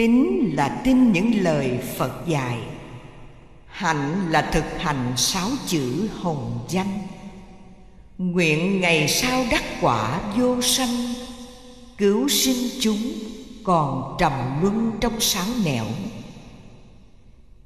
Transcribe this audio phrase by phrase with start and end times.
[0.00, 2.58] Tín là tin những lời Phật dạy.
[3.66, 6.98] Hạnh là thực hành sáu chữ hồng danh.
[8.18, 10.88] Nguyện ngày sau đắc quả vô sanh,
[11.98, 13.12] Cứu sinh chúng
[13.64, 14.32] còn trầm
[14.62, 15.86] luân trong sáu nẻo.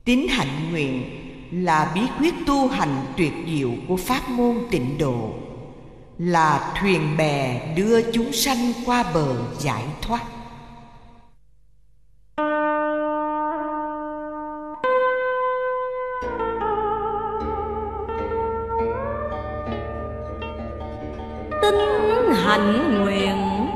[0.05, 1.03] Tín hạnh nguyện
[1.65, 5.31] là bí quyết tu hành tuyệt diệu của pháp môn tịnh độ,
[6.19, 10.34] Là thuyền bè đưa chúng sanh qua bờ giải thoát.
[22.45, 23.67] hạnh nguyện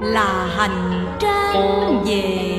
[0.00, 2.53] là hành trang về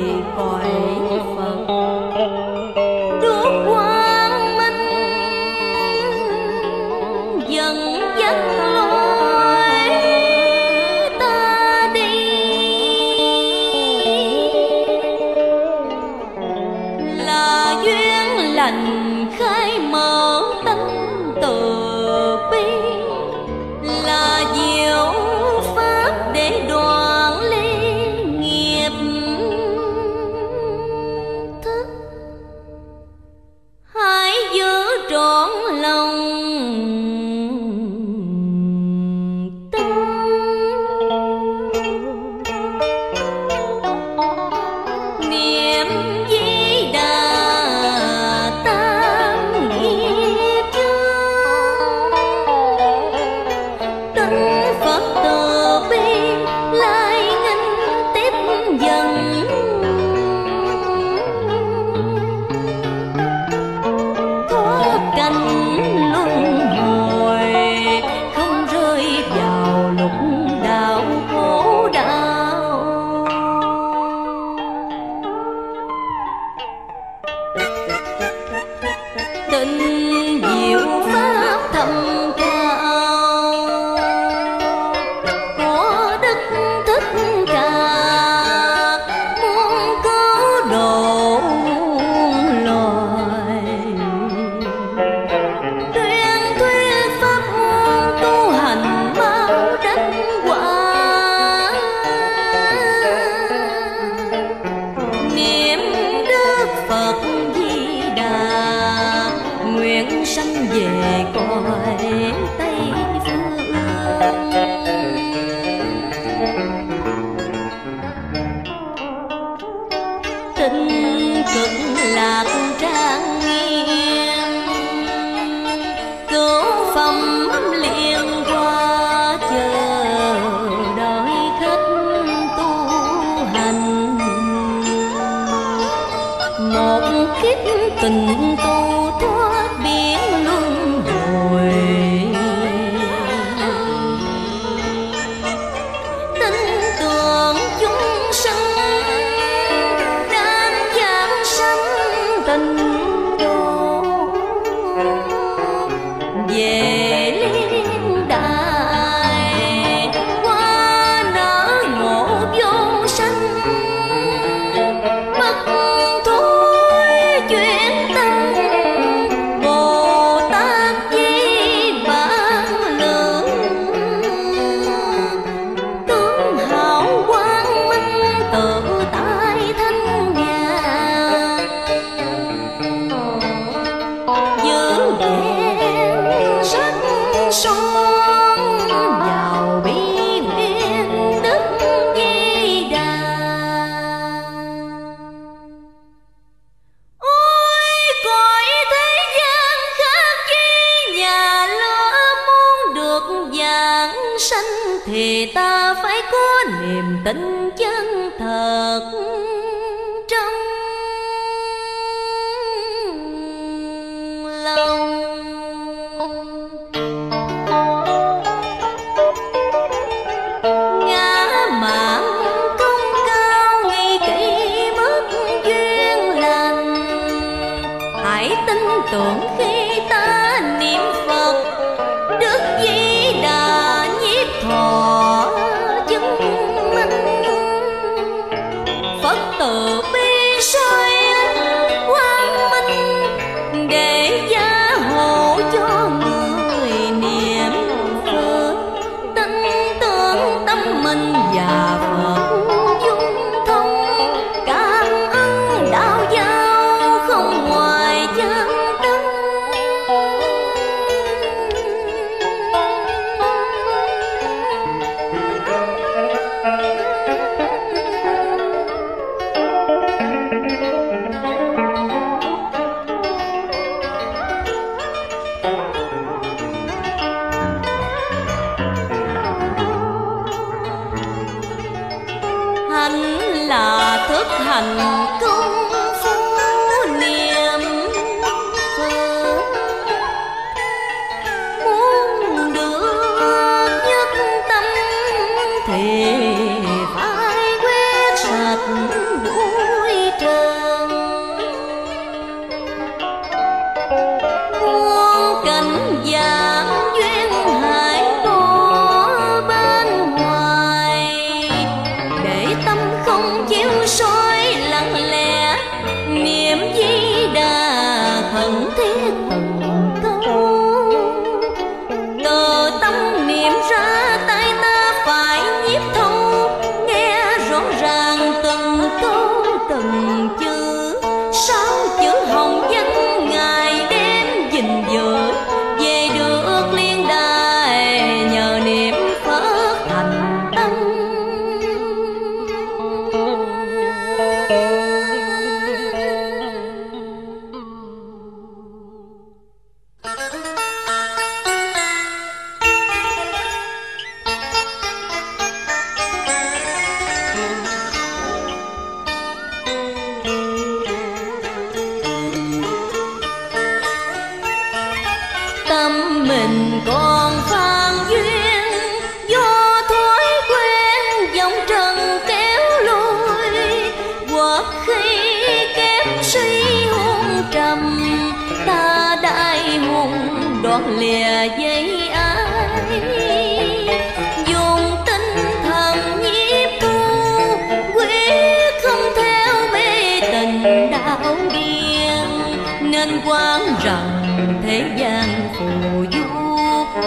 [393.35, 396.45] lan quán rằng thế gian phù du.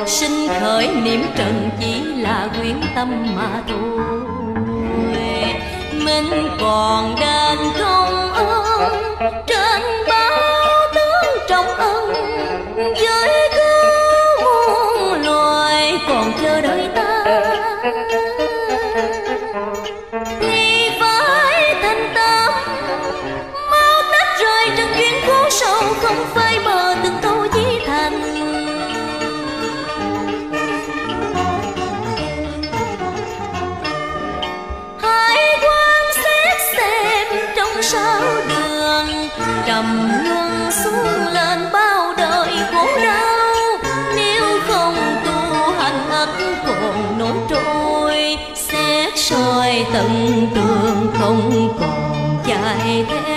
[0.07, 4.21] Sinh khởi niệm trần chỉ là quyến tâm mà thôi.
[5.93, 8.93] Mình còn đàn không ơn
[9.47, 10.08] trên
[50.59, 53.28] tương không còn chạy thế.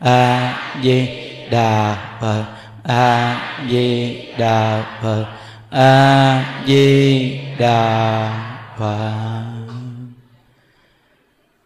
[0.00, 1.08] A di
[1.50, 2.44] đà phật
[2.82, 3.36] a
[3.70, 5.24] di đà phật
[5.70, 8.30] a di đà
[8.78, 9.56] phật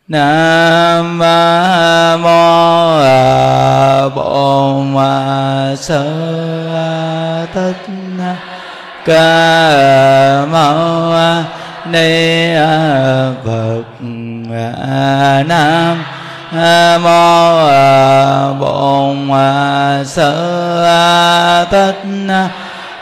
[0.08, 1.18] nam
[2.22, 3.00] mô
[4.14, 4.96] bổn
[5.76, 6.04] sư
[7.54, 7.76] thích
[9.04, 11.14] ca mâu
[11.87, 12.54] ni
[13.44, 13.82] phật
[15.46, 16.04] nam
[17.02, 17.69] mô
[18.61, 19.30] bổn
[20.07, 20.85] sư
[21.71, 22.02] thích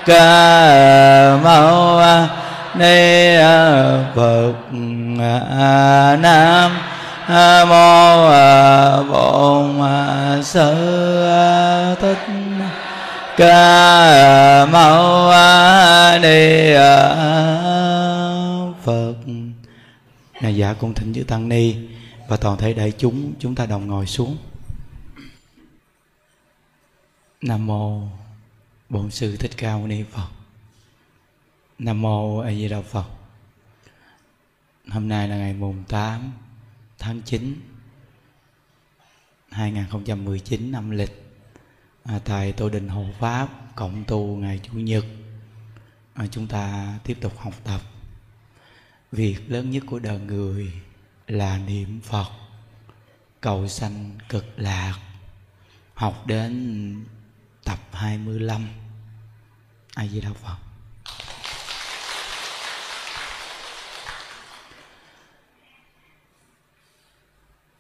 [0.07, 2.29] ca, mâu à,
[2.75, 3.37] ni
[4.15, 4.53] phật
[6.19, 6.71] nam.
[7.69, 8.29] Mô
[9.13, 9.83] bổn
[10.45, 10.75] sư
[12.01, 12.19] thích,
[13.37, 15.33] ca, mâu
[16.23, 16.75] ni
[18.85, 19.15] phật.
[20.41, 21.75] Ngài dạ cung thỉnh chư tăng ni
[22.29, 24.37] và toàn thể đại chúng chúng ta đồng ngồi xuống.
[27.43, 28.09] Nam mô
[28.89, 30.29] bổn sư thích ca mâu ni phật.
[31.79, 33.07] Nam mô a di đà phật.
[34.89, 36.33] Hôm nay là ngày mùng 8
[36.99, 37.61] tháng 9
[39.51, 41.25] 2019 âm lịch.
[42.05, 45.05] À, tại Tô Đình Hộ Pháp Cộng tu ngày Chủ nhật
[46.15, 47.81] à, chúng ta tiếp tục học tập.
[49.13, 50.73] Việc lớn nhất của đời người
[51.29, 52.29] là niệm Phật.
[53.41, 54.99] Cầu sanh cực lạc.
[55.95, 57.05] Học đến
[57.65, 58.69] tập 25
[59.95, 60.57] A Di Đà Phật.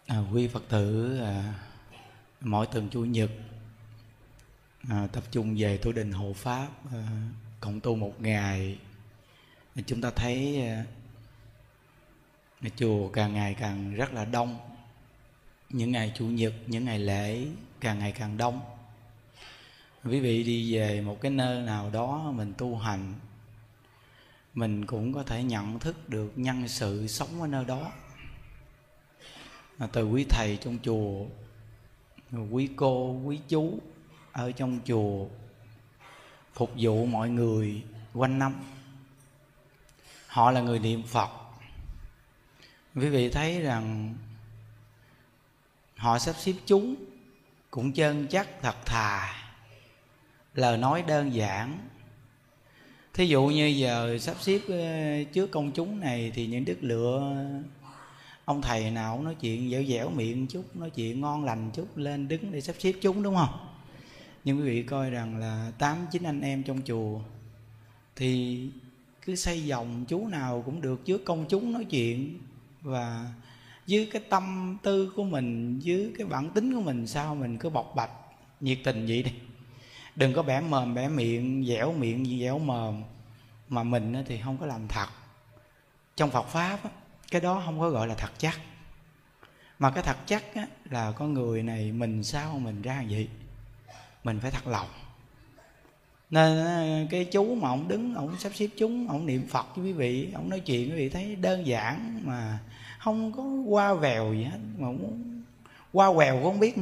[0.06, 1.54] À, quý Phật tử à,
[2.40, 3.30] mỗi tuần chủ nhật
[4.88, 7.08] à, tập trung về tổ đình hộ pháp à,
[7.60, 8.78] cộng tu một ngày.
[9.86, 10.84] Chúng ta thấy à,
[12.76, 14.58] chùa càng ngày càng rất là đông.
[15.68, 17.46] Những ngày chủ nhật, những ngày lễ
[17.80, 18.60] càng ngày càng đông.
[20.04, 23.14] Quý vị đi về một cái nơi nào đó mình tu hành,
[24.54, 27.92] mình cũng có thể nhận thức được nhân sự sống ở nơi đó.
[29.92, 31.26] Từ quý thầy trong chùa,
[32.50, 33.78] quý cô, quý chú
[34.32, 35.26] ở trong chùa
[36.54, 37.82] phục vụ mọi người
[38.14, 38.54] quanh năm.
[40.26, 41.47] Họ là người niệm phật
[43.00, 44.14] quý vị thấy rằng
[45.96, 46.94] họ sắp xếp chúng
[47.70, 49.34] cũng chân chắc thật thà.
[50.54, 51.78] Lời nói đơn giản.
[53.14, 57.36] Thí dụ như giờ sắp xếp ờ, trước công chúng này thì những đức lựa,
[58.44, 61.96] ông thầy nào cũng nói chuyện dẻo dẻo miệng chút, nói chuyện ngon lành chút,
[61.96, 63.68] lên đứng để sắp xếp chúng, đúng không?
[64.44, 67.20] Nhưng quý vị coi rằng là tám chín anh em trong chùa
[68.16, 68.60] thì
[69.22, 72.38] cứ xây vòng chú nào cũng được trước công chúng nói chuyện
[72.82, 73.32] và
[73.86, 77.70] dưới cái tâm tư của mình, dưới cái bản tính của mình, sao mình cứ
[77.70, 78.10] bộc bạch,
[78.60, 79.32] nhiệt tình vậy đi.
[80.16, 83.02] Đừng có bẻ mồm, bẻ miệng, dẻo miệng, dẻo mồm.
[83.68, 85.08] Mà mình thì không có làm thật.
[86.16, 86.80] Trong phật pháp
[87.30, 88.60] cái đó không có gọi là thật chắc.
[89.78, 90.44] Mà cái thật chắc
[90.90, 93.28] là con người này mình sao mình ra vậy?
[94.24, 94.88] Mình phải thật lòng
[96.30, 99.86] nên ờ, cái chú mà ông đứng ông sắp xếp chúng ông niệm phật với
[99.86, 102.58] quý vị ông nói chuyện quý vị thấy đơn giản mà
[102.98, 104.58] không có qua vèo gì hết.
[104.78, 105.42] Mà muốn
[105.92, 106.74] qua quèo cũng không biết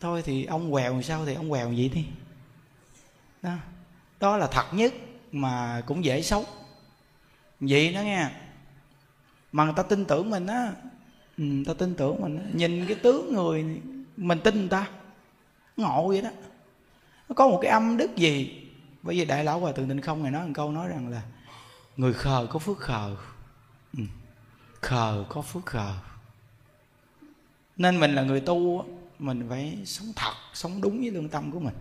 [0.00, 2.06] thôi thì ông quèo sao thì ông quèo vậy đi.
[3.42, 3.54] Đó,
[4.20, 4.94] đó là thật nhất
[5.32, 6.44] mà cũng dễ xấu.
[7.60, 8.28] Vậy đó nghe.
[9.52, 10.72] Mà người ta tin tưởng mình á
[11.36, 12.44] ừ, người ta tin tưởng mình á.
[12.52, 13.80] nhìn cái tướng người
[14.16, 14.88] mình tin người ta
[15.76, 16.30] ngộ vậy đó
[17.28, 18.62] nó có một cái âm đức gì?
[19.02, 21.22] Bởi vì đại lão hòa thượng tịnh không ngài nói một câu nói rằng là,
[21.96, 23.16] người khờ có phước khờ.
[23.96, 24.02] Ừ.
[24.80, 25.94] khờ có phước khờ.
[27.76, 28.84] Nên mình là người tu
[29.18, 31.74] mình phải sống thật, sống đúng với lương tâm của mình.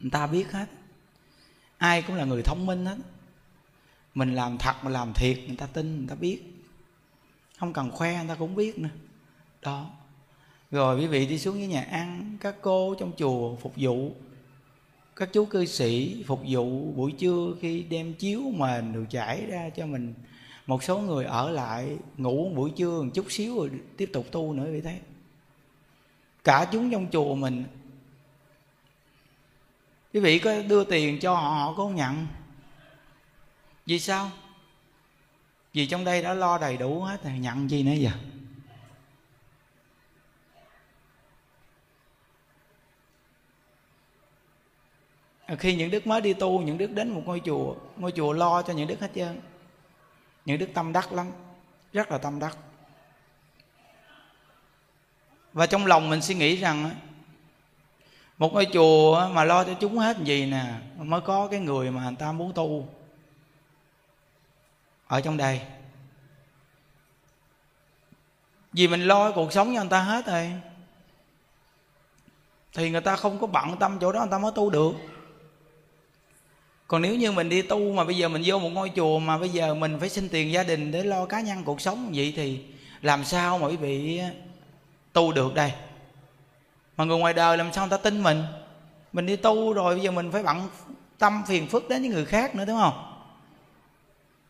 [0.00, 0.66] Người ta biết hết.
[1.78, 2.96] Ai cũng là người thông minh hết.
[4.14, 6.42] Mình làm thật mà làm thiệt, người ta tin, người ta biết.
[7.58, 8.88] Không cần khoe, người ta cũng biết nữa.
[9.62, 9.90] Đó
[10.70, 14.12] rồi quý vị đi xuống với nhà ăn, các cô trong chùa phục vụ,
[15.16, 19.70] các chú cư sĩ phục vụ buổi trưa khi đem chiếu mền được trải ra
[19.76, 20.14] cho mình.
[20.66, 24.52] Một số người ở lại ngủ buổi trưa một chút xíu rồi tiếp tục tu
[24.52, 24.98] nữa vậy thấy.
[26.44, 27.64] Cả chúng trong chùa mình.
[30.12, 32.26] Quý vị có đưa tiền cho họ họ có nhận.
[33.86, 34.30] Vì sao?
[35.72, 38.10] Vì trong đây đã lo đầy đủ hết thì nhận gì nữa giờ?
[45.58, 48.62] Khi những đức mới đi tu, những đức đến một ngôi chùa ngôi chùa lo
[48.62, 49.40] cho những đức hết trơn.
[50.44, 51.32] Những đức tâm đắc lắm,
[51.92, 52.56] rất là tâm đắc.
[55.52, 56.90] Và trong lòng mình suy nghĩ rằng
[58.38, 60.64] một ngôi chùa mà lo cho chúng hết gì nè,
[60.96, 62.88] mới có cái người mà người ta muốn tu.
[65.06, 65.60] Ở trong đây.
[68.72, 70.52] Vì mình lo cuộc sống cho người ta hết rồi,
[72.72, 74.92] thì người ta không có bận tâm chỗ đó, người ta mới tu được
[76.90, 79.38] còn nếu như mình đi tu mà bây giờ mình vô một ngôi chùa mà
[79.38, 82.32] bây giờ mình phải xin tiền gia đình để lo cá nhân cuộc sống vậy
[82.36, 82.60] thì
[83.02, 84.20] làm sao mà quý vị
[85.12, 85.72] tu được đây?
[86.96, 88.42] Mà người ngoài đời làm sao người ta tin mình?
[89.12, 90.68] Mình đi tu rồi bây giờ mình phải bận
[91.18, 93.14] tâm phiền phức đến những người khác nữa, đúng không?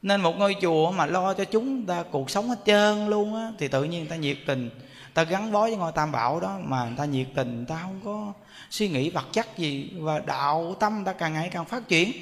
[0.03, 3.53] Nên một ngôi chùa mà lo cho chúng ta cuộc sống hết trơn luôn á,
[3.59, 4.71] thì tự nhiên người ta nhiệt tình.
[5.15, 7.79] Ta gắn bó với ngôi tam bảo đó mà người ta nhiệt tình, người ta
[7.83, 8.33] không có
[8.71, 12.13] suy nghĩ vật chất gì và đạo tâm ta càng ngày càng phát triển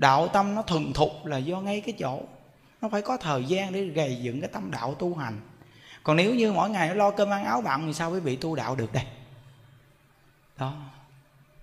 [0.00, 2.20] đạo tâm nó thuần thục là do ngay cái chỗ.
[2.80, 5.40] Nó phải có thời gian để gầy dựng cái tâm đạo tu hành.
[6.02, 8.36] Còn nếu như mỗi ngày nó lo cơm ăn áo bạn thì sao quý vị
[8.36, 9.04] tu đạo được đây?
[10.58, 10.72] Đó.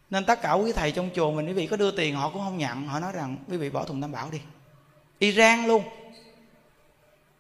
[0.09, 2.41] Nên tất cả quý thầy trong chùa mình, quý vị có đưa tiền họ cũng
[2.43, 2.87] không nhận.
[2.87, 4.41] Họ nói rằng, quý vị bỏ thùng tam bảo đi.
[5.19, 5.83] Iran luôn.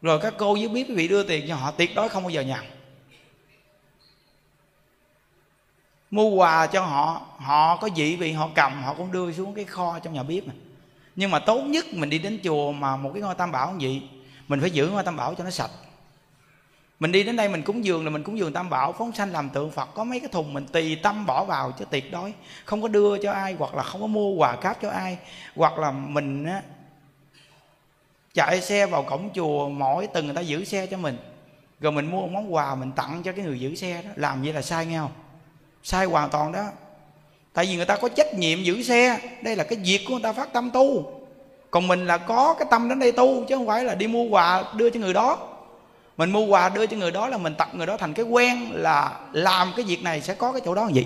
[0.01, 2.29] Rồi các cô dưới biết quý vị đưa tiền cho họ, tuyệt đối không bao
[2.29, 2.65] giờ nhận.
[6.11, 9.65] Mua quà cho họ họ có dị vị, họ cầm, họ cũng đưa xuống cái
[9.65, 10.55] kho trong nhà bếp này
[11.17, 14.01] nhưng mà tốt nhất mình đi đến chùa mà một cái ngôi tam bảo gì
[14.47, 15.71] mình phải giữ ngôi tam bảo cho nó sạch.
[16.99, 19.31] Mình đi đến đây mình cúng dường là mình cúng dường tam bảo phóng sanh
[19.31, 19.89] làm tượng phật.
[19.93, 22.33] Có mấy cái thùng mình tùy tâm bỏ vào chứ tuyệt đối
[22.65, 25.17] không có đưa cho ai hoặc là không có mua quà cáp cho ai.
[25.55, 26.61] Hoặc là mình á,
[28.33, 31.17] chạy xe vào cổng chùa mỗi tuần người ta giữ xe cho mình.
[31.79, 34.09] Rồi mình mua một món quà mình tặng cho cái người giữ xe đó.
[34.15, 35.11] Làm vậy là sai nghe không?
[35.83, 36.63] Sai hoàn toàn đó
[37.53, 39.19] tại vì người ta có trách nhiệm giữ xe.
[39.41, 41.13] Đây là cái việc của người ta phát tâm tu.
[41.71, 44.23] Còn mình là có cái tâm đến đây tu, chứ không phải là đi mua
[44.23, 45.37] quà đưa cho người đó.
[46.17, 48.69] Mình mua quà đưa cho người đó là mình tập người đó thành cái quen
[48.73, 51.05] là làm cái việc này sẽ có cái chỗ đó gì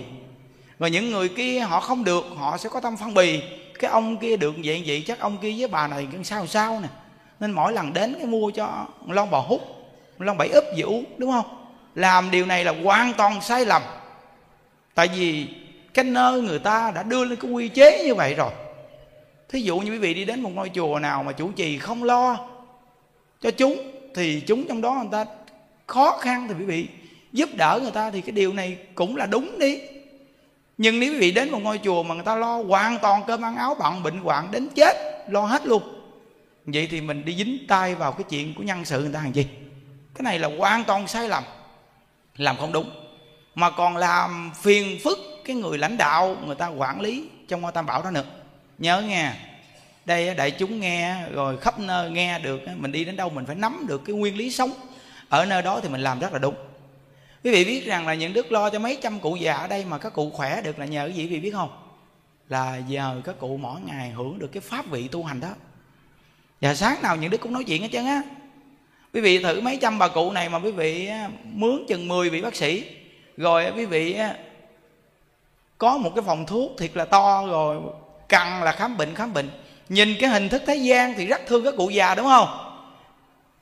[0.82, 3.42] rồi những người kia họ không được, họ sẽ có tâm phân bì.
[3.80, 6.80] Cái ông kia được vậy vậy, chắc ông kia với bà này sao sao sao
[6.80, 6.88] nè.
[7.40, 9.62] Nên mỗi lần đến cái mua cho lon bò hút
[10.20, 11.46] lon bảy úp gì uống, đúng không?
[11.96, 13.82] Làm điều này là hoàn toàn sai lầm.
[14.96, 15.48] Tại vì
[15.94, 18.52] cái nơi người ta đã đưa lên cái quy chế như vậy rồi.
[19.50, 22.04] Thí dụ như quý vị đi đến một ngôi chùa nào mà chủ trì không
[22.04, 22.48] lo
[23.42, 25.26] cho chúng, thì chúng trong đó người ta
[25.88, 26.88] khó khăn thì quý vị
[27.32, 29.82] giúp đỡ người ta thì cái điều này cũng là đúng đi.
[30.78, 33.46] Nhưng nếu quý vị đến một ngôi chùa mà người ta lo hoàn toàn cơm
[33.46, 35.84] ăn áo bận, bệnh hoạn đến chết, lo hết luôn,
[36.66, 39.34] vậy thì mình đi dính tay vào cái chuyện của nhân sự người ta làm
[39.34, 39.48] gì?
[40.16, 41.44] Cái này là hoàn toàn sai lầm,
[42.38, 43.01] làm không đúng
[43.56, 47.72] mà còn làm phiền phức cái người lãnh đạo, người ta quản lý trong ngôi
[47.72, 48.26] tam bảo đó nữa.
[48.78, 49.34] Nhớ nghe,
[50.06, 53.56] đây đại chúng nghe rồi khắp nơi nghe được mình đi đến đâu mình phải
[53.56, 54.72] nắm được cái nguyên lý sống.
[55.30, 56.56] Ở nơi đó thì mình làm rất là đúng.
[57.44, 59.86] Quý vị biết rằng là những đức lo cho mấy trăm cụ già ở đây
[59.86, 61.70] mà các cụ khỏe được là nhờ cái gì quý vị biết không?
[62.50, 65.50] Là nhờ các cụ mỗi ngày hưởng được cái pháp vị tu hành đó.
[66.62, 68.22] Và sáng nào những đức cũng nói chuyện hết trơn á.
[69.14, 71.10] Quý vị thử mấy trăm bà cụ này mà quý vị
[71.44, 72.84] mướn chừng 10 vị bác sĩ
[73.42, 74.18] rồi quý vị
[75.78, 77.78] có một cái phòng thuốc thiệt là to rồi
[78.30, 79.50] cần là khám bệnh khám bệnh.
[79.90, 82.48] Nhìn cái hình thức thế gian thì rất thương các cụ già đúng không?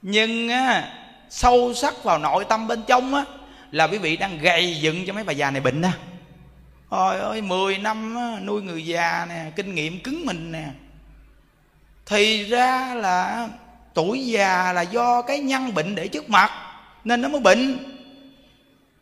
[0.02, 0.94] Nhưng á,
[1.30, 3.26] sâu sắc vào nội tâm bên trong á,
[3.72, 5.90] là quý vị đang gầy dựng cho mấy bà già này bệnh đó
[6.90, 10.66] Ôi ơi 10 năm á, nuôi người già nè Kinh nghiệm cứng mình nè.
[12.06, 13.50] Thì ra là
[13.94, 16.52] Tuổi già là do cái nhân bệnh để trước mặt
[17.04, 17.99] Nên nó mới bệnh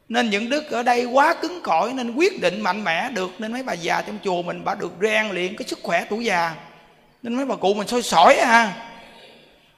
[0.09, 3.31] nên những đức ở đây quá cứng cỏi nên quyết định mạnh mẽ được.
[3.39, 6.25] Nên mấy bà già trong chùa mình bà được rèn luyện cái sức khỏe tuổi
[6.25, 6.55] già.
[7.23, 8.73] Nên mấy bà cụ mình sôi sỏi à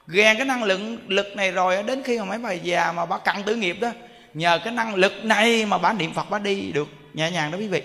[0.08, 3.18] rèn cái năng lượng lực này rồi đến khi mà mấy bà già mà bà
[3.18, 3.92] cặn tử nghiệp đó,
[4.34, 6.88] nhờ cái năng lực này mà bà niệm phật bà đi được.
[7.14, 7.82] Nhẹ nhàng đó quý vị.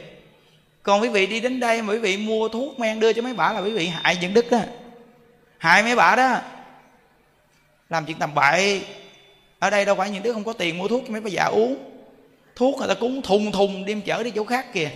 [0.82, 3.34] Còn quý vị đi đến đây mà quý vị mua thuốc men đưa cho mấy
[3.34, 4.58] bà là quý vị hại những đức đó
[5.58, 6.38] hại mấy bà đó.
[7.88, 8.82] Làm chuyện tầm bậy.
[9.58, 11.44] Ở đây đâu phải những đứa không có tiền mua thuốc cho mấy bà già
[11.44, 11.93] uống
[12.56, 14.90] thuốc người ta cúng thùng thùng đem chở đi chỗ khác kìa.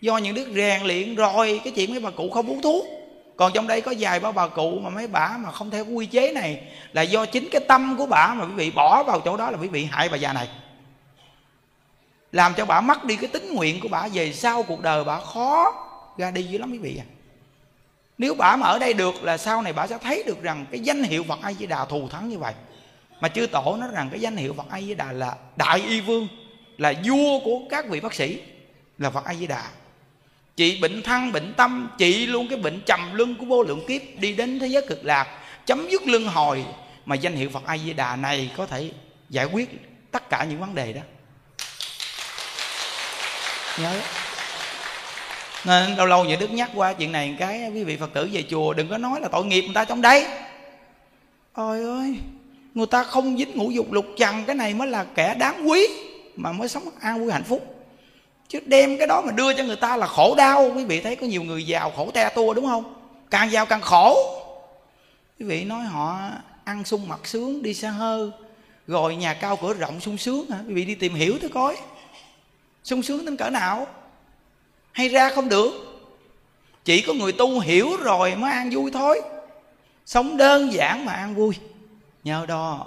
[0.00, 2.86] Do những đứa rèn luyện rồi, cái chuyện mấy bà cụ không uống thuốc.
[3.36, 6.06] Còn trong đây có vài ba bà cụ mà mấy bà mà không theo quy
[6.06, 9.36] chế này, là do chính cái tâm của bà mà quý vị bỏ vào chỗ
[9.36, 10.48] đó là quý vị hại bà già này.
[12.32, 15.20] Làm cho bà mất đi cái tính nguyện của bà, về sau cuộc đời bà
[15.20, 15.74] khó
[16.18, 17.06] ra đi dữ lắm quý vị à.
[18.18, 20.80] Nếu bà mà ở đây được là sau này bà sẽ thấy được rằng cái
[20.80, 22.54] danh hiệu Phật A Di Đà thù thắng như vậy
[23.20, 26.00] mà chư tổ nói rằng cái danh hiệu Phật A Di Đà là đại y
[26.00, 26.28] vương,
[26.78, 28.40] là vua của các vị bác sĩ,
[28.98, 29.62] là Phật A Di Đà
[30.56, 34.02] chị bệnh thân bệnh tâm chị luôn cái bệnh trầm luân của vô lượng kiếp
[34.18, 35.28] đi đến thế giới cực lạc,
[35.66, 36.64] chấm dứt luân hồi.
[37.06, 38.90] Mà danh hiệu Phật A Di Đà này có thể
[39.28, 39.70] giải quyết
[40.10, 41.00] tất cả những vấn đề đó.
[43.78, 44.00] Nhớ.
[45.64, 48.44] Nên lâu lâu nhà đức nhắc qua chuyện này cái, quý vị phật tử về
[48.50, 50.26] chùa đừng có nói là tội nghiệp người ta trong đấy
[51.52, 52.16] ôi ơi
[52.76, 55.88] người ta không dính ngũ dục lục trần cái này mới là kẻ đáng quý
[56.36, 57.74] mà mới sống an vui hạnh phúc.
[58.48, 60.70] Chứ đem cái đó mà đưa cho người ta là khổ đau.
[60.76, 62.94] Quý vị thấy có nhiều người giàu khổ te tua đúng không?
[63.30, 64.16] Càng giàu càng khổ.
[65.40, 66.18] Quý vị nói họ
[66.64, 68.30] ăn sung mặc sướng, đi xa hơi
[68.86, 70.58] rồi nhà cao cửa rộng sung sướng hả?
[70.68, 71.76] Quý vị đi tìm hiểu thôi coi.
[72.84, 73.86] Sung sướng đến cỡ nào?
[74.92, 75.70] Hay ra không được?
[76.84, 79.20] Chỉ có người tu hiểu rồi mới an vui thôi.
[80.06, 81.54] Sống đơn giản mà an vui
[82.26, 82.86] nhớ đó.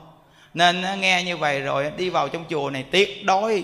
[0.54, 3.64] Nên nghe như vậy rồi đi vào trong chùa này tuyệt đối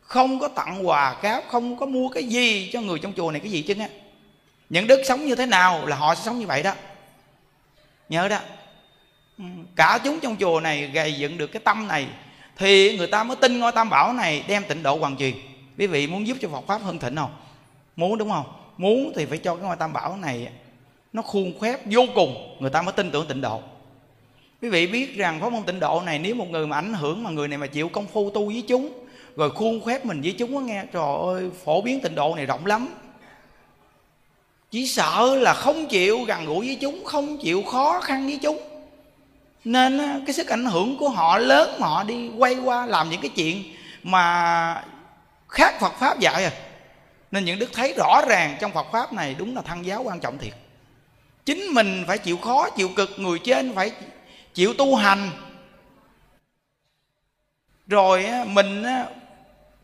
[0.00, 3.40] không có tặng quà cáp không có mua cái gì cho người trong chùa này,
[3.40, 3.88] cái gì chứ á
[4.70, 6.72] những đức sống như thế nào là họ sẽ sống như vậy đó.
[8.08, 8.38] Nhớ đó.
[9.38, 9.44] Ừ,
[9.76, 12.06] cả chúng trong chùa này gầy dựng được cái tâm này,
[12.56, 15.34] thì người ta mới tin ngôi tam bảo này đem tịnh độ hoàn truyền.
[15.78, 17.36] Quý vị muốn giúp cho Phật pháp hơn thịnh không?
[17.96, 18.46] Muốn đúng không?
[18.76, 20.48] Muốn thì phải cho cái ngôi tam bảo này
[21.12, 22.56] nó khuôn khép vô cùng.
[22.60, 23.62] Người ta mới tin tưởng tịnh độ
[24.66, 27.22] quý vị biết rằng pháp môn tịnh độ này nếu một người mà ảnh hưởng
[27.22, 29.04] mà người này mà chịu công phu tu với chúng,
[29.36, 32.46] rồi khuôn khép mình với chúng á nghe, trời ơi, phổ biến tịnh độ này
[32.46, 32.88] rộng lắm.
[34.70, 38.58] Chỉ sợ là không chịu gần gũi với chúng, không chịu khó khăn với chúng.
[39.64, 43.20] Nên cái sức ảnh hưởng của họ lớn mà họ đi quay qua làm những
[43.20, 43.62] cái chuyện
[44.02, 44.84] mà
[45.48, 46.50] khác Phật pháp dạy à.
[47.30, 50.20] Nên những đức thấy rõ ràng trong Phật pháp này đúng là Thăng giáo quan
[50.20, 50.54] trọng thiệt.
[51.44, 53.92] Chính mình phải chịu khó, chịu cực, người trên phải
[54.56, 55.30] chịu tu hành.
[57.86, 58.84] Rồi mình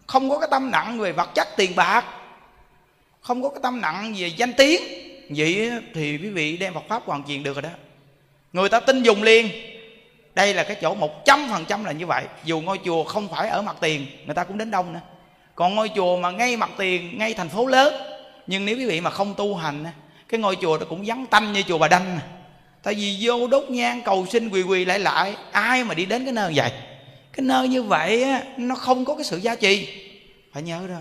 [0.07, 2.05] không có cái tâm nặng về vật chất tiền bạc,
[3.21, 4.83] không có cái tâm nặng về danh tiếng.
[5.37, 7.69] Vậy thì quý vị đem Phật pháp hoàn truyền được rồi đó.
[8.53, 9.51] Người ta tin dùng liền.
[10.35, 12.25] Đây là cái chỗ một trăm phần trăm là như vậy.
[12.45, 15.01] Dù ngôi chùa không phải ở mặt tiền, người ta cũng đến đông nữa
[15.55, 17.95] còn ngôi chùa mà ngay mặt tiền, ngay thành phố lớn.
[18.47, 19.85] Nhưng nếu quý vị mà không tu hành
[20.29, 22.19] cái ngôi chùa nó cũng vắng tanh như chùa bà đanh
[22.83, 26.25] tại vì vô đốt nhang cầu xin quỳ quỳ lại lại ai mà đi đến
[26.25, 26.73] cái nơi vậy?
[27.33, 29.89] Cái nơi như vậy á, nó không có cái sự giá trị
[30.53, 31.01] phải nhớ đó.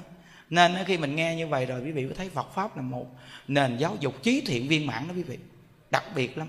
[0.50, 3.06] Nên khi mình nghe như vậy rồi quý vị có thấy Phật pháp là một
[3.48, 5.38] nền giáo dục trí thiện viên mãn đó quý vị.
[5.92, 6.48] Đặc biệt lắm.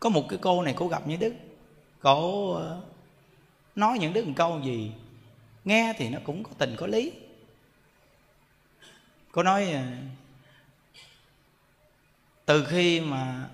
[0.00, 1.34] Có một cái cô này cô gặp như đức.
[2.00, 2.80] Cô ờ,
[3.74, 4.90] nói những đức một câu gì
[5.64, 7.12] nghe thì nó cũng có tình có lý.
[9.32, 9.82] Cô nói ờ,
[12.46, 13.48] từ khi mà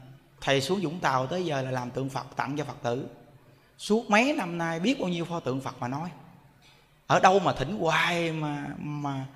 [0.44, 3.07] thầy xuống Vũng Tàu tới giờ là làm tượng Phật tặng cho Phật tử.
[3.78, 6.09] Suốt mấy năm nay biết bao nhiêu pho tượng Phật mà nói.
[7.07, 9.26] Ở đâu mà thỉnh hoài mà mà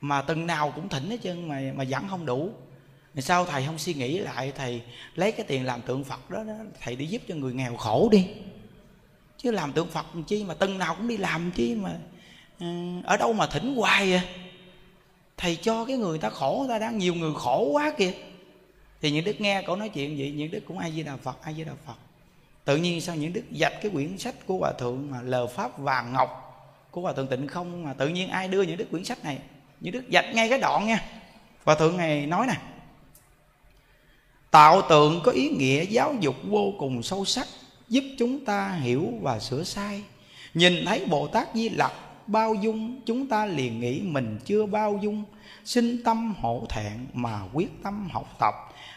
[0.00, 2.50] mà từng nào cũng thỉnh hết trơn mà mà vẫn không đủ.
[3.14, 4.82] Thì sao thầy không suy nghĩ lại thầy
[5.14, 8.08] lấy cái tiền làm tượng Phật đó, đó thầy đi giúp cho người nghèo khổ
[8.12, 8.28] đi.
[9.38, 11.98] Chứ làm tượng Phật chi mà từng nào cũng đi làm chi mà
[12.60, 12.66] ừ,
[13.04, 14.22] ở đâu mà thỉnh hoài vậy
[15.36, 18.12] thầy cho cái người ta khổ ta đang nhiều người khổ quá kìa
[19.02, 21.42] thì những đức nghe cậu nói chuyện vậy, những đức cũng ai di đà phật
[21.42, 21.96] ai di đà phật.
[22.64, 25.78] Tự nhiên sao những đức dạch cái quyển sách của hòa thượng mà lờ pháp
[25.78, 26.48] vàng ngọc
[26.90, 29.38] của hòa thượng tịnh không mà tự nhiên ai đưa những đức quyển sách này?
[29.80, 31.04] Những đức dạch ngay cái đoạn nha.
[31.64, 32.54] Hòa thượng này nói nè,
[34.50, 37.46] tạo tượng có ý nghĩa giáo dục vô cùng sâu sắc,
[37.88, 40.02] giúp chúng ta hiểu và sửa sai.
[40.54, 41.92] Nhìn thấy bồ tát di lặc
[42.26, 45.24] bao dung, chúng ta liền nghĩ mình chưa bao dung.
[45.64, 48.54] Sinh tâm hổ thẹn mà quyết tâm học tập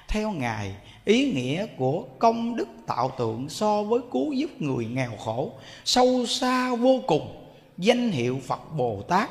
[0.08, 5.12] theo ngài, ý nghĩa của công đức tạo tượng so với cứu giúp người nghèo
[5.20, 5.52] khổ,
[5.86, 7.36] sâu xa vô cùng,
[7.78, 9.30] danh hiệu phật bồ tát,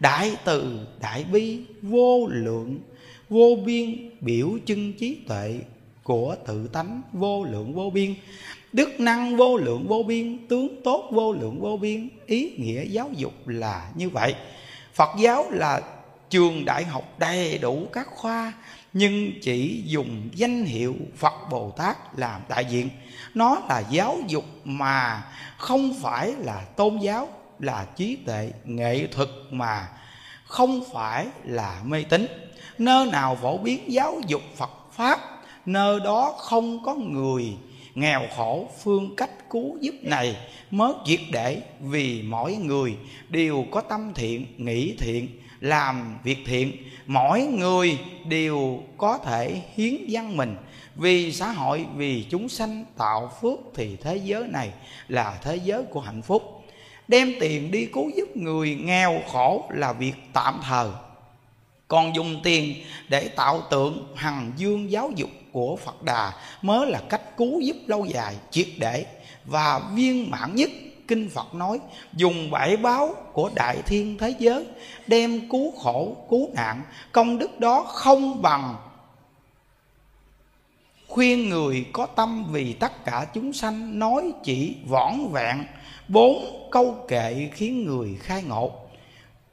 [0.00, 2.78] đại từ, đại bi, vô lượng,
[3.28, 5.58] vô biên, biểu trưng trí tuệ
[6.02, 8.14] của tự tánh vô lượng vô biên.
[8.72, 13.10] Đức năng vô lượng vô biên, tướng tốt vô lượng vô biên, ý nghĩa giáo
[13.16, 14.34] dục là như vậy.
[14.94, 15.82] Phật giáo là
[16.30, 18.52] trường đại học đầy đủ các khoa,
[18.92, 22.88] nhưng chỉ dùng danh hiệu Phật Bồ Tát làm đại diện.
[23.34, 25.22] Nó là giáo dục mà
[25.56, 29.88] không phải là tôn giáo, là trí tuệ nghệ thuật mà
[30.44, 32.26] không phải là mê tín.
[32.78, 35.20] Nơi nào phổ biến giáo dục Phật pháp,
[35.66, 37.56] nơi đó không có người
[37.94, 40.36] nghèo khổ phương cách cứu giúp này
[40.70, 42.96] mới triệt để vì mỗi người
[43.28, 45.28] đều có tâm thiện, nghĩ thiện
[45.60, 46.72] làm việc thiện.
[47.06, 50.56] Mỗi người đều có thể hiến dân mình.
[50.94, 54.70] Vì xã hội, vì chúng sanh tạo phước thì thế giới này
[55.08, 56.64] là thế giới của hạnh phúc.
[57.08, 60.88] Đem tiền đi cứu giúp người nghèo khổ là việc tạm thời.
[61.88, 62.74] Còn dùng tiền
[63.08, 67.76] để tạo tượng hằng dương giáo dục của phật đà mới là cách cứu giúp
[67.86, 69.06] lâu dài, triệt để
[69.44, 70.70] và viên mãn nhất
[71.08, 71.80] kinh phật nói,
[72.12, 74.66] dùng bảy báo của đại thiên thế giới,
[75.06, 76.82] đem cứu khổ, cứu nạn.
[77.12, 78.76] Công đức đó không bằng
[81.08, 85.64] khuyên người có tâm vì tất cả chúng sanh nói chỉ võn vẹn
[86.08, 88.72] bốn câu kệ khiến người khai ngộ.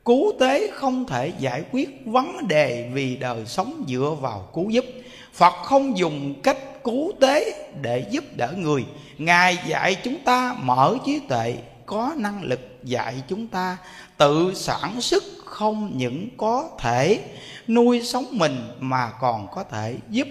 [0.06, 4.86] Cứu tế không thể giải quyết vấn đề vì đời sống dựa vào cứu giúp.
[5.34, 8.86] Phật không dùng cách cứu tế để giúp đỡ người
[9.18, 13.78] ngài dạy chúng ta mở trí tuệ, có năng lực dạy chúng ta.
[14.18, 17.20] Tự sản xuất không những có thể
[17.68, 20.28] nuôi sống mình mà còn có thể giúp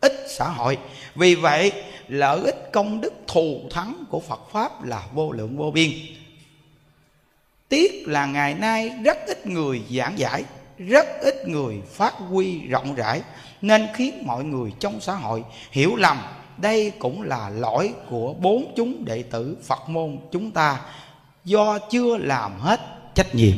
[0.00, 0.78] ích xã hội.
[1.14, 1.72] Vì vậy,
[2.08, 5.90] lợi ích công đức thù thắng của phật pháp là vô lượng vô biên.
[7.68, 10.44] Tiếc là ngày nay rất ít người giảng giải,
[10.78, 13.22] rất ít người phát huy rộng rãi,
[13.62, 16.18] nên khiến mọi người trong xã hội hiểu lầm
[16.56, 20.80] đây cũng là lỗi của bốn chúng đệ tử phật môn chúng ta.
[21.44, 22.80] Do chưa làm hết
[23.14, 23.56] trách nhiệm.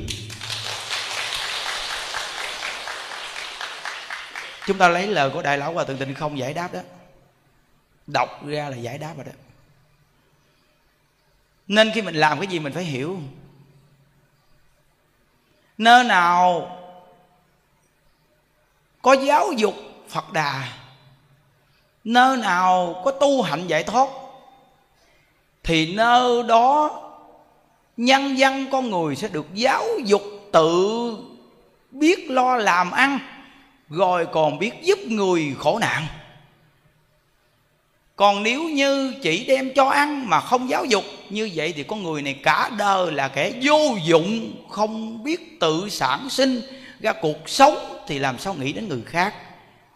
[4.66, 6.80] Chúng ta lấy lời của đại lão hòa thượng tịnh không giải đáp đó.
[8.06, 9.32] Đọc ra là giải đáp rồi đó.
[11.68, 13.18] Nên khi mình làm cái gì mình phải hiểu.
[15.78, 16.70] Nơi nào
[19.02, 19.74] có giáo dục
[20.08, 20.83] phật đà
[22.04, 24.08] nơi nào có tu hạnh giải thoát,
[25.62, 27.00] thì nơi đó
[27.96, 31.16] nhân dân con người sẽ được giáo dục tự
[31.90, 33.18] biết lo làm ăn,
[33.88, 36.06] rồi còn biết giúp người khổ nạn.
[38.16, 42.02] Còn nếu như chỉ đem cho ăn mà không giáo dục, như vậy thì con
[42.02, 46.62] người này cả đời là kẻ vô dụng, không biết tự sản sinh,
[47.00, 49.34] ra cuộc sống thì làm sao nghĩ đến người khác?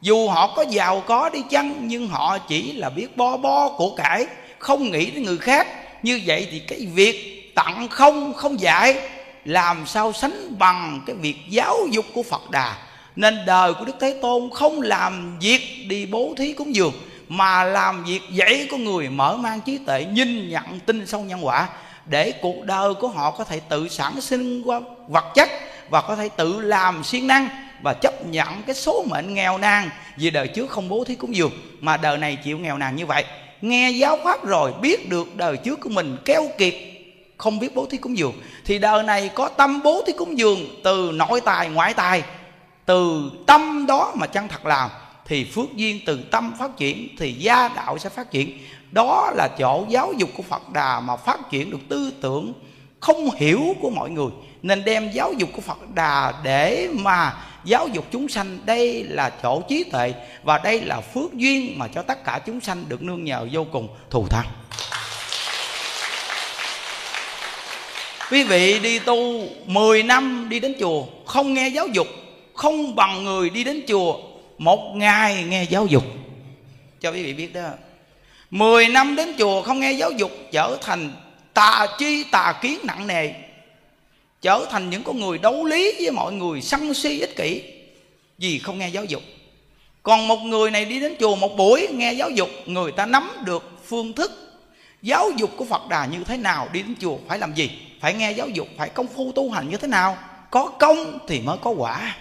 [0.00, 3.90] Dù họ có giàu có đi chăng, nhưng họ chỉ là biết bo bo của
[3.96, 4.26] cải,
[4.58, 5.66] không nghĩ đến người khác.
[6.02, 8.96] Như vậy thì cái việc tặng không không dạy,
[9.44, 12.76] làm sao sánh bằng cái việc giáo dục của phật đà.
[13.16, 16.92] Nên đời của đức thế tôn không làm việc đi bố thí cúng dường,
[17.28, 21.46] mà làm việc dạy con người mở mang trí tuệ, nhìn nhận tin sâu nhân
[21.46, 21.68] quả,
[22.06, 25.48] để cuộc đời của họ có thể tự sản sinh qua vật chất
[25.90, 29.90] và có thể tự làm siêng năng và chấp nhận cái số mệnh nghèo nàn.
[30.16, 33.06] Vì đời trước không bố thí cúng dường, mà đời này chịu nghèo nàn như
[33.06, 33.24] vậy.
[33.60, 36.74] Nghe giáo pháp rồi, biết được đời trước của mình keo kiệt,
[37.36, 38.32] không biết bố thí cúng dường.
[38.64, 42.22] Thì đời này có tâm bố thí cúng dường từ nội tài, ngoại tài.
[42.86, 44.90] Từ tâm đó mà chân thật làm
[45.26, 48.58] thì phước duyên từ tâm phát triển, thì gia đạo sẽ phát triển.
[48.90, 52.52] Đó là chỗ giáo dục của phật đà mà phát triển được tư tưởng
[53.00, 54.30] không hiểu của mọi người,
[54.62, 57.34] nên đem giáo dục của phật đà để mà
[57.64, 58.58] giáo dục chúng sanh.
[58.64, 62.60] Đây là chỗ trí tuệ và đây là phước duyên mà cho tất cả chúng
[62.60, 64.46] sanh được nương nhờ vô cùng thù thắng.
[68.30, 72.06] Quý vị đi tu 10 năm đi đến chùa, không nghe giáo dục,
[72.54, 74.18] không bằng người đi đến chùa,
[74.58, 76.04] một ngày nghe giáo dục.
[77.00, 77.68] Cho quý vị biết đó,
[78.50, 81.12] mười năm đến chùa không nghe giáo dục trở thành
[81.58, 83.30] tà chi tà kiến nặng nề,
[84.42, 87.62] trở thành những con người đấu lý với mọi người sân si ích kỷ,
[88.38, 89.22] vì không nghe giáo dục.
[90.02, 93.30] Còn một người này đi đến chùa một buổi, nghe giáo dục, người ta nắm
[93.44, 94.32] được phương thức
[95.02, 97.70] giáo dục của phật đà như thế nào, đi đến chùa phải làm gì?
[98.00, 100.18] Phải nghe giáo dục, phải công phu tu hành như thế nào?
[100.50, 102.16] Có công thì mới có quả.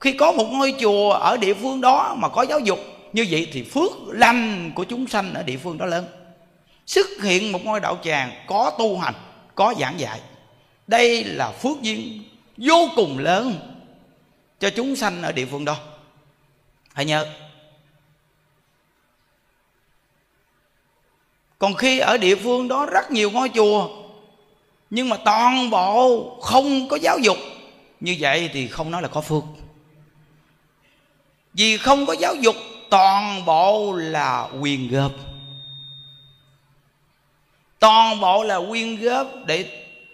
[0.00, 2.78] Khi có một ngôi chùa ở địa phương đó mà có giáo dục
[3.12, 6.06] như vậy thì phước lành của chúng sanh ở địa phương đó lớn.
[6.86, 9.14] Xuất hiện một ngôi đạo tràng có tu hành,
[9.54, 10.20] có giảng dạy.
[10.86, 12.24] Đây là phước duyên
[12.56, 13.74] vô cùng lớn
[14.60, 15.76] cho chúng sanh ở địa phương đó.
[16.92, 17.26] Hãy nhớ,
[21.58, 24.04] còn khi ở địa phương đó rất nhiều ngôi chùa,
[24.90, 27.36] nhưng mà toàn bộ không có giáo dục,
[28.00, 29.42] như vậy thì không nói là có phước.
[31.54, 32.56] Vì không có giáo dục
[32.92, 35.12] toàn bộ là quyền góp.
[37.78, 39.64] Toàn bộ là quyên góp để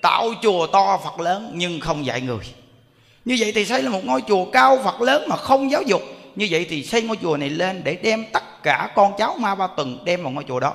[0.03, 2.45] tạo chùa to phật lớn nhưng không dạy người.
[3.25, 6.03] Như vậy thì xây là một ngôi chùa cao phật lớn mà không giáo dục.
[6.37, 9.55] Như vậy thì xây ngôi chùa này lên để đem tất cả con cháu ma
[9.55, 10.75] ba tuần đem vào ngôi chùa đó.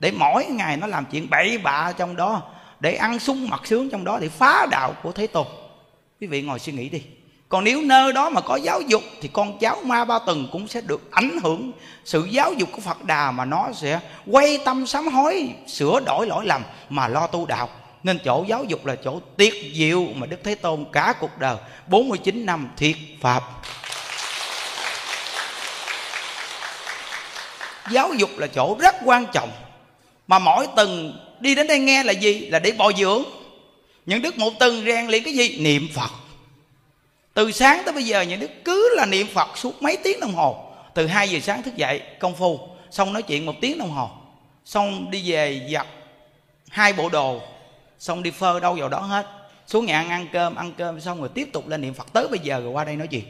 [0.00, 2.42] Để mỗi ngày nó làm chuyện bậy bạ trong đó,
[2.80, 5.46] để ăn sung mặc sướng trong đó để phá đạo của thế tôn.
[6.20, 7.02] Quý vị ngồi suy nghĩ đi
[7.56, 10.68] còn nếu nơi đó mà có giáo dục thì con cháu ma ba tầng cũng
[10.68, 11.72] sẽ được ảnh hưởng.
[12.04, 16.26] Sự giáo dục của phật đà mà nó sẽ quay tâm sám hối, sửa đổi
[16.26, 17.68] lỗi lầm mà lo tu đạo.
[18.02, 21.56] Nên chỗ giáo dục là chỗ tiết diệu mà đức thế tôn cả cuộc đời
[21.86, 23.42] 49 năm thiệt pháp.
[27.90, 29.50] Giáo dục là chỗ rất quan trọng
[30.26, 32.40] mà mỗi tuần đi đến đây nghe là gì?
[32.40, 33.22] Là để bồi dưỡng.
[34.06, 35.58] Những đức một tuần rèn luyện cái gì?
[35.58, 36.25] Niệm phật
[37.36, 40.34] từ sáng tới bây giờ những đức cứ là niệm phật suốt mấy tiếng đồng
[40.34, 40.64] hồ.
[40.94, 44.10] Từ 2 giờ sáng thức dậy, công phu, xong nói chuyện một tiếng đồng hồ.
[44.64, 45.86] Xong đi về giặt
[46.68, 47.40] hai bộ đồ,
[47.98, 49.26] xong đi phơ đâu vào đó hết.
[49.66, 52.12] Xuống nhà ăn ăn cơm ăn cơm, xong rồi tiếp tục lên niệm phật.
[52.12, 53.24] Tới bây giờ rồi qua đây nói chuyện.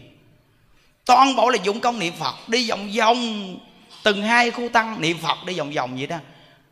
[1.05, 3.57] Toàn bộ là dụng công niệm phật, đi vòng vòng,
[4.05, 6.16] từng hai khu tăng niệm phật đi vòng vòng vậy đó.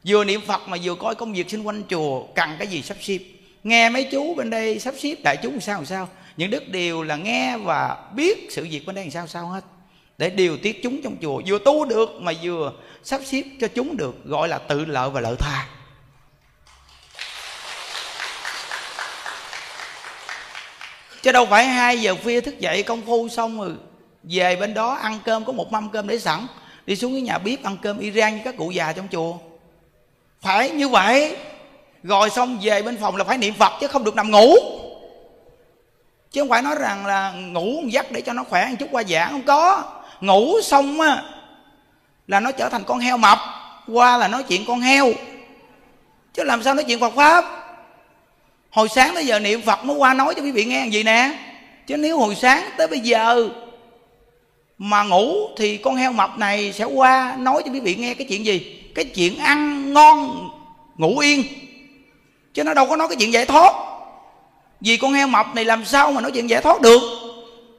[0.05, 2.97] Vừa niệm phật mà vừa coi công việc xung quanh chùa, cần cái gì sắp
[3.01, 3.19] xếp.
[3.65, 6.09] Nghe mấy chú bên đây sắp xếp đại chúng sao làm sao?
[6.37, 9.65] Những đức đều là nghe và biết sự việc bên đây làm sao sao hết.
[10.19, 13.97] Để điều tiết chúng trong chùa, vừa tu được mà vừa sắp xếp cho chúng
[13.97, 15.67] được, gọi là tự lợi và lợi tha.
[21.23, 23.73] Chứ đâu phải hai giờ khuya thức dậy công phu xong rồi
[24.23, 26.47] về bên đó ăn cơm, có một mâm cơm để sẵn,
[26.87, 29.37] đi xuống cái nhà bếp ăn cơm iran như các cụ già trong chùa.
[30.41, 31.37] Phải như vậy,
[32.03, 34.55] rồi xong về bên phòng là phải niệm phật chứ không được nằm ngủ
[36.35, 38.89] chứ không phải nói rằng là ngủ một giấc để cho nó khỏe một chút
[38.91, 39.85] qua giảng không có.
[40.21, 41.23] Ngủ xong á,
[42.27, 43.39] là nó trở thành con heo mập,
[43.89, 45.13] qua là nói chuyện con heo.
[46.33, 47.45] Chứ làm sao nói chuyện phật pháp?
[48.71, 51.39] Hồi sáng tới giờ niệm phật mới qua nói cho quý vị nghe gì nè?
[51.87, 53.49] Chứ nếu hồi sáng tới bây giờ
[54.79, 58.27] mà ngủ thì con heo mập này sẽ qua nói cho quý vị nghe cái
[58.31, 58.83] chuyện gì?
[58.95, 60.49] Cái chuyện ăn ngon,
[60.97, 61.45] ngủ yên.
[62.55, 63.94] Chứ nó đâu có nói cái chuyện giải thoát
[64.85, 67.01] vì con heo mập này làm sao mà nói chuyện giải thoát được?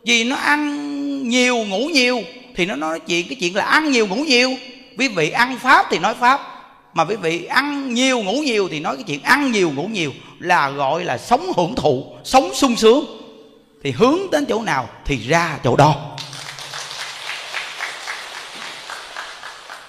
[0.06, 2.22] Vì nó ăn nhiều, ngủ nhiều,
[2.56, 4.52] thì nó nói chuyện, cái chuyện là ăn nhiều, ngủ nhiều.
[4.98, 6.42] Quý vị ăn pháp thì nói pháp,
[6.94, 10.14] mà quý vị ăn nhiều, ngủ nhiều thì nói cái chuyện ăn nhiều, ngủ nhiều
[10.40, 13.06] là gọi là sống hưởng thụ, sống sung sướng.
[13.84, 16.16] Thì hướng đến chỗ nào thì ra chỗ đó.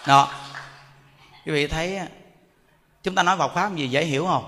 [0.07, 0.31] Đó.
[1.47, 1.99] Quý vị thấy
[3.03, 4.45] chúng ta nói vào pháp gì dễ hiểu không?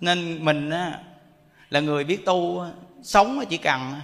[0.00, 0.70] Nên mình
[1.70, 2.64] là người biết tu
[3.02, 3.94] sống chỉ cần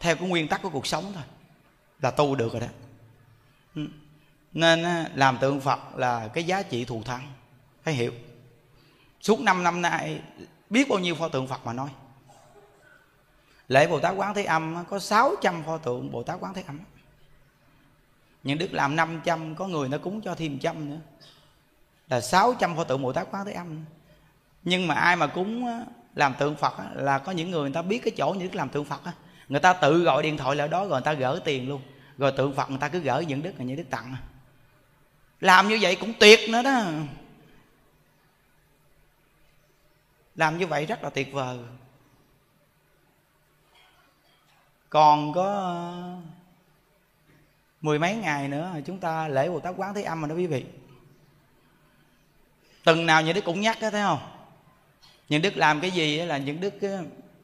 [0.00, 1.24] theo cái nguyên tắc của cuộc sống thôi,
[2.00, 2.66] là tu được rồi đó.
[3.74, 3.86] Ừ.
[4.52, 4.82] Nên
[5.14, 7.32] làm tượng phật là cái giá trị thù thắng,
[7.82, 8.12] phải hiểu.
[9.20, 10.22] Suốt năm năm nay,
[10.70, 11.88] biết bao nhiêu pho tượng phật mà nói.
[13.68, 16.80] Lễ bồ tát quán thế âm có 600 pho tượng bồ tát quán thế âm.
[18.42, 20.98] Những đức làm 500 có người nó cúng cho thêm trăm nữa.
[22.08, 23.84] Là 600 pho tượng bồ tát quán thế âm
[24.68, 27.98] nhưng mà ai mà cúng làm tượng phật là có những người người ta biết
[28.04, 29.00] cái chỗ những đức làm tượng phật
[29.48, 31.82] người ta tự gọi điện thoại lại đó rồi người ta gỡ tiền luôn.
[32.18, 34.16] Rồi tượng phật người ta cứ gỡ những đức là những đức tặng
[35.40, 36.82] làm như vậy cũng tuyệt nữa đó.
[40.34, 41.58] Làm như vậy rất là tuyệt vời.
[44.90, 45.94] Còn có
[47.80, 50.46] mười mấy ngày nữa chúng ta lễ bồ tát quán thế âm mà đó quý
[50.46, 50.64] vị.
[52.84, 54.37] Từng nào như đức cũng nhắc đó thấy không?
[55.28, 56.74] Những đức làm cái gì là những đức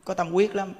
[0.04, 0.72] có tâm quyết lắm.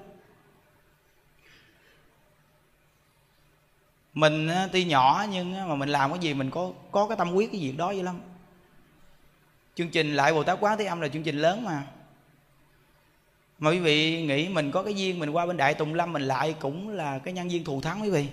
[4.15, 7.53] Mình tuy nhỏ nhưng mà mình làm cái gì mình có có cái tâm quyết
[7.53, 8.21] cái việc đó vậy lắm.
[9.75, 11.87] Chương trình lại bồ tát quán thế âm là chương trình lớn mà.
[13.59, 16.23] Mà quý vị nghĩ mình có cái duyên mình qua bên đại tùng lâm mình
[16.23, 18.29] lại cũng là cái nhân viên thù thắng quý vị.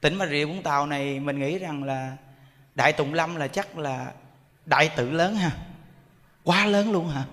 [0.00, 2.16] Tỉnh bà rịa vũng tàu này mình nghĩ rằng là
[2.74, 4.12] đại tùng lâm là chắc là
[4.66, 5.50] đại tự lớn ha.
[6.44, 7.24] Quá lớn luôn hả.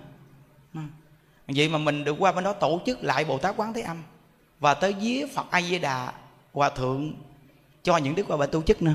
[0.76, 0.82] Ừ.
[1.46, 4.02] vậy mà mình được qua bên đó tổ chức lại bồ tát quán thế âm
[4.60, 6.12] và tới vía phật a di đà
[6.52, 7.12] hòa thượng
[7.82, 8.94] cho những đức qua bên tu chức nữa.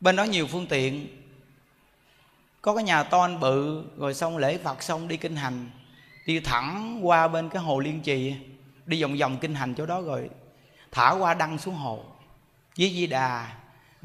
[0.00, 1.22] Bên đó nhiều phương tiện.
[2.62, 5.70] Có cái nhà ton bự, rồi xong lễ phật xong đi kinh hành.
[6.26, 8.34] Đi thẳng qua bên cái hồ liên trì,
[8.86, 10.30] đi vòng vòng kinh hành chỗ đó rồi
[10.92, 12.04] thả qua đăng xuống hồ.
[12.78, 13.52] Với Di Đà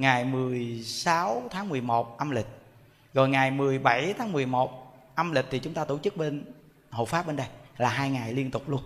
[0.02, 2.46] ngày 16 tháng 11 âm lịch.
[3.14, 6.44] Rồi ngày 17 tháng 11 âm lịch thì chúng ta tổ chức bên
[6.90, 7.48] hộ pháp bên đây,
[7.78, 8.82] là hai ngày liên tục luôn.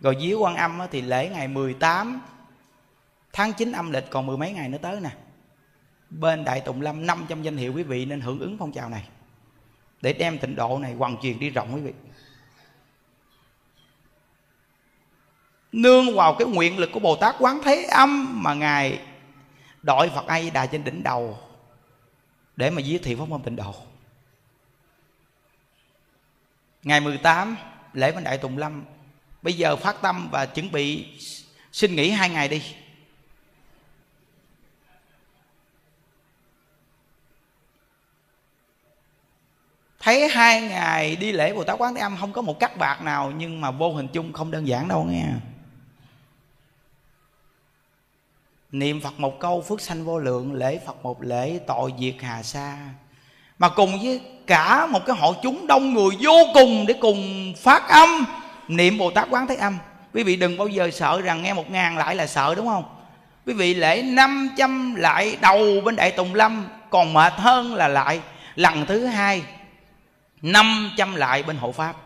[0.00, 2.20] Rồi dưới quan âm thì lễ ngày 18
[3.32, 5.10] tháng 9 âm lịch, còn mười mấy ngày nữa tới nè.
[6.10, 9.08] Bên đại tùng lâm 500 danh hiệu quý vị nên hưởng ứng phong trào này.
[10.00, 11.92] Để đem tịnh độ này hoàn truyền đi rộng quý vị.
[15.72, 19.00] Nương vào cái nguyện lực của bồ tát quán thế âm mà ngài
[19.82, 21.38] đội phật a di đà trên đỉnh đầu
[22.56, 23.74] để mà giới thiệu pháp môn tịnh độ.
[26.82, 27.56] Ngày 18
[27.92, 28.84] lễ vinh đại tùng lâm.
[29.42, 31.06] Bây giờ phát tâm và chuẩn bị
[31.72, 32.62] xin nghỉ hai ngày đi.
[40.00, 43.02] Thấy hai ngày đi lễ bồ tát quán thế âm không có một cắt bạc
[43.02, 45.26] nào, nhưng mà vô hình chung không đơn giản đâu nghe.
[48.72, 52.42] Niệm phật một câu phước sanh vô lượng, lễ phật một lễ, tội diệt hà
[52.42, 52.76] sa.
[53.58, 57.88] Mà cùng với cả một cái hội chúng đông người vô cùng để cùng phát
[57.88, 58.24] âm,
[58.68, 59.78] niệm bồ tát quán thế âm.
[60.14, 62.84] Quý vị đừng bao giờ sợ rằng nghe một ngàn lại là sợ, đúng không?
[63.46, 68.20] Quý vị lễ 500 lại đầu bên đại tùng lâm, còn mệt hơn là lại
[68.54, 69.42] lần thứ hai
[70.42, 71.96] 500 lại bên hộ pháp.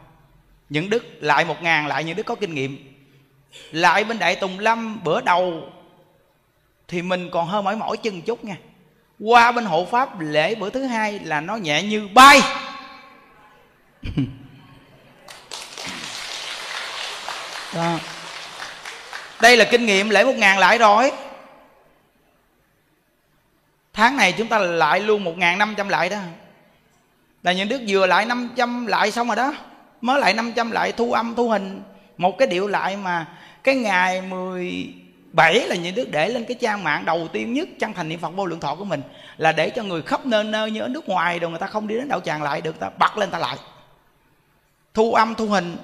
[0.68, 2.92] Những đức lại một ngàn lại, những đức có kinh nghiệm.
[3.70, 5.62] Lại bên đại tùng lâm, bữa đầu
[6.88, 8.56] thì mình còn hơi mỏi mỏi chân chút nha.
[9.20, 12.40] Qua bên hộ pháp lễ bữa thứ hai là nó nhẹ như bay.
[17.74, 17.98] Đó.
[19.40, 21.12] đây là kinh nghiệm lễ một ngàn lại rồi.
[23.92, 26.18] Tháng này chúng ta lại luôn một ngàn năm trăm lại đó.
[27.42, 29.54] Là những đức vừa lại 500 lại xong rồi đó.
[30.00, 31.82] Mới lại 500 lại thu âm thu hình.
[32.16, 33.26] Một cái điệu lại mà
[33.64, 34.22] cái ngày
[35.36, 38.20] bảy là những đức để lên cái trang mạng đầu tiên nhất, chân thành niệm
[38.20, 39.02] phật vô lượng thọ của mình,
[39.36, 41.86] là để cho người khắp nơi nơi như ở nước ngoài rồi người ta không
[41.86, 43.56] đi đến đạo tràng lại được, ta bật lên ta lại.
[44.94, 45.76] Thu âm, thu hình,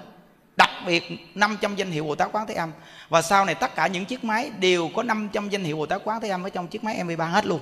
[0.57, 1.03] đặc biệt
[1.35, 2.73] 500 danh hiệu Bồ Tát Quán Thế Âm.
[3.09, 6.03] Và sau này tất cả những chiếc máy đều có 500 danh hiệu Bồ Tát
[6.05, 7.61] Quán Thế Âm ở trong chiếc máy MP3 hết luôn.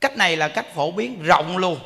[0.00, 1.78] Cách này là cách phổ biến rộng luôn.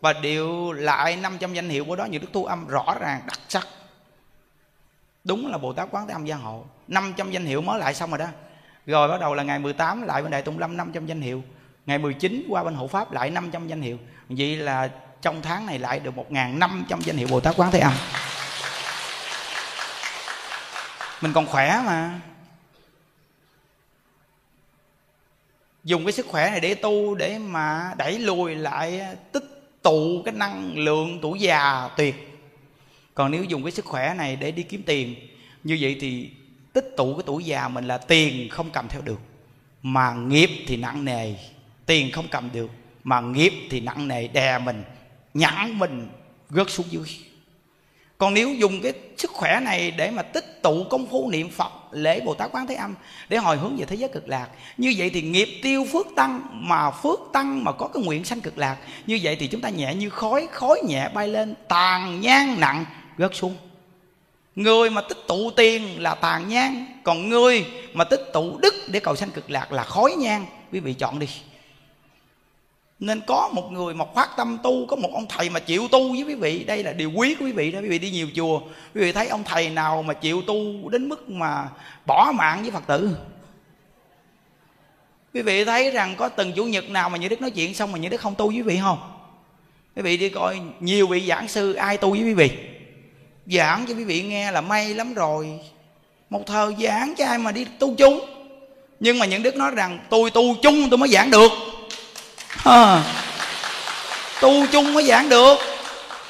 [0.00, 3.40] Và điệu lại 500 danh hiệu của đó những đức thu âm rõ ràng, đặc
[3.48, 3.68] sắc.
[5.24, 6.64] Đúng là Bồ Tát Quán Thế Âm gia hộ.
[6.92, 8.26] 500 danh hiệu mới lại xong rồi đó.
[8.86, 11.42] Rồi bắt đầu là ngày 18 lại bên Đại Tùng Lâm 500 danh hiệu.
[11.86, 13.98] Ngày 19 qua bên hộ Pháp lại 500 danh hiệu.
[14.28, 14.90] Vậy là
[15.22, 17.92] trong tháng này lại được 1.500 danh hiệu Bồ Tát Quán Thế Âm.
[21.20, 22.20] Mình còn khỏe mà.
[25.84, 29.44] Dùng cái sức khỏe này để tu Để mà đẩy lùi lại tích
[29.82, 32.28] tụ cái năng lượng tuổi già tuyệt.
[33.14, 35.14] Còn nếu dùng cái sức khỏe này để đi kiếm tiền,
[35.64, 36.30] Như vậy thì
[36.72, 39.20] tích tụ cái tuổi già mình là tiền không cầm theo được,
[39.82, 41.34] Mà nghiệp thì nặng nề.
[41.86, 42.70] Tiền không cầm được,
[43.04, 44.28] mà nghiệp thì nặng nề.
[44.28, 44.84] Đè mình,
[45.34, 46.08] nhẵn mình,
[46.50, 47.06] rớt xuống dưới.
[48.18, 51.72] Còn nếu dùng cái sức khỏe này để mà tích tụ công phu niệm phật,
[51.90, 52.94] lễ bồ tát quán thế âm
[53.28, 56.40] để hồi hướng về thế giới cực lạc, như vậy thì nghiệp tiêu phước tăng,
[56.52, 59.68] mà phước tăng mà có cái nguyện sanh cực lạc, như vậy thì chúng ta
[59.68, 62.84] nhẹ như khói khói nhẹ bay lên, tàn nhang nặng,
[63.18, 63.56] rớt xuống
[64.56, 66.86] người mà tích tụ tiền là tàn nhang.
[67.04, 70.46] Còn người mà tích tụ đức để cầu sanh cực lạc là khói nhang.
[70.72, 71.28] Quý vị chọn đi.
[72.98, 76.12] Nên có một người mà phát tâm tu, có một ông thầy mà chịu tu
[76.12, 76.64] với quý vị.
[76.64, 77.80] Đây là điều quý của quý vị đó.
[77.80, 78.60] Quý vị đi nhiều chùa,
[78.94, 81.68] quý vị thấy ông thầy nào mà chịu tu đến mức mà
[82.06, 83.10] bỏ mạng với phật tử.
[85.34, 87.92] Quý vị thấy rằng có từng chủ nhật nào mà những đức nói chuyện xong
[87.92, 88.98] mà những đức không tu với quý vị không?
[89.96, 92.50] Quý vị đi coi, nhiều vị giảng sư ai tu với quý vị?
[93.56, 95.60] Giảng cho quý vị nghe là may lắm rồi.
[96.30, 98.20] Một thời giảng cho ai mà đi tu chung.
[99.00, 101.52] Nhưng mà những đức nói rằng tôi tu chung tôi mới giảng được.
[102.64, 103.04] À,
[104.40, 105.58] tu chung mới giảng được.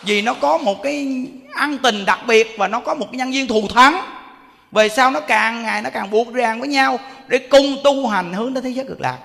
[0.02, 3.30] Vì nó có một cái ăn tình đặc biệt và nó có một cái nhân
[3.30, 4.00] viên thù thắng.
[4.72, 6.98] Về sau nó càng ngày nó càng buộc ràng với nhau
[7.28, 9.18] để cùng tu hành hướng đến thế giới cực lạc.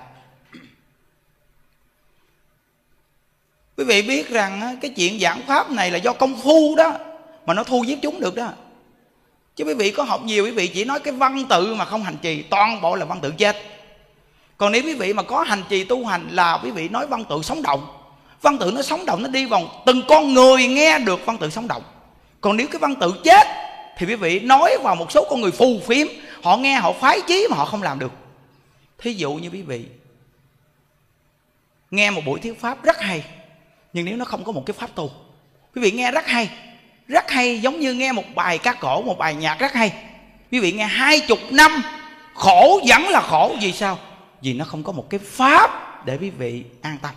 [3.76, 6.92] Quý vị biết rằng cái chuyện giảng pháp này là do công phu đó
[7.48, 8.48] mà nó thu giết chúng được đó.
[9.56, 12.02] Chứ quý vị có học nhiều, quý vị chỉ nói cái văn tự mà không
[12.02, 13.56] hành trì, toàn bộ là văn tự chết.
[14.56, 17.24] Còn nếu quý vị mà có hành trì tu hành là quý vị nói văn
[17.28, 17.86] tự sống động.
[18.42, 21.50] Văn tự nó sống động, nó đi vào từng con người nghe được văn tự
[21.50, 21.82] sống động.
[22.40, 23.46] Còn nếu cái văn tự chết,
[23.98, 26.06] thì quý vị nói vào một số con người phù phiếm,
[26.42, 28.12] họ nghe, họ phái chí mà họ không làm được.
[28.98, 29.84] Thí dụ như quý vị
[31.90, 33.24] nghe một buổi thuyết pháp rất hay,
[33.92, 35.10] nhưng nếu nó không có một cái pháp tu,
[35.74, 36.50] quý vị nghe rất hay
[37.08, 39.92] rất hay, giống như nghe một bài ca cổ, một bài nhạc rất hay.
[40.52, 41.82] Quý vị nghe, hai chục năm,
[42.34, 43.98] khổ vẫn là khổ, vì sao?
[44.42, 45.70] Vì nó không có một cái pháp
[46.06, 47.10] để quý vị an tâm.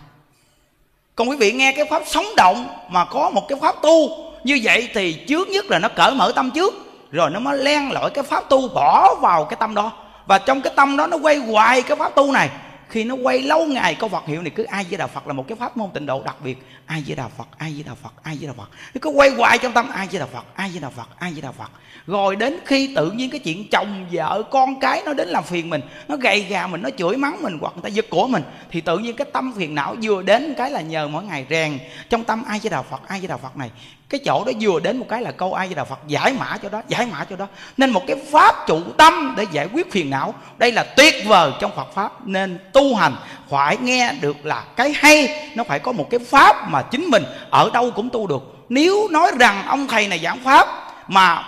[1.15, 4.09] Còn quý vị nghe cái pháp sống động mà có một cái pháp tu,
[4.43, 6.73] như vậy thì trước nhất là nó cởi mở tâm trước,
[7.11, 9.91] rồi nó mới len lỏi cái pháp tu bỏ vào cái tâm đó.
[10.25, 12.49] Và trong cái tâm đó nó quay hoài cái pháp tu này
[12.91, 15.33] khi nó quay lâu ngày câu Phật hiệu này, cứ ai với đạo Phật là
[15.33, 16.57] một cái pháp môn tịnh độ đặc biệt.
[16.85, 18.69] Ai với đạo Phật ai với đạo Phật ai với đạo Phật.
[18.93, 21.31] Nó cứ quay hoài trong tâm ai với đạo Phật ai với đạo Phật ai
[21.31, 21.71] với đạo Phật.
[22.07, 25.69] Rồi đến khi tự nhiên cái chuyện chồng vợ con cái nó đến làm phiền
[25.69, 28.43] mình, nó gầy gà mình, nó chửi mắng mình hoặc người ta giật của mình,
[28.71, 31.79] thì tự nhiên cái tâm phiền não vừa đến cái là nhờ mỗi ngày rèn.
[32.09, 33.71] Trong tâm ai với đạo Phật ai với đạo Phật này
[34.11, 36.57] cái chỗ đó vừa đến một cái là câu ai với đạo Phật giải mã
[36.63, 37.47] cho đó, giải mã cho đó.
[37.77, 41.51] Nên một cái pháp trụ tâm để giải quyết phiền não, đây là tuyệt vời
[41.59, 42.27] trong Phật pháp.
[42.27, 43.15] Nên tu hành
[43.49, 47.23] phải nghe được là cái hay, nó phải có một cái pháp mà chính mình
[47.49, 48.41] ở đâu cũng tu được.
[48.69, 50.67] Nếu nói rằng ông thầy này giảng pháp
[51.07, 51.43] mà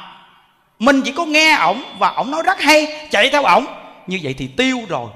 [0.80, 3.66] mình chỉ có nghe ổng và ổng nói rất hay, chạy theo ổng,
[4.08, 5.10] như vậy thì tiêu rồi.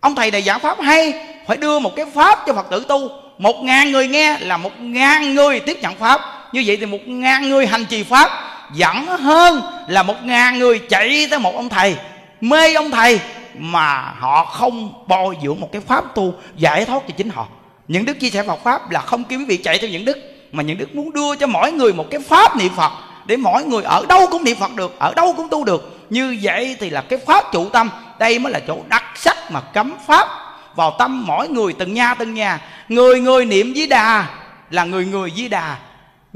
[0.00, 1.12] Ông thầy này giảng pháp hay,
[1.46, 3.10] phải đưa một cái pháp cho phật tử tu.
[3.38, 6.20] Một ngàn người nghe là một ngàn người tiếp nhận pháp
[6.52, 8.30] như vậy thì một ngàn người hành trì pháp
[8.74, 11.96] dẫn hơn là một ngàn người chạy tới một ông thầy,
[12.40, 13.20] mê ông thầy
[13.58, 17.46] mà họ không bồi dưỡng một cái pháp tu giải thoát cho chính họ.
[17.88, 20.18] Những đức chia sẻ Phật pháp là không kêu quý vị chạy theo những đức,
[20.52, 22.92] mà những đức muốn đưa cho mỗi người một cái pháp niệm Phật,
[23.26, 25.98] để mỗi người ở đâu cũng niệm Phật được, ở đâu cũng tu được.
[26.10, 29.60] Như vậy thì là cái pháp trụ tâm, đây mới là chỗ đặc sắc mà
[29.60, 30.28] cấm pháp
[30.76, 32.60] vào tâm mỗi người, từng nhà từng nhà.
[32.88, 34.26] Người người niệm với đà
[34.70, 35.76] là người người với đà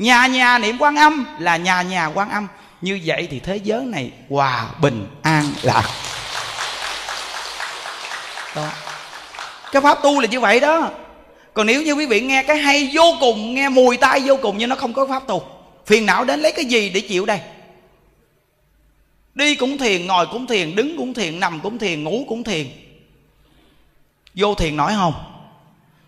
[0.00, 2.46] nhà nhà niệm quan âm là nhà nhà quan âm.
[2.80, 5.84] Như vậy thì thế giới này hòa bình, an lạc.
[8.56, 8.68] Đó.
[9.72, 10.90] Cái pháp tu là như vậy đó.
[11.54, 14.58] Còn nếu như quý vị nghe cái hay vô cùng, nghe mùi tai vô cùng
[14.58, 15.46] nhưng nó không có pháp tu,
[15.86, 17.40] phiền não đến lấy cái gì để chịu đây?
[19.34, 22.66] Đi cũng thiền, ngồi cũng thiền, đứng cũng thiền, nằm cũng thiền, ngủ cũng thiền.
[24.34, 25.14] Vô thiền nói không?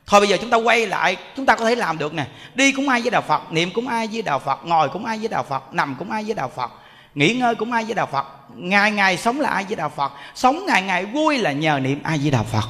[0.06, 2.24] Thôi bây giờ chúng ta quay lại, chúng ta có thể làm được nè.
[2.54, 5.18] Đi cũng ai với đạo phật, niệm cũng ai với đạo phật, ngồi cũng ai
[5.18, 6.70] với đạo phật, nằm cũng ai với đạo phật,
[7.14, 10.12] nghỉ ngơi cũng ai với đạo phật, ngày ngày sống là ai với đạo phật,
[10.34, 12.68] sống ngày ngày vui là nhờ niệm ai với đạo phật.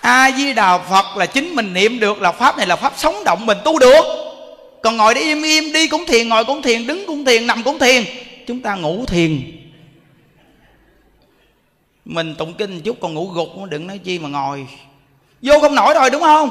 [0.00, 3.24] A di đà phật là chính mình niệm được, là pháp này là pháp sống
[3.24, 4.04] động, mình tu được.
[4.82, 7.62] Còn ngồi để im im, đi cũng thiền, ngồi cũng thiền, đứng cũng thiền, nằm
[7.62, 8.04] cũng thiền.
[8.46, 9.40] Chúng ta ngủ thiền
[12.08, 14.66] mình tụng kinh một chút, còn ngủ gục đừng nói chi mà ngồi.
[15.42, 16.50] Vô không nổi rồi, đúng không?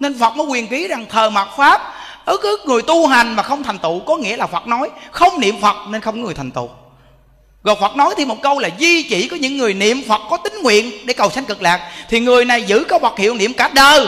[0.00, 1.94] Nên phật mới quyền ký rằng thờ mặt pháp.
[2.24, 5.40] Ức ức người tu hành mà không thành tựu, có nghĩa là phật nói, không
[5.40, 6.68] niệm phật nên không có người thành tựu.
[7.64, 10.36] Rồi Phật nói thêm một câu là Di chỉ có những người niệm Phật có
[10.36, 13.52] tính nguyện Để cầu sanh cực lạc, Thì người này giữ có vật hiệu niệm
[13.52, 14.06] cả đời.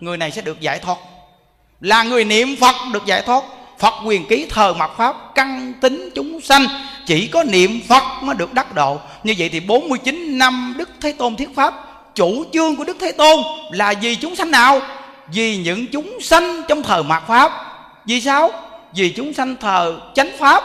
[0.00, 0.96] Người này sẽ được giải thoát.
[1.80, 3.42] Là người niệm Phật được giải thoát.
[3.78, 6.66] Phật quyền ký thờ mặt Pháp, Căn tính chúng sanh.
[7.06, 9.00] Chỉ có niệm Phật mới được đắc độ.
[9.24, 11.74] Như vậy thì 49 năm Đức Thế Tôn thuyết Pháp,
[12.14, 13.38] Chủ trương của Đức Thế Tôn
[13.70, 14.80] là vì chúng sanh nào?
[15.32, 17.52] Vì những chúng sanh trong thờ mạt Pháp.
[18.06, 18.50] Vì sao?
[18.94, 20.64] Vì chúng sanh thờ chánh Pháp,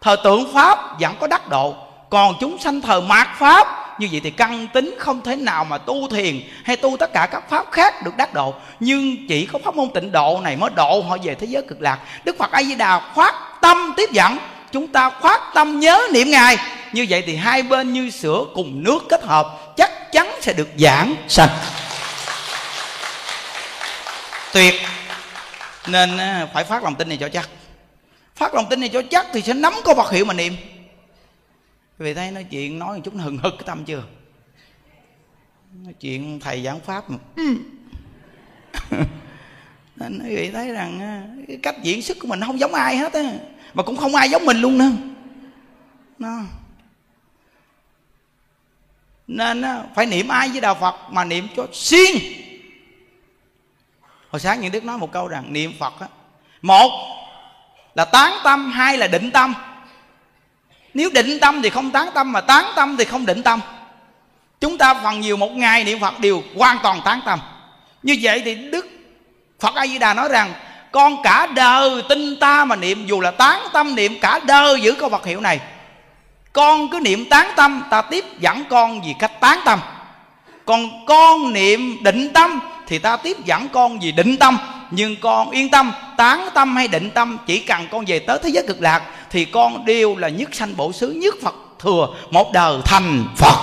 [0.00, 1.74] thờ tượng pháp vẫn có đắc độ.
[2.10, 3.66] Còn chúng sanh thờ mạt pháp,
[4.00, 7.28] như vậy thì căn tính không thể nào mà tu thiền hay tu tất cả
[7.30, 8.54] các pháp khác được đắc độ.
[8.80, 11.80] Nhưng chỉ có pháp môn tịnh độ này mới độ họ về thế giới cực
[11.80, 11.98] lạc.
[12.24, 14.38] Đức phật a di đà khoát tâm tiếp dẫn
[14.72, 16.56] chúng ta khoát tâm nhớ niệm ngài.
[16.92, 20.68] Như vậy thì hai bên như sữa cùng nước kết hợp chắc chắn sẽ được
[20.78, 21.48] giảng sanh.
[24.52, 24.74] Tuyệt.
[25.86, 26.10] Nên
[26.54, 27.48] phải phát lòng tin này cho chắc.
[28.36, 30.56] Phát lòng tin này cho chắc thì sẽ nắm có Phật hiệu mà niệm.
[31.98, 34.02] Vì thấy nói chuyện nói một chút hừng hực cái tâm chưa?
[35.72, 37.18] Nói chuyện thầy giảng pháp mà.
[37.36, 37.56] Ừ.
[39.96, 41.00] nên quý vị thấy rằng
[41.48, 43.22] cái cách diễn xuất của mình không giống ai hết á
[43.74, 44.90] mà cũng không ai giống mình luôn nữa.
[46.18, 46.38] Nó.
[49.26, 49.64] Nên
[49.94, 52.16] phải niệm ai với đạo phật mà niệm cho xuyên
[54.30, 56.06] hồi sáng những đức nói một câu rằng, niệm phật á,
[56.62, 56.90] một
[57.94, 59.54] là tán tâm, hai là định tâm.
[60.94, 63.60] Nếu định tâm thì không tán tâm, mà tán tâm thì không định tâm.
[64.60, 67.40] Chúng ta phần nhiều một ngày niệm phật đều hoàn toàn tán tâm.
[68.02, 68.86] Như vậy thì đức
[69.60, 70.52] phật a di đà nói rằng
[70.92, 74.92] con cả đời tin ta mà niệm, dù là tán tâm niệm cả đời giữ
[74.92, 75.60] câu vật hiệu này.
[76.52, 79.80] Con cứ niệm tán tâm, ta tiếp dẫn con vì cách tán tâm.
[80.64, 84.58] Còn con niệm định tâm thì ta tiếp dẫn con vì định tâm.
[84.90, 88.48] Nhưng con yên tâm, tán tâm hay định tâm, chỉ cần con về tới thế
[88.48, 92.52] giới cực lạc thì con đều là nhất sanh bổ xứ, nhất phật thừa, một
[92.52, 93.56] đời thành phật.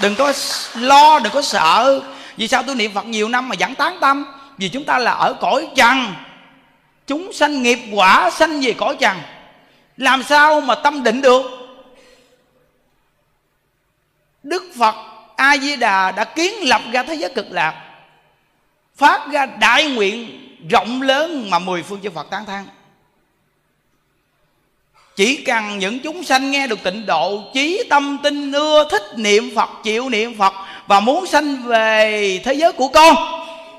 [0.00, 0.32] Đừng có
[0.74, 2.00] lo, đừng có sợ
[2.40, 4.24] vì sao tôi niệm phật nhiều năm mà vẫn tán tâm?
[4.58, 6.14] Vì chúng ta là ở cõi trần.
[7.06, 9.16] Chúng sanh nghiệp quả sanh về cõi trần.
[9.96, 11.42] Làm sao mà tâm định được?
[14.42, 14.94] Đức phật
[15.36, 17.84] a di đà đã kiến lập ra thế giới cực lạc,
[18.96, 22.64] phát ra đại nguyện rộng lớn mà mười phương chư Phật tán thán.
[25.16, 29.54] Chỉ cần những chúng sanh nghe được tịnh độ chí tâm tinh ưa thích niệm
[29.54, 30.52] phật, chịu niệm phật
[30.90, 33.16] và muốn sanh về thế giới của con,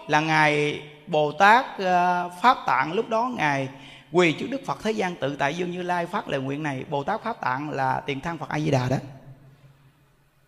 [0.07, 2.93] là ngài bồ tát ờ, pháp tạng.
[2.93, 3.67] Lúc đó ngài
[4.11, 6.83] quỳ trước đức phật thế gian tự tại dương như lai phát lời nguyện này.
[6.89, 8.95] Bồ tát pháp tạng là tiền thân phật a di đà đó.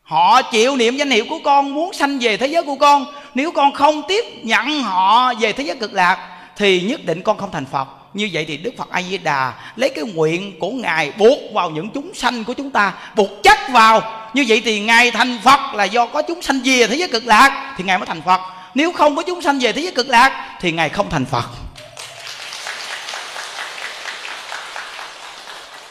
[0.03, 3.05] Họ chịu niệm danh hiệu của con, muốn sanh về thế giới của con.
[3.35, 7.37] Nếu con không tiếp nhận họ về thế giới cực lạc, thì nhất định con
[7.37, 10.71] không thành phật như vậy thì đức phật a di đà lấy cái nguyện của
[10.71, 14.29] ngài buộc vào những chúng sanh của chúng ta, buộc chắc vào.
[14.33, 17.25] Như vậy thì ngài thành phật là do có chúng sanh về thế giới cực
[17.25, 18.41] lạc thì ngài mới thành phật.
[18.75, 21.45] Nếu không có chúng sanh về thế giới cực lạc thì ngài không thành phật.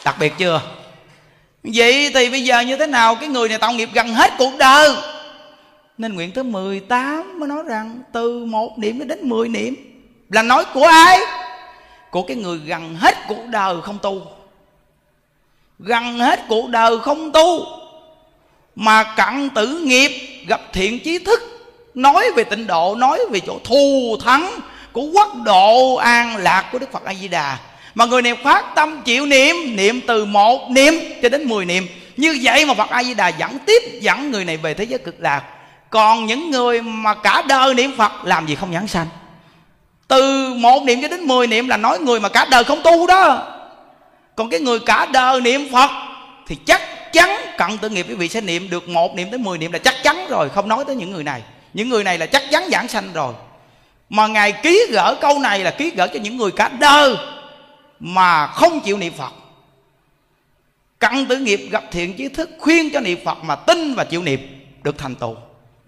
[0.05, 0.61] Đặc biệt chưa?
[1.62, 3.14] Vậy thì bây giờ như thế nào?
[3.14, 4.95] Cái người này tạo nghiệp gần hết cuộc đời.
[5.99, 9.75] Nên nguyện thứ 18 mới nói rằng từ một niệm đến 10 niệm
[10.31, 11.18] là nói của ai?
[12.13, 14.23] Của cái người gần hết cuộc đời không tu.
[15.79, 17.67] Gần hết cuộc đời không tu,
[18.77, 20.11] mà cặn tử nghiệp,
[20.47, 21.41] gặp thiện trí thức,
[21.95, 24.61] nói về tịnh độ, nói về chỗ thù thắng
[24.93, 27.59] của quốc độ an lạc của đức phật a di đà
[27.95, 31.87] mà người này phát tâm chịu niệm niệm từ một niệm cho đến mười niệm.
[32.17, 34.99] Như vậy mà phật a di đà dẫn tiếp dẫn người này về thế giới
[34.99, 35.43] cực lạc.
[35.91, 39.07] Còn những người mà cả đời niệm phật, làm gì không giảng sanh?
[40.13, 43.07] Từ một niệm cho đến mười niệm là nói người mà cả đời không tu
[43.07, 43.49] đó.
[44.37, 45.91] Còn cái người cả đời niệm phật
[46.47, 49.59] thì chắc chắn cận tự nghiệp quý vị sẽ niệm được một niệm tới mười
[49.59, 51.43] niệm là chắc chắn rồi, không nói tới những người này.
[51.75, 53.35] Những người này là chắc chắn giảng sanh rồi.
[54.09, 57.17] Mà ngài ký gỡ câu này là ký gỡ cho những người cả đời
[58.01, 59.33] mà không chịu niệm phật.
[60.99, 64.23] Cận tử nghiệp gặp thiện trí thức khuyên cho niệm phật mà tin và chịu
[64.23, 64.41] niệm
[64.83, 65.37] được thành tựu.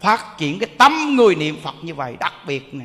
[0.01, 2.85] Phát triển cái tâm người niệm phật như vậy đặc biệt nè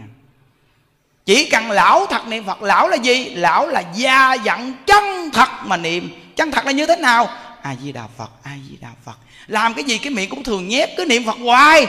[1.29, 3.29] chỉ cần lão thật niệm phật, lão là gì?
[3.29, 6.09] Lão là gia dặn chân thật mà niệm.
[6.35, 7.29] Chân thật là như thế nào?
[7.61, 9.17] A di đà phật a di đà phật.
[9.47, 11.87] Làm cái gì cái miệng cũng thường nhép cứ niệm phật hoài.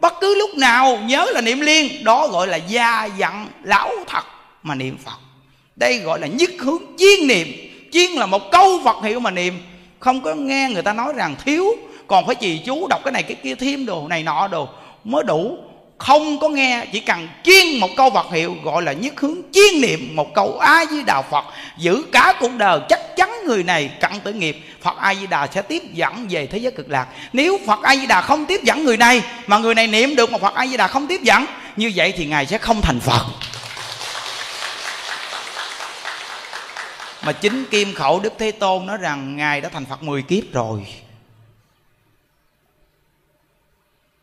[0.00, 4.24] Bất cứ lúc nào nhớ là niệm liên đó gọi là gia dặn lão thật
[4.62, 5.18] mà niệm phật.
[5.76, 7.48] Đây gọi là nhất hướng chuyên niệm.
[7.92, 9.62] Chuyên là một câu phật hiệu mà niệm.
[9.98, 11.66] Không có nghe người ta nói rằng thiếu,
[12.06, 14.68] còn phải trì chú đọc cái này cái kia thêm đồ này nọ đồ,
[15.04, 15.58] mới đủ
[15.98, 19.80] không có nghe, chỉ cần chuyên một câu vật hiệu gọi là nhất hướng chuyên
[19.80, 21.44] niệm một câu A Di Đà Phật,
[21.78, 25.46] giữ cả cuộc đời chắc chắn người này cận tử nghiệp, Phật A Di Đà
[25.46, 27.06] sẽ tiếp dẫn về thế giới cực lạc.
[27.32, 30.32] Nếu Phật A Di Đà không tiếp dẫn người này, mà người này niệm được
[30.32, 33.00] mà Phật A Di Đà không tiếp dẫn, như vậy thì ngài sẽ không thành
[33.00, 33.26] Phật.
[37.22, 40.52] Mà chính kim khẩu đức thế tôn nói rằng ngài đã thành phật 10 kiếp
[40.52, 40.86] rồi.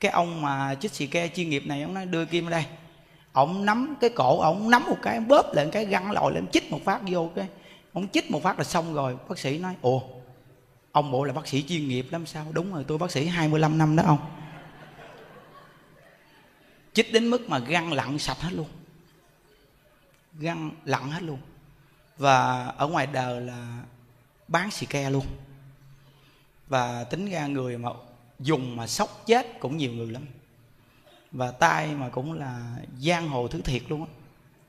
[0.00, 2.64] Cái ông mà chích xì ke chuyên nghiệp này ông nói đưa kim ở đây.
[3.32, 6.70] Ông nắm cái cổ ông nắm một cái bóp lên cái găng lòi lên chích
[6.70, 7.46] một phát vô cái.
[7.92, 9.16] Ông chích một phát là xong rồi.
[9.28, 10.02] Bác sĩ nói ồ
[10.92, 12.46] ông bộ là bác sĩ chuyên nghiệp lắm sao?
[12.52, 14.18] Đúng rồi tôi bác sĩ 25 năm đó ông
[16.94, 18.68] chích đến mức mà găng lặn sạch hết luôn.
[20.38, 21.38] Găng lặn hết luôn.
[22.16, 23.82] Và ở ngoài đời là
[24.48, 25.26] bán xì ke luôn.
[26.68, 27.90] Và tính ra người mà
[28.38, 30.26] dùng mà sốc chết cũng nhiều người lắm.
[31.32, 34.06] Và tai mà cũng là giang hồ thứ thiệt luôn á.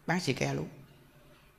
[0.08, 0.68] Bán xì ke luôn.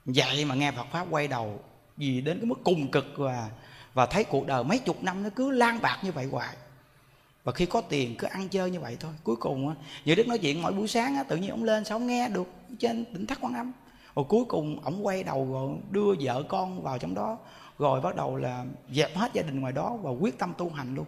[0.04, 1.64] Vậy mà nghe Phật pháp quay đầu
[1.96, 3.50] vì đến cái mức cùng cực và
[3.94, 6.56] và thấy cuộc đời mấy chục năm nó cứ lan bạc như vậy hoài
[7.46, 9.12] và khi có tiền cứ ăn chơi như vậy thôi.
[9.24, 9.74] Cuối cùng á
[10.04, 12.28] như đức nói chuyện, mỗi buổi sáng á, tự nhiên ông lên sao ông nghe
[12.28, 13.72] được trên tỉnh thất quan âm.
[14.16, 17.38] Rồi cuối cùng ông quay đầu rồi đưa vợ con vào trong đó.
[17.78, 20.94] Rồi bắt đầu là dẹp hết gia đình ngoài đó và quyết tâm tu hành
[20.94, 21.06] luôn.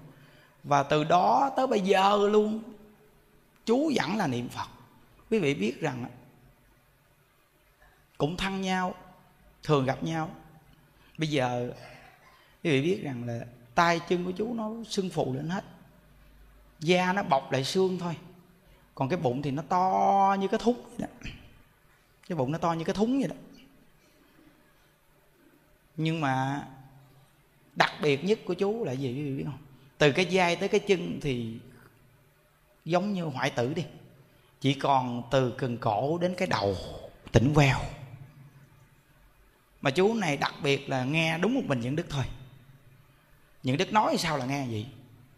[0.64, 2.61] Và từ đó tới bây giờ luôn,
[3.66, 4.68] chú vẫn là niệm phật.
[5.30, 6.05] Quý vị biết rằng
[8.18, 8.95] cũng thân nhau,
[9.62, 10.30] thường gặp nhau.
[11.18, 11.70] Bây giờ,
[12.64, 13.41] quý vị biết rằng là
[13.74, 15.64] tay chân của chú nó sưng phù lên hết
[16.81, 18.16] da nó bọc lại xương thôi.
[18.95, 21.31] Còn cái bụng thì nó to như cái thúng vậy đó.
[22.29, 23.37] Cái bụng nó to như cái thúng vậy đó.
[25.97, 26.66] Nhưng mà
[27.76, 29.59] đặc biệt nhất của chú là gì quý vị biết không?
[29.99, 31.59] Từ cái vai tới cái chân thì
[32.85, 33.85] giống như hoại tử đi.
[34.61, 36.76] Chỉ còn từ cần cổ đến cái đầu,
[37.33, 37.79] tỉnh queo.
[39.81, 42.24] Mà chú này đặc biệt là nghe đúng một mình những đức thôi.
[43.62, 44.87] Những đức nói sao là nghe vậy?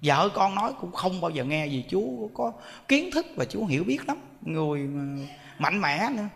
[0.02, 2.52] Vợ con nói cũng không bao giờ nghe gì, chú có
[2.88, 4.16] kiến thức và chú hiểu biết lắm.
[4.42, 4.88] Người
[5.58, 6.28] mạnh mẽ nữa.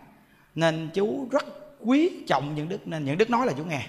[0.55, 1.45] Nên chú rất
[1.79, 3.87] quý trọng những đức, nên những đức nói là chú nghe.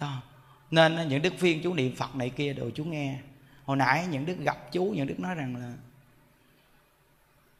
[0.00, 0.22] Đó.
[0.70, 3.18] nên những đức phiên chú niệm phật này kia đồ chú nghe.
[3.64, 5.72] Hồi nãy những đức gặp chú, những đức nói rằng là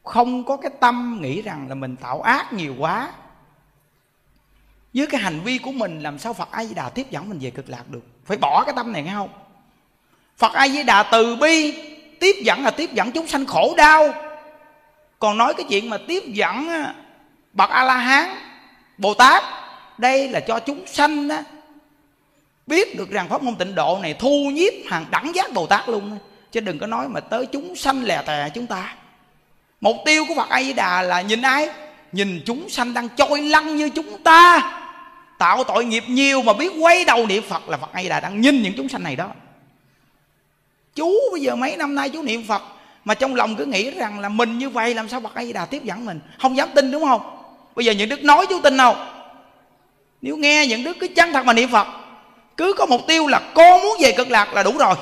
[0.03, 3.13] không có cái tâm nghĩ rằng là mình tạo ác nhiều quá.
[4.93, 7.39] Với cái hành vi của mình, làm sao phật a di đà tiếp dẫn mình
[7.39, 8.03] về cực lạc được?
[8.25, 9.29] Phải bỏ cái tâm này nghe không?
[10.37, 11.73] Phật a di đà từ bi,
[12.19, 14.13] tiếp dẫn là tiếp dẫn chúng sanh khổ đau.
[15.19, 16.83] Còn nói cái chuyện mà tiếp dẫn
[17.53, 18.29] bậc a la hán
[18.97, 19.43] bồ tát
[19.97, 21.37] đây là cho chúng sanh đó
[22.67, 25.89] biết được rằng pháp môn tịnh độ này thu nhiếp hàng đẳng giác bồ tát
[25.89, 26.17] luôn
[26.51, 28.95] chứ đừng có nói mà tới chúng sanh lè tè chúng ta.
[29.81, 31.69] Mục tiêu của phật a di đà là nhìn ai?
[32.11, 34.71] Nhìn chúng sanh đang trôi lăn như chúng ta.
[35.37, 38.19] Tạo tội nghiệp nhiều mà biết quay đầu niệm phật là phật a di đà
[38.19, 39.27] đang nhìn những chúng sanh này đó
[40.95, 42.61] chú, bây giờ mấy năm nay chú niệm phật,
[43.05, 45.53] mà trong lòng cứ nghĩ rằng là mình như vậy, làm sao phật a di
[45.53, 46.19] đà tiếp dẫn mình?
[46.39, 47.21] Không dám tin, đúng không?
[47.75, 49.13] Bây giờ những đức nói chú tin không
[50.23, 51.87] nếu nghe những đức cứ chân thật mà niệm phật,
[52.57, 54.95] cứ có mục tiêu là con muốn về cực lạc là đủ rồi.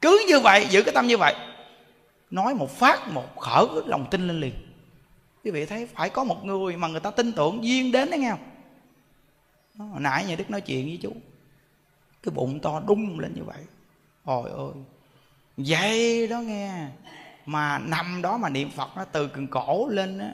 [0.00, 1.34] Cứ như vậy, giữ cái tâm như vậy.
[2.30, 4.52] Nói một phát, một khở, lòng tin lên liền.
[5.44, 8.18] Quý vị thấy phải có một người mà người ta tin tưởng duyên đến đấy
[8.18, 9.90] nghe không?
[9.92, 11.12] Hồi nãy nhà đức nói chuyện với chú.
[12.22, 13.58] Cái bụng to đung lên như vậy
[14.24, 14.82] ôi ơi.
[15.56, 16.86] Vậy đó nghe.
[17.46, 20.32] Mà nằm đó mà niệm phật nó từ cần cổ lên á,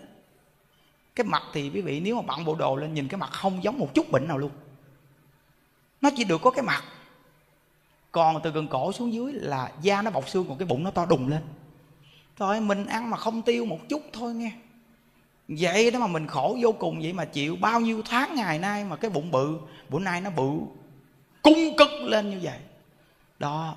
[1.14, 3.64] cái mặt thì quý vị nếu mà bận bộ đồ lên nhìn cái mặt không
[3.64, 4.51] giống một chút bệnh nào luôn.
[6.01, 6.84] Nó chỉ được có cái mặt.
[8.12, 10.91] Còn từ gần cổ xuống dưới là da nó bọc xương, còn cái bụng nó
[10.91, 11.43] to đùng lên.
[12.36, 14.53] Thôi mình ăn mà không tiêu một chút thôi nghe.
[15.49, 18.84] Vậy đó mà mình khổ vô cùng vậy mà chịu bao nhiêu tháng ngày nay
[18.84, 19.59] mà cái bụng bự.
[19.89, 20.51] Bữa nay nó bự,
[21.43, 22.59] cung cực lên như vậy
[23.39, 23.76] đó.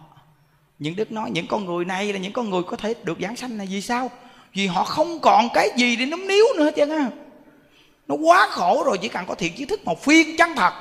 [0.80, 3.36] Những đức nói, những con người này là những con người có thể được giảng
[3.36, 4.12] sanh là vì sao?
[4.54, 7.10] Vì họ không còn cái gì để núm níu nữa hết trơn á.
[8.08, 10.74] Nó quá khổ rồi, chỉ cần có thiện trí thức một phiên chân thật.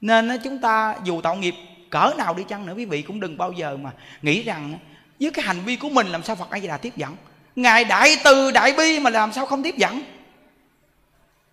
[0.00, 1.54] Nên chúng ta dù tạo nghiệp,
[1.90, 3.90] cỡ nào đi chăng nữa, quý vị cũng đừng bao giờ mà
[4.22, 4.78] nghĩ rằng
[5.20, 7.16] với cái hành vi của mình làm sao Phật A Di Đà tiếp dẫn.
[7.56, 10.02] Ngài đại từ, đại bi mà làm sao không tiếp dẫn?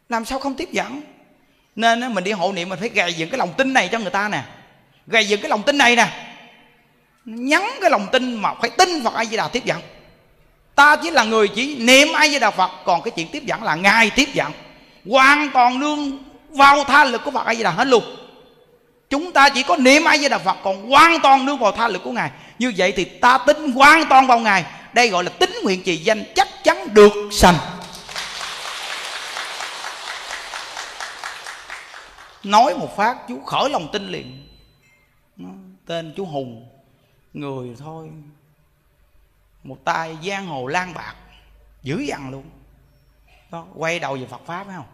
[0.09, 1.01] Làm sao không tiếp dẫn?
[1.75, 4.09] Nên mình đi hộ niệm, mình phải gầy dựng cái lòng tin này cho người
[4.09, 4.43] ta nè.
[5.07, 6.24] Gầy dựng cái lòng tin này nè
[7.25, 9.81] nhắn cái lòng tin mà phải tin vào ai Di Đà tiếp dẫn.
[10.75, 13.63] Ta chỉ là người chỉ niệm ai Di Đà Phật, còn cái chuyện tiếp dẫn
[13.63, 14.51] là ngài tiếp dẫn.
[15.09, 18.03] Hoàn toàn nương vào tha lực của Phật ai Di Đà hết luôn.
[19.09, 21.87] Chúng ta chỉ có niệm ai Di Đà Phật, còn hoàn toàn nương vào tha
[21.87, 22.31] lực của ngài.
[22.59, 24.65] Như vậy thì ta tin hoàn toàn vào ngài.
[24.93, 27.55] Đây gọi là tín nguyện trì danh chắc chắn được sanh.
[32.43, 34.47] Nói một phát, chú khởi lòng tin liền.
[35.87, 36.74] Tên chú hùng
[37.35, 38.09] người thôi.
[39.63, 41.15] Một tay giang hồ lan bạc
[41.83, 42.43] dữ dằn luôn.
[43.51, 44.85] Đó, quay đầu về phật pháp phải không?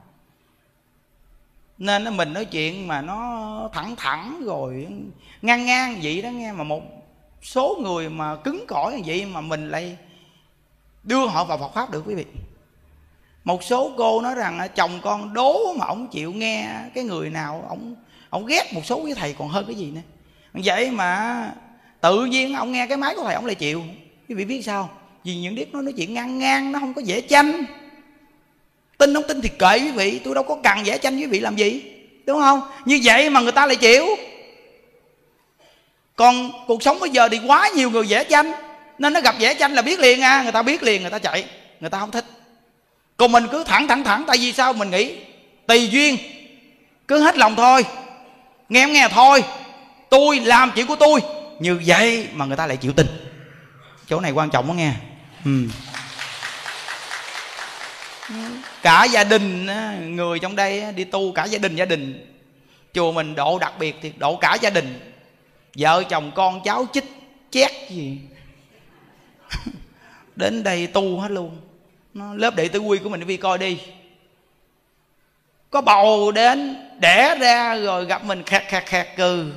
[1.77, 4.87] Nên mình nói chuyện mà nó thẳng thẳng rồi
[5.41, 6.51] ngang ngang vậy đó nghe.
[6.51, 6.81] Mà một
[7.41, 9.97] số người mà cứng cỏi như vậy mà mình lại
[11.03, 12.25] đưa họ vào Phật pháp được quý vị.
[13.43, 17.29] Một số cô nói rằng à, chồng con đố mà ông chịu nghe cái người
[17.29, 17.95] nào ông
[18.29, 20.01] ông ghét một số cái thầy còn hơn cái gì nữa.
[20.53, 21.51] Vậy mà
[22.01, 23.83] tự nhiên ông nghe cái máy của thầy, ông lại chịu.
[24.29, 24.89] Quý vị biết sao?
[25.23, 27.65] Vì những điếc nó nói chuyện ngang ngang, nó không có dễ chanh.
[28.97, 31.39] Tin không tin thì kệ quý vị, tôi đâu có cần dễ tranh quý vị
[31.39, 31.81] làm gì,
[32.25, 32.61] đúng không?
[32.85, 34.05] Như vậy mà người ta lại chịu.
[36.15, 38.51] Còn cuộc sống bây giờ thì quá nhiều người dễ tranh
[38.97, 41.19] nên nó gặp dễ tranh là biết liền à người ta biết liền, người ta
[41.19, 41.45] chạy,
[41.79, 42.25] người ta không thích.
[43.17, 44.73] Còn mình cứ thẳng thẳng thẳng, tại vì sao?
[44.73, 45.15] Mình nghĩ,
[45.67, 46.17] tùy duyên,
[47.07, 47.85] cứ hết lòng thôi,
[48.69, 49.43] nghe không nghe thôi.
[50.09, 51.21] Tôi làm chuyện của tôi
[51.61, 53.07] như vậy mà người ta lại chịu tin
[54.07, 54.93] chỗ này quan trọng đó nghe.
[55.45, 55.67] Ừ.
[58.81, 59.67] cả gia đình
[60.15, 62.27] người trong đây đi tu cả gia đình gia đình.
[62.93, 65.13] Chùa mình độ đặc biệt thì độ cả gia đình.
[65.77, 67.05] Vợ chồng con cháu chích,
[67.51, 68.19] chét gì.
[70.35, 71.57] Đến đây tu hết luôn.
[72.13, 73.77] Nó lớp đệ tử quy của mình đi coi đi.
[75.69, 79.51] Có bầu đến, đẻ ra rồi gặp mình khẹt khẹt khẹt cừ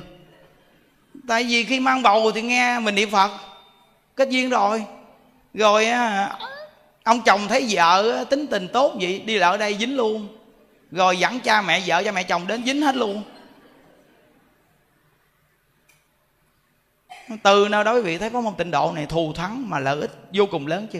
[1.27, 3.31] tại vì khi mang bầu thì nghe mình niệm phật.
[4.15, 4.85] Kết duyên rồi.
[5.53, 5.87] Rồi
[7.03, 10.27] ông chồng thấy vợ tính tình tốt vậy, đi lại ở đây dính luôn.
[10.91, 13.23] Rồi dẫn cha mẹ, vợ cha mẹ chồng đến dính hết luôn.
[17.43, 20.01] Từ nào đó quý vị thấy có một tịnh độ này thù thắng mà lợi
[20.01, 20.99] ích vô cùng lớn chưa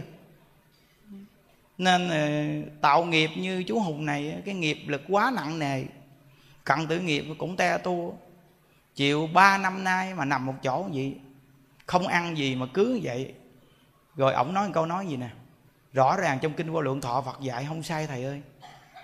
[1.78, 2.28] nên ờ,
[2.82, 5.84] tạo nghiệp như chú hùng này cái nghiệp lực quá nặng nề.
[6.64, 8.12] Cận tử nghiệp cũng te tua
[8.96, 11.14] chịu ba năm nay mà nằm một chỗ gì
[11.86, 13.34] không ăn gì mà cứ vậy.
[14.16, 15.30] Rồi ổng nói một câu nói gì nè?
[15.94, 18.42] Rõ ràng trong kinh vô lượng thọ phật dạy không sai, thầy ơi.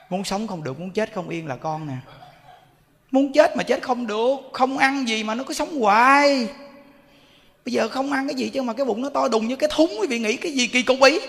[0.09, 1.95] Muốn sống không được, muốn chết không yên là con nè.
[3.11, 6.47] Muốn chết mà chết không được, không ăn gì mà nó cứ sống hoài.
[7.65, 9.69] Bây giờ không ăn cái gì chứ mà cái bụng nó to đùng như cái
[9.73, 11.19] thúng, quý vị nghĩ cái gì kỳ cục ý?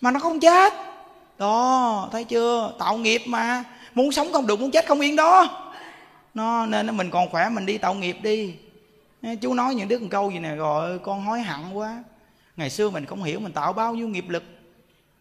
[0.00, 0.72] Mà nó không chết.
[1.38, 2.72] Đó, thấy chưa?
[2.78, 3.64] Tạo nghiệp mà.
[3.94, 5.61] Muốn sống không được, muốn chết không yên đó
[6.34, 8.54] nó, nên mình còn khỏe, mình đi tạo nghiệp đi.
[9.40, 12.04] Chú nói những đứa một câu gì nè, rồi con hối hận quá.
[12.56, 14.44] Ngày xưa mình không hiểu mình tạo bao nhiêu nghiệp lực.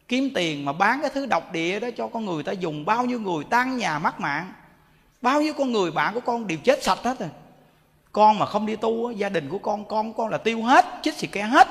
[0.08, 3.06] Kiếm tiền mà bán cái thứ độc địa đó cho con người ta dùng bao
[3.06, 4.54] nhiêu người tan nhà mất mạng.
[5.22, 7.30] Bao nhiêu con người bạn của con đều chết sạch hết rồi.
[8.12, 11.14] Con mà không đi tu gia đình của con con con là tiêu hết, chích
[11.14, 11.68] xì ke hết.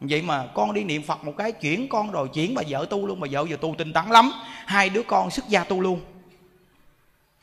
[0.00, 3.06] Vậy mà con đi niệm phật một cái, chuyển con rồi chuyển bà vợ tu
[3.06, 3.20] luôn.
[3.20, 4.32] Bà vợ giờ tu tinh tấn lắm.
[4.66, 6.00] Hai đứa con xuất gia tu luôn.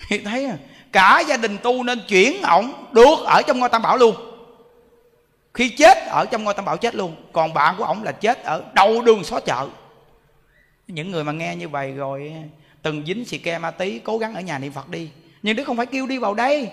[0.23, 0.57] Thấy à
[0.91, 4.15] cả gia đình tu nên chuyển ổng được ở trong ngôi tam bảo luôn.
[5.53, 7.15] Khi chết, ở trong ngôi tam bảo chết luôn.
[7.33, 9.67] Còn bạn của ổng là chết ở đầu đường xó chợ.
[10.87, 12.33] Những người mà nghe như vậy rồi,
[12.81, 15.09] từng dính xì ke ma tí, cố gắng ở nhà niệm phật đi.
[15.41, 16.69] Nhưng đức không phải kêu đi vào đây.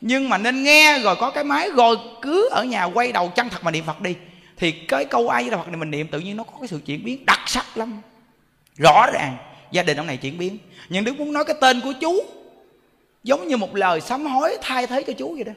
[0.00, 3.48] Nhưng mà nên nghe, rồi có cái máy, rồi cứ ở nhà quay đầu chân
[3.48, 4.14] thật mà niệm phật đi.
[4.56, 6.80] Thì cái câu ai là phật này mình niệm, tự nhiên nó có cái sự
[6.86, 8.00] chuyển biến đặc sắc lắm.
[8.76, 9.36] Rõ ràng,
[9.70, 10.58] gia đình ông này chuyển biến.
[10.88, 12.24] Nhưng đức muốn nói cái tên của chú
[13.22, 15.52] giống như một lời sám hối thay thế cho chú vậy đó.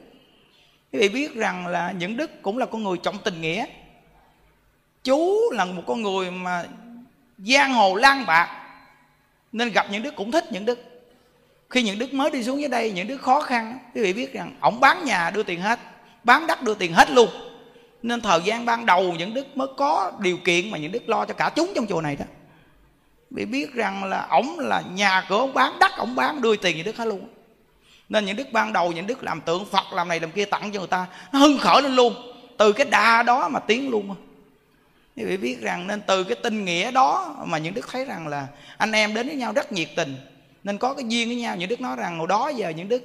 [0.92, 3.66] Quý vị biết rằng là những đức cũng là con người trọng tình nghĩa.
[5.04, 6.66] Chú là một con người mà
[7.38, 8.62] giang hồ lan bạc,
[9.52, 10.80] nên gặp những đức cũng thích những đức.
[11.70, 14.34] Khi những đức mới đi xuống dưới đây, những đức khó khăn, quý vị biết
[14.34, 15.80] rằng ổng bán nhà đưa tiền hết,
[16.24, 17.30] bán đất đưa tiền hết luôn.
[18.02, 21.26] Nên thời gian ban đầu những đức mới có điều kiện mà những đức lo
[21.26, 22.26] cho cả chúng trong chùa này đó.
[23.30, 26.78] Bị biết rằng là ổng là nhà cửa ông bán, đất ổng bán, đưa tiền
[26.78, 27.28] những đức hết luôn
[28.10, 30.72] nên những đức ban đầu, những đức làm tượng phật, làm này làm kia tặng
[30.72, 32.16] cho người ta, nó hưng khởi lên luôn.
[32.58, 34.16] Từ cái đà đó mà tiến luôn.
[35.16, 38.28] Quý vị biết rằng nên từ cái tinh nghĩa đó mà những đức thấy rằng
[38.28, 38.48] là
[38.78, 40.16] anh em đến với nhau rất nhiệt tình.
[40.64, 41.56] Nên có cái duyên với nhau.
[41.56, 43.04] Những đức nói rằng hồi đó giờ những đức,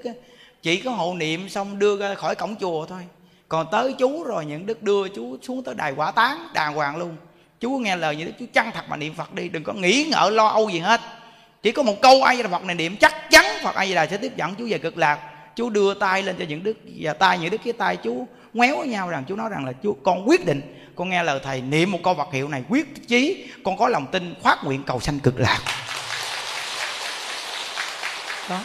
[0.62, 3.00] chỉ có hộ niệm xong đưa ra khỏi cổng chùa thôi.
[3.48, 6.96] Còn tới chú rồi những đức đưa chú xuống tới đài quả tán, đàng hoàng
[6.96, 7.16] luôn.
[7.60, 10.06] Chú nghe lời những đức, chú chăng thật mà niệm phật đi, đừng có nghĩ
[10.10, 11.00] ngợi lo âu gì hết
[11.62, 14.16] chỉ có một câu ai là phật này, niệm chắc chắn phật ai là sẽ
[14.16, 15.18] tiếp dẫn chú về cực lạc.
[15.56, 17.96] Chú đưa tay lên cho những đức và tay, những đức cái tay.
[17.96, 21.22] Chú ngoéo với nhau rằng chú nói rằng là chú con quyết định, con nghe
[21.22, 24.64] lời thầy niệm một câu vật hiệu này, quyết chí, con có lòng tin khoát
[24.64, 25.60] nguyện cầu sanh cực lạc.
[28.50, 28.60] Đó.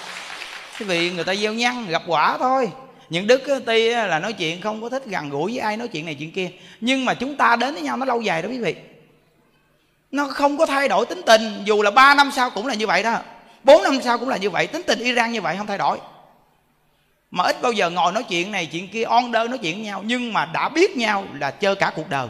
[0.79, 2.69] Quý vị người ta gieo nhân gặp quả thôi.
[3.09, 6.05] Những đức ti là nói chuyện không có thích gần gũi với ai, nói chuyện
[6.05, 6.49] này chuyện kia.
[6.81, 8.75] Nhưng mà chúng ta đến với nhau nó lâu dài đó quý vị
[10.11, 12.87] nó không có thay đổi tính tình, dù là 3 năm sau cũng là như
[12.87, 13.19] vậy đó.
[13.63, 15.99] 4 năm sau cũng là như vậy, tính tình Iran như vậy không thay đổi.
[17.31, 19.85] Mà ít bao giờ ngồi nói chuyện này, chuyện kia, on đơ nói chuyện với
[19.85, 22.27] nhau, nhưng mà đã biết nhau là chơi cả cuộc đời.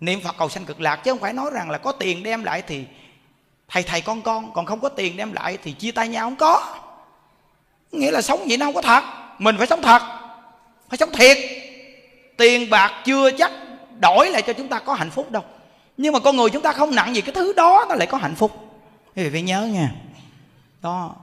[0.00, 2.44] Niệm phật cầu sanh cực lạc, chứ không phải nói rằng là có tiền đem
[2.44, 2.84] lại thì
[3.68, 6.36] thầy thầy con con, còn không có tiền đem lại thì chia tay nhau không
[6.36, 6.78] có.
[7.92, 9.04] Nghĩa là sống vậy nó không có thật,
[9.38, 10.02] mình phải sống thật,
[10.88, 11.38] phải sống thiệt.
[12.36, 13.52] Tiền bạc chưa chắc
[14.00, 15.44] đổi lại cho chúng ta có hạnh phúc đâu
[15.96, 18.18] nhưng mà con người chúng ta không nặng gì cái thứ đó, nó lại có
[18.18, 18.52] hạnh phúc.
[19.16, 19.94] Quý vị phải nhớ nha.
[20.82, 21.16] Đó.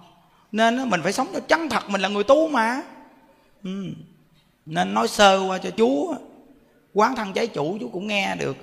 [0.52, 2.82] Nên mình phải sống cho chân thật, mình là người tu mà.
[3.64, 3.86] Ừ.
[4.66, 6.16] nên nói sơ qua cho chú
[6.94, 8.58] quán thân trái chủ chú cũng nghe được.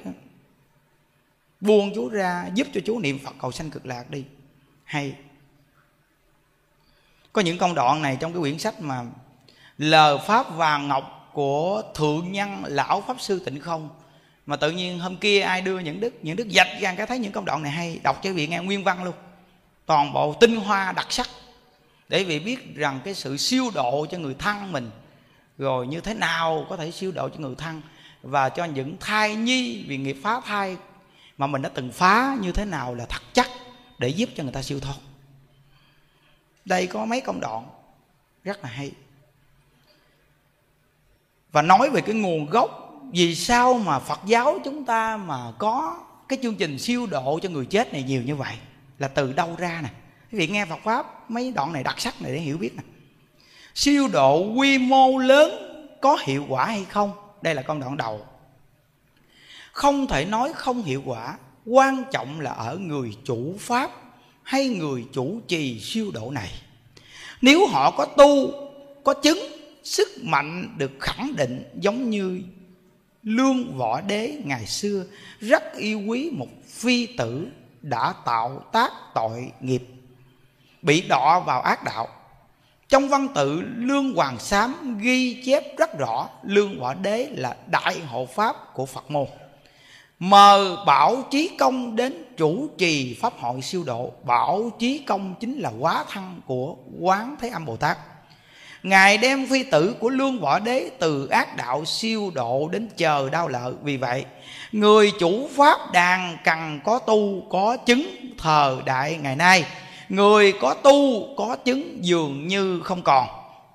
[1.60, 4.24] Buông chú ra, giúp cho chú niệm phật cầu sanh cực lạc đi.
[4.84, 5.14] Hay.
[7.32, 9.04] Có những công đoạn này trong cái quyển sách mà
[9.78, 13.88] lờ pháp vàng ngọc của thượng nhân lão pháp sư tịnh không
[14.50, 17.18] mà tự nhiên hôm kia ai đưa những đức những đức dạch ra, cái thấy
[17.18, 19.14] những công đoạn này hay, đọc cho vị nghe nguyên văn luôn.
[19.86, 21.28] Toàn bộ tinh hoa đặc sắc.
[22.08, 24.90] Để vị biết rằng cái sự siêu độ cho người thân mình,
[25.58, 27.82] rồi như thế nào có thể siêu độ cho người thân,
[28.22, 30.76] và cho những thai nhi vì nghiệp phá thai
[31.38, 33.48] mà mình đã từng phá như thế nào là thật chắc
[33.98, 34.96] để giúp cho người ta siêu thoát.
[36.64, 37.66] Đây có mấy công đoạn
[38.44, 38.92] rất là hay.
[41.52, 42.79] Và nói về cái nguồn gốc
[43.12, 45.98] vì sao mà phật giáo chúng ta mà có
[46.28, 48.54] cái chương trình siêu độ cho người chết này nhiều như vậy?
[48.98, 49.88] Là từ đâu ra nè?
[50.32, 52.82] Quý vị nghe phật pháp, mấy đoạn này đặc sắc này để hiểu biết nè.
[53.74, 55.50] Siêu độ quy mô lớn
[56.00, 57.12] có hiệu quả hay không?
[57.42, 58.26] Đây là con đoạn đầu.
[59.72, 61.36] Không thể nói không hiệu quả,
[61.66, 63.90] quan trọng là ở người chủ pháp
[64.42, 66.50] hay người chủ trì siêu độ này.
[67.40, 68.52] Nếu họ có tu,
[69.04, 69.38] có chứng,
[69.82, 72.42] sức mạnh được khẳng định giống như
[73.22, 75.04] lương võ đế ngày xưa
[75.40, 77.48] rất yêu quý một phi tử
[77.82, 79.82] đã tạo tác tội nghiệp,
[80.82, 82.08] bị đọa vào ác đạo.
[82.88, 88.00] Trong văn tự, lương hoàng sám ghi chép rất rõ lương võ đế là đại
[88.00, 89.26] hộ pháp của phật môn.
[90.18, 95.58] Mời bảo chí công đến chủ trì pháp hội siêu độ, bảo chí công chính
[95.58, 97.98] là quá thân của quán thế âm bồ tát
[98.82, 103.30] ngài đem phi tử của lương võ đế từ ác đạo siêu độ đến chờ
[103.30, 104.24] đau lợi vì vậy,
[104.72, 108.06] người chủ pháp đàn cần có tu, có chứng
[108.38, 109.64] thờ đại ngày nay.
[110.08, 113.28] Người có tu, có chứng dường như không còn.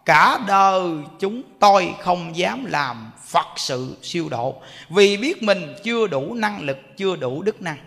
[0.05, 0.81] Cả đời
[1.19, 4.55] chúng tôi không dám làm phật sự siêu độ.
[4.89, 7.77] Vì biết mình chưa đủ năng lực, chưa đủ đức năng.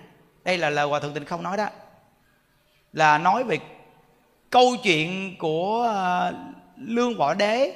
[0.44, 1.68] Đây là lời hòa thượng Tình không nói đó.
[2.92, 3.58] Là nói về
[4.50, 6.32] câu chuyện của à,
[6.80, 7.72] lương võ đế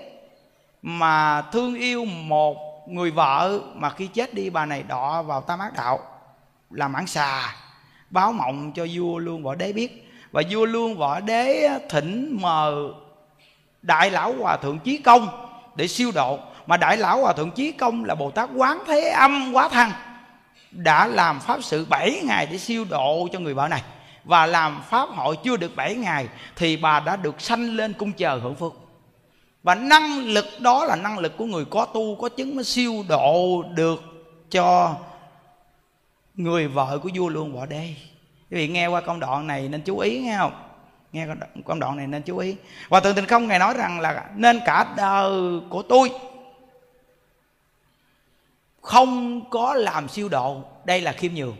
[0.82, 2.56] mà thương yêu một
[2.88, 6.00] người vợ mà khi chết đi, bà này đọ vào tam ác đạo
[6.70, 7.54] làm mãn xà,
[8.10, 10.08] báo mộng cho vua lương võ đế biết.
[10.32, 12.92] Và vua lương võ đế thỉnh mờ
[13.82, 15.28] đại lão hòa thượng chí công
[15.76, 16.38] để siêu độ.
[16.66, 19.92] Mà đại lão hòa thượng chí công là bồ tát quán thế âm quá thăng,
[20.70, 23.82] đã làm pháp sự 7 ngày để siêu độ cho người vợ này.
[24.24, 28.12] Và làm pháp hội chưa được 7 ngày thì bà đã được sanh lên cung
[28.12, 28.72] chờ hưởng phước
[29.62, 33.04] và năng lực đó là năng lực của người có tu, có chứng mới siêu
[33.08, 34.02] độ được
[34.50, 34.96] cho
[36.34, 37.96] người vợ của vua luôn võ đây
[38.52, 40.52] quý vị nghe qua công đoạn này nên chú ý, nghe không?
[41.12, 41.26] Nghe
[41.64, 42.56] công đoạn này nên chú ý.
[42.88, 46.10] Và thượng tình không, ngài nói rằng là nên cả đời của tôi
[48.80, 50.62] không có làm siêu độ.
[50.84, 51.56] Đây là khiêm nhường.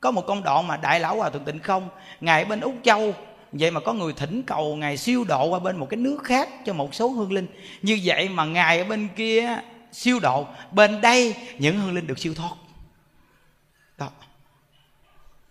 [0.00, 1.88] Có một công đoạn mà đại lão hòa thượng tịnh không,
[2.20, 3.14] ngài bên úc châu
[3.58, 6.48] vậy mà có người thỉnh cầu ngài siêu độ qua bên một cái nước khác
[6.66, 7.46] cho một số hương linh.
[7.82, 9.58] Như vậy mà ngài ở bên kia
[9.92, 12.52] siêu độ, bên đây những hương linh được siêu thoát.
[13.98, 14.08] Đó.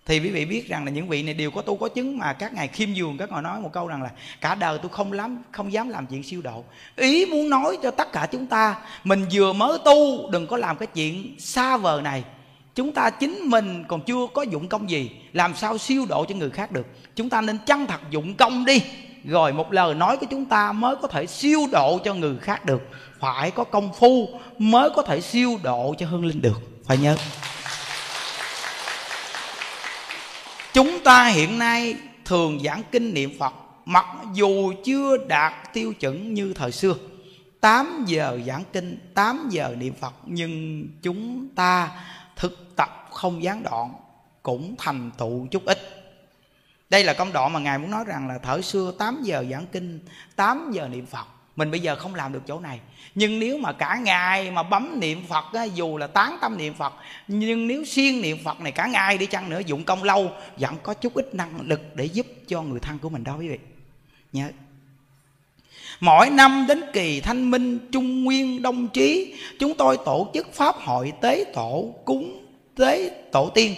[0.06, 2.34] Thì quý vị biết rằng là những vị này đều có tu có chứng mà
[2.34, 4.10] các ngài khiêm nhường, các ngài nói một câu rằng là,
[4.42, 6.64] cả đời tôi không lắm, không dám làm chuyện siêu độ.
[6.96, 10.78] Ý muốn nói cho tất cả chúng ta, mình vừa mới tu, đừng có làm
[10.78, 12.24] cái chuyện xa vời này
[12.76, 16.36] chúng ta chính mình còn chưa có dụng công gì, làm sao siêu độ cho
[16.36, 16.86] người khác được?
[17.16, 18.82] Chúng ta nên chân thật dụng công đi.
[19.26, 22.66] Rồi một lời nói của chúng ta mới có thể siêu độ cho người khác
[22.66, 22.82] được.
[23.20, 26.62] Phải có công phu mới có thể siêu độ cho hương linh được.
[26.86, 27.18] Phải nhớ.
[30.74, 31.96] Chúng ta hiện nay
[32.26, 33.54] thường giảng kinh niệm phật,
[33.86, 36.96] mặc dù chưa đạt tiêu chuẩn như thời xưa.
[37.62, 41.90] 8 giờ giảng kinh 8 giờ niệm phật, nhưng chúng ta
[43.16, 43.94] không gián đoạn
[44.44, 45.78] cũng thành tựu chút ít.
[46.90, 49.66] Đây là công đoạn mà ngài muốn nói rằng là thở xưa 8 giờ giảng
[49.72, 50.00] kinh
[50.36, 51.28] 8 giờ niệm phật.
[51.56, 52.80] Mình bây giờ không làm được chỗ này.
[53.16, 56.74] Nhưng nếu mà cả ngày mà bấm niệm phật á, dù là tán tâm niệm
[56.74, 56.94] phật
[57.28, 60.76] nhưng nếu siêng niệm phật này cả ngày đi chăng nữa dụng công lâu vẫn
[60.84, 63.58] có chút ít năng lực để giúp cho người thân của mình đó quý vị.
[64.34, 64.50] Nhớ.
[66.00, 70.76] Mỗi năm đến kỳ thanh minh trung nguyên đông trí Chúng tôi tổ chức pháp
[70.76, 72.45] hội tế tổ cúng
[72.76, 73.76] tế tổ tiên.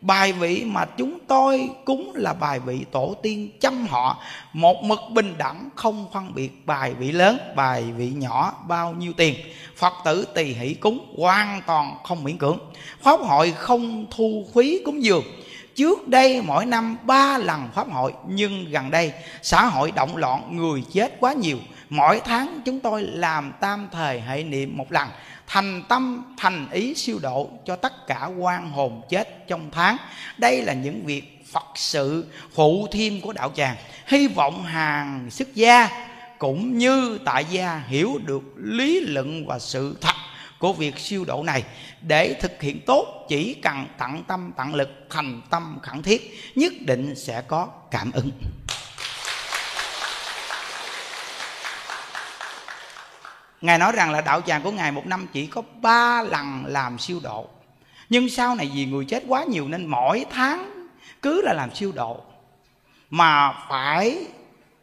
[0.00, 4.22] Bài vị mà chúng tôi cúng là bài vị tổ tiên chăm họ.
[4.52, 9.12] Một mực bình đẳng, không phân biệt bài vị lớn, bài vị nhỏ, bao nhiêu
[9.16, 9.34] tiền.
[9.76, 12.58] Phật tử tỳ hỷ cúng hoàn toàn không miễn cưỡng.
[13.02, 15.24] Pháp hội không thu phí cúng dường.
[15.74, 19.12] Trước đây mỗi năm ba lần pháp hội, Nhưng gần đây
[19.42, 21.58] xã hội động loạn, người chết quá nhiều.
[21.90, 25.08] Mỗi tháng chúng tôi làm tam thời hệ niệm một lần.
[25.52, 29.96] Thành tâm, thành ý siêu độ cho tất cả quan hồn chết trong tháng.
[30.38, 33.76] Đây là những việc Phật sự phụ thêm của đạo tràng.
[34.06, 35.88] Hy vọng hàng xuất gia
[36.38, 40.14] cũng như tại gia hiểu được lý luận và sự thật
[40.58, 41.64] của việc siêu độ này.
[42.00, 46.72] Để thực hiện tốt, chỉ cần tận tâm, tận lực, thành tâm khẩn thiết, nhất
[46.80, 48.30] định sẽ có cảm ứng.
[53.60, 56.98] Ngài nói rằng là đạo tràng của Ngài một năm chỉ có ba lần làm
[56.98, 57.48] siêu độ.
[58.08, 60.88] Nhưng sau này vì người chết quá nhiều nên mỗi tháng
[61.22, 62.20] cứ là làm siêu độ.
[63.10, 64.18] Mà phải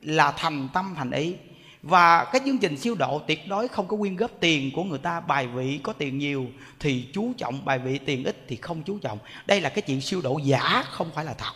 [0.01, 1.35] là thành tâm thành ý.
[1.81, 4.99] Và cái chương trình siêu độ tuyệt đối không có quyên góp tiền của người
[4.99, 5.19] ta.
[5.19, 6.47] Bài vị có tiền nhiều
[6.79, 9.19] thì chú trọng, bài vị tiền ít thì không chú trọng.
[9.45, 11.53] Đây là cái chuyện siêu độ giả, không phải là thật.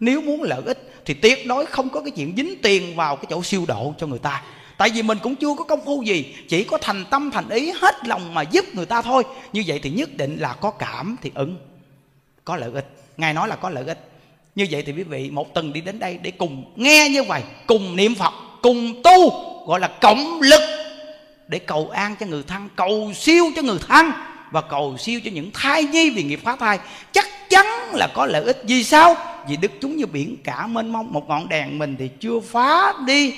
[0.00, 3.26] Nếu muốn lợi ích thì tuyệt đối không có cái chuyện dính tiền vào cái
[3.30, 4.42] chỗ siêu độ cho người ta
[4.78, 7.72] tại vì mình cũng chưa có công phu gì, chỉ có thành tâm, thành ý,
[7.80, 9.22] hết lòng mà giúp người ta thôi.
[9.52, 11.56] Như vậy thì nhất định là có cảm thì ứng,
[12.44, 12.86] có lợi ích.
[13.16, 13.98] Ngài nói là có lợi ích.
[14.54, 17.42] Như vậy thì quý vị, một tuần đi đến đây để cùng nghe như vậy,
[17.66, 19.30] cùng niệm phật, cùng tu,
[19.66, 20.60] gọi là cộng lực,
[21.48, 24.10] để cầu an cho người thân, cầu siêu cho người thân,
[24.50, 26.78] và cầu siêu cho những thai nhi vì nghiệp phá thai.
[27.12, 28.62] Chắc chắn là có lợi ích.
[28.64, 29.14] Vì sao?
[29.48, 32.92] Vì đức chúng như biển cả mênh mông, một ngọn đèn mình thì chưa phá
[33.06, 33.34] đi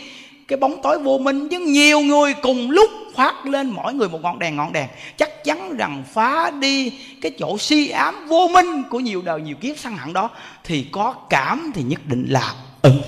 [0.51, 4.23] cái bóng tối vô minh với nhiều người cùng lúc phát lên mỗi người một
[4.23, 4.89] ngọn đèn ngọn đèn.
[5.17, 6.93] Chắc chắn rằng phá đi
[7.23, 10.31] cái chỗ si ám vô minh của nhiều đời, nhiều kiếp săn hẳn đó,
[10.65, 13.03] thì có cảm thì nhất định là ứng.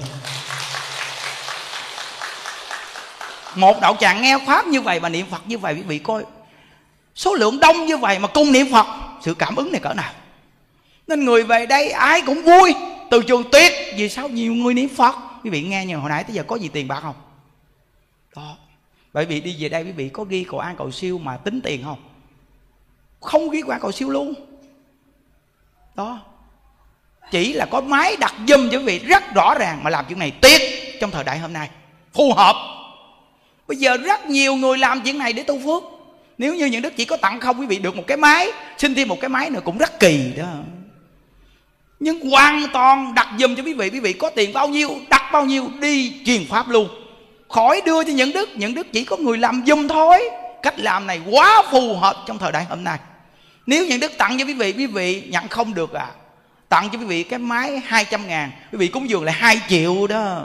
[3.56, 6.24] Một đạo tràng nghe pháp như vậy và niệm phật như vậy, quý vị coi.
[7.14, 8.86] Số lượng đông như vậy mà cùng niệm phật,
[9.22, 10.12] sự cảm ứng này cỡ nào?
[11.06, 12.74] Nên người về đây ai cũng vui,
[13.10, 13.72] từ trường tuyệt.
[13.96, 14.28] Vì sao?
[14.28, 15.14] Nhiều người niệm phật.
[15.44, 17.14] Quý vị nghe như hồi nãy tới giờ có gì tiền bạc không?
[18.36, 18.56] Đó.
[19.12, 21.60] Bởi vì đi về đây quý vị có ghi cầu an cầu siêu mà tính
[21.60, 21.98] tiền không?
[23.20, 24.34] Không ghi qua cầu siêu luôn.
[25.94, 26.20] Đó.
[27.30, 30.18] Chỉ là có máy đặt dùm cho quý vị rất rõ ràng mà làm chuyện
[30.18, 30.60] này tuyệt
[31.00, 31.70] trong thời đại hôm nay.
[32.12, 32.56] Phù hợp.
[33.68, 35.82] Bây giờ rất nhiều người làm chuyện này để tu phước.
[36.38, 38.94] Nếu như những đức chỉ có tặng không, quý vị được một cái máy, xin
[38.94, 40.44] thêm một cái máy nữa cũng rất kỳ đó.
[42.00, 45.30] Nhưng hoàn toàn đặt dùm cho quý vị quý vị có tiền bao nhiêu, đặt
[45.32, 47.01] bao nhiêu, đi truyền pháp luôn
[47.52, 50.30] khỏi đưa cho những đức những đức chỉ có người làm dùm thôi.
[50.62, 52.98] Cách làm này quá phù hợp trong thời đại hôm nay.
[53.66, 56.06] Nếu những đức tặng cho quý vị quý vị nhận không được à.
[56.68, 60.06] Tặng cho quý vị cái máy 200 ngàn, quý vị cúng dường lại 2 triệu
[60.06, 60.44] đó.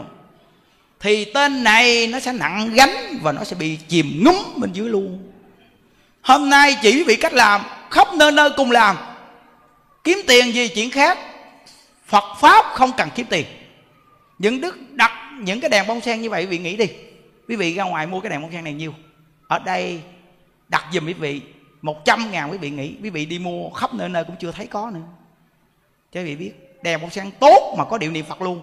[1.00, 4.90] Thì tên này nó sẽ nặng gánh và nó sẽ bị chìm ngúng bên dưới
[4.90, 5.20] luôn.
[6.22, 8.98] Hôm nay chỉ quý vị cách làm, khắp nơi nơi cùng làm.
[10.04, 11.18] Kiếm tiền gì chuyện khác?
[12.08, 13.46] Phật pháp không cần kiếm tiền.
[14.40, 16.88] Những đức đặt những cái đèn bông sen như vậy, quý vị nghĩ đi.
[17.48, 18.94] Quý vị ra ngoài mua cái đèn bông sen này nhiêu
[19.48, 20.00] ở đây
[20.68, 21.42] đặt giùm quý vị
[21.82, 22.94] một trăm ngàn, quý vị nghĩ.
[23.04, 25.02] Quý vị đi mua khắp nơi nơi cũng chưa thấy có nữa.
[26.14, 28.62] Cho quý vị biết, đèn bông sen tốt mà có điệu niệm phật luôn.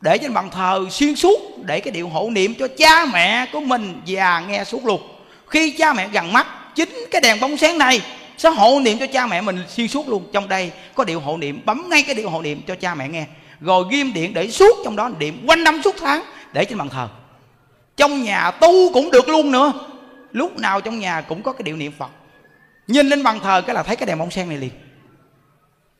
[0.00, 3.60] Để trên bàn thờ xuyên suốt, để cái điệu hộ niệm cho cha mẹ của
[3.60, 5.02] mình già nghe suốt luôn.
[5.46, 8.00] Khi cha mẹ gần mắt, chính cái đèn bóng sáng này
[8.38, 10.28] sẽ hộ niệm cho cha mẹ mình xuyên suốt luôn.
[10.32, 13.08] Trong đây có điệu hộ niệm, bấm ngay cái điệu hộ niệm cho cha mẹ
[13.08, 13.26] nghe
[13.60, 16.22] rồi ghim điện để suốt trong đó, điện quanh năm suốt tháng,
[16.52, 17.08] để trên bàn thờ.
[17.96, 19.72] Trong nhà tu cũng được luôn nữa.
[20.32, 22.10] Lúc nào trong nhà cũng có cái điệu niệm phật.
[22.86, 24.70] Nhìn lên bàn thờ cái là thấy cái đèn bông sen này liền.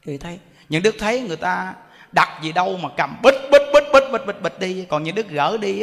[0.07, 1.75] Thì thấy, những đức thấy người ta
[2.13, 4.85] đặt gì đâu mà cầm bích bích bích bích bích bích bích đi.
[4.89, 5.83] Còn những đức gỡ đi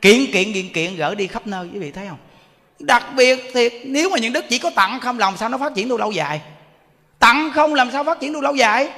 [0.00, 2.18] kiện kiện kiện kiện, gỡ đi khắp nơi, quý vị thấy không?
[2.78, 5.74] Đặc biệt thiệt, nếu mà những đức chỉ có tặng không, làm sao nó phát
[5.74, 6.40] triển được lâu dài?
[7.18, 8.88] Tặng không, làm sao phát triển được lâu dài?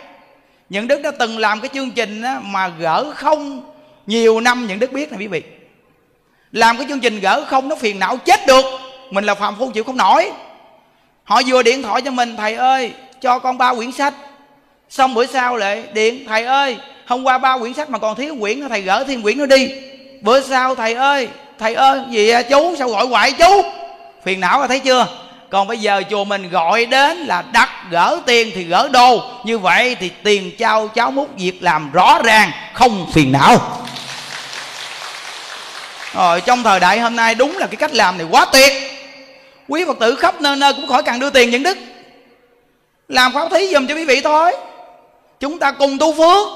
[0.74, 3.62] Những đức đã từng làm cái chương trình á, mà gỡ không
[4.06, 5.42] nhiều năm những đức biết nè quý vị.
[6.52, 8.64] Làm cái chương trình gỡ không nó phiền não chết được.
[9.10, 10.30] Mình là phàm phu chịu không nổi.
[11.24, 14.14] Họ vừa điện thoại cho mình thầy ơi cho con ba quyển sách.
[14.90, 16.76] Xong bữa sau lại điện thầy ơi
[17.06, 19.68] hôm qua ba quyển sách mà còn thiếu quyển thầy gỡ thêm quyển nữa đi.
[20.20, 21.28] Bữa sau thầy ơi
[21.58, 22.76] thầy ơi gì à, chú?
[22.78, 23.62] Sao gọi hoài chú?
[24.24, 25.06] Phiền não là thấy chưa?
[25.54, 29.58] Còn bây giờ chùa mình gọi đến là đặt gỡ tiền thì gỡ đô như
[29.58, 33.82] vậy thì tiền trao, cháu múc việc làm rõ ràng, không phiền não.
[36.14, 38.72] Rồi, trong thời đại hôm nay đúng là cái cách làm này quá tuyệt.
[39.68, 41.78] Quý phật tử khắp nơi nơi cũng khỏi cần đưa tiền những đức.
[43.08, 44.52] Làm pháp thí dùm cho quý vị thôi.
[45.40, 46.48] Chúng ta cùng tu phước.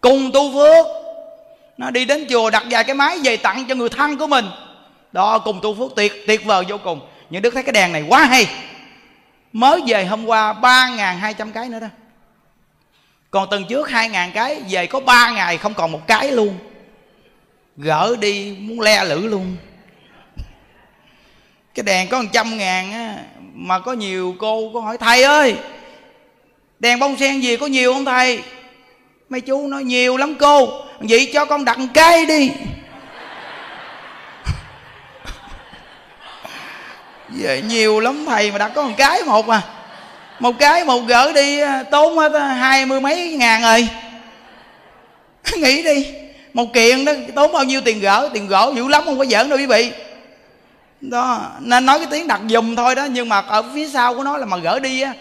[0.00, 0.86] Cùng tu phước.
[1.76, 4.44] Nó đi đến chùa đặt vài cái máy về tặng cho người thân của mình.
[5.12, 7.00] Đó, cùng tu phước tuyệt tuyệt vời vô cùng
[7.30, 8.48] nhưng đức thấy cái đèn này quá hay.
[9.52, 11.86] Mới về hôm qua ba ngàn hai trăm cái nữa đó.
[13.30, 16.58] Còn tuần trước hai ngàn cái, về có ba ngày không còn một cái luôn.
[17.76, 19.56] Gỡ đi, muốn le lử luôn.
[21.74, 23.16] Cái đèn có một trăm ngàn á,
[23.54, 25.56] mà có nhiều cô có hỏi, thầy ơi,
[26.78, 28.42] đèn bông sen gì, có nhiều không thầy?
[29.28, 30.68] Mấy chú nói, nhiều lắm cô.
[31.00, 32.50] Vậy cho con đặt cái cây đi.
[37.28, 39.62] Vậy nhiều lắm, thầy mà đặt có một cái một à.
[40.40, 43.88] Một cái một gỡ đi à, tốn hết à, hai mươi mấy ngàn rồi.
[45.56, 46.06] Nghĩ đi,
[46.54, 49.48] một kiện đó, tốn bao nhiêu tiền gỡ tiền gỡ dữ lắm, không có giỡn
[49.48, 49.92] đâu quý vị.
[51.00, 54.22] Đó, nên nói cái tiếng đặt dùm thôi đó, nhưng mà ở phía sau của
[54.22, 55.12] nó là mà gỡ đi á,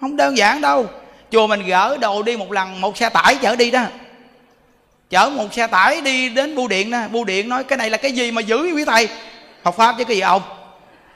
[0.00, 0.86] không đơn giản đâu.
[1.32, 3.82] Chùa mình gỡ đồ đi một lần, một xe tải chở đi đó.
[5.10, 7.96] Chở một xe tải đi đến bưu điện đó bưu điện nói, cái này là
[7.96, 9.08] cái gì mà giữ quý thầy?
[9.62, 10.42] Học pháp chứ cái gì, ông?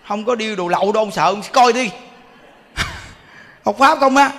[0.09, 1.91] Không có điêu đồ lậu đâu ông sợ ông coi đi.
[3.65, 4.31] Học pháp không á?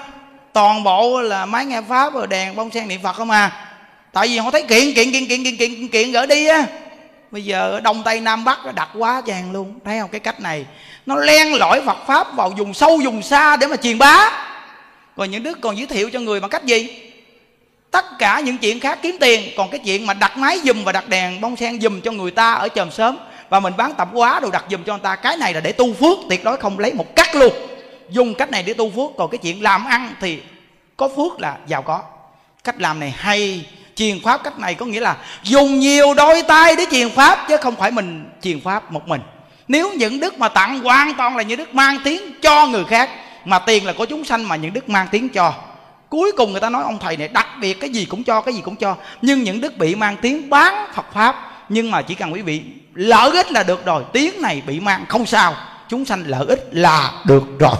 [0.53, 3.71] Toàn bộ là máy nghe pháp rồi, đèn bông sen niệm phật không à.
[4.11, 6.65] Tại vì họ thấy kiện kiện kiện kiện kiện kiện kiện gỡ đi á.
[7.31, 9.79] Bây giờ đông tây nam bắc nó đặt quá chàng luôn.
[9.85, 10.09] Thấy không?
[10.09, 10.65] Cái cách này,
[11.05, 14.31] nó len lỏi phật pháp vào vùng sâu, vùng xa để mà truyền bá.
[15.17, 17.11] Còn những đức còn giới thiệu cho người bằng cách gì?
[17.91, 20.91] Tất cả những chuyện khác kiếm tiền, còn cái chuyện mà đặt máy dùm và
[20.91, 23.17] đặt đèn bông sen dùm cho người ta ở chòm sớm
[23.55, 25.15] và mình bán tập quá đồ đặt dùm cho người ta.
[25.15, 27.53] Cái này là để tu phước, tuyệt đối không lấy một cắt luôn.
[28.09, 29.17] Dùng cách này để tu phước.
[29.17, 30.41] Còn cái chuyện làm ăn thì
[30.97, 32.01] có phước là giàu có.
[32.63, 33.65] Cách làm này hay.
[33.95, 37.57] Truyền pháp cách này có nghĩa là dùng nhiều đôi tay để truyền pháp, chứ
[37.57, 39.21] không phải mình truyền pháp một mình.
[39.67, 43.09] Nếu những đức mà tặng hoàn toàn là những đức mang tiếng cho người khác,
[43.45, 45.53] mà tiền là của chúng sanh mà những đức mang tiếng cho.
[46.09, 48.53] Cuối cùng người ta nói, ông thầy này đặc biệt, cái gì cũng cho, cái
[48.53, 48.95] gì cũng cho.
[49.21, 52.63] Nhưng những đức bị mang tiếng bán phật pháp nhưng mà chỉ cần quý vị
[52.93, 55.55] lợi ích là được rồi, tiếng này bị mang không sao.
[55.89, 57.75] Chúng sanh lợi ích là được rồi.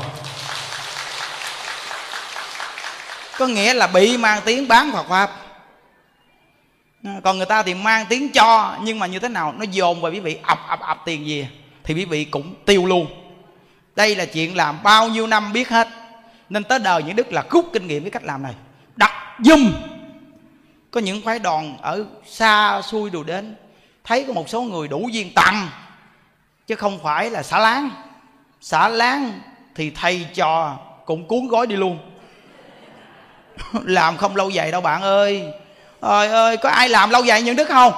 [3.38, 5.32] Có nghĩa là bị mang tiếng bán phật pháp.
[7.24, 9.53] Còn người ta thì mang tiếng cho, nhưng mà như thế nào?
[9.57, 11.48] Nó dồn vào quý vị ập ập ập tiền gì
[11.84, 13.07] thì quý vị cũng tiêu luôn.
[13.95, 15.88] Đây là chuyện làm bao nhiêu năm biết hết.
[16.49, 18.53] Nên tới đời những đức là rút kinh nghiệm với cách làm này.
[18.95, 19.74] Đặt dùm
[20.91, 23.56] có những phái đoàn ở xa xui đồ đến
[24.06, 25.68] thấy có một số người đủ duyên tặng,
[26.68, 27.90] chứ không phải là xả láng.
[28.61, 29.40] Xả láng
[29.76, 31.98] thì thầy trò cũng cuốn gói đi luôn.
[33.84, 35.44] Làm không lâu dài đâu bạn ơi.
[35.99, 37.94] Ơi ơi, có ai làm lâu dài những đức không?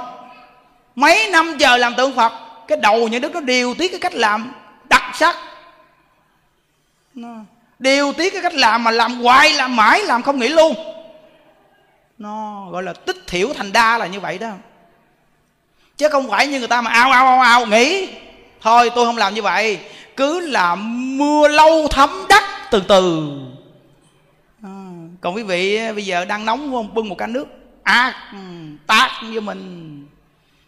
[0.95, 2.33] Mấy năm chờ làm tượng phật,
[2.67, 4.53] cái đầu những đức nó điều tiết cái cách làm
[4.89, 5.35] đặc sắc.
[7.13, 7.29] Nó
[7.79, 10.75] điều tiết cái cách làm mà làm hoài, làm mãi, làm không nghỉ luôn.
[12.17, 14.49] Nó gọi là tích thiểu thành đa là như vậy đó
[15.97, 18.07] chứ không phải như người ta mà ao ao ao ao nghĩ
[18.61, 19.79] thôi tôi không làm như vậy.
[20.15, 23.29] Cứ làm mưa lâu thấm đất từ từ.
[24.63, 24.69] À,
[25.21, 27.47] còn quý vị bây giờ đang nóng không bưng một cái nước.
[27.83, 28.37] Ác à, ừ,
[28.87, 29.93] tát như mình.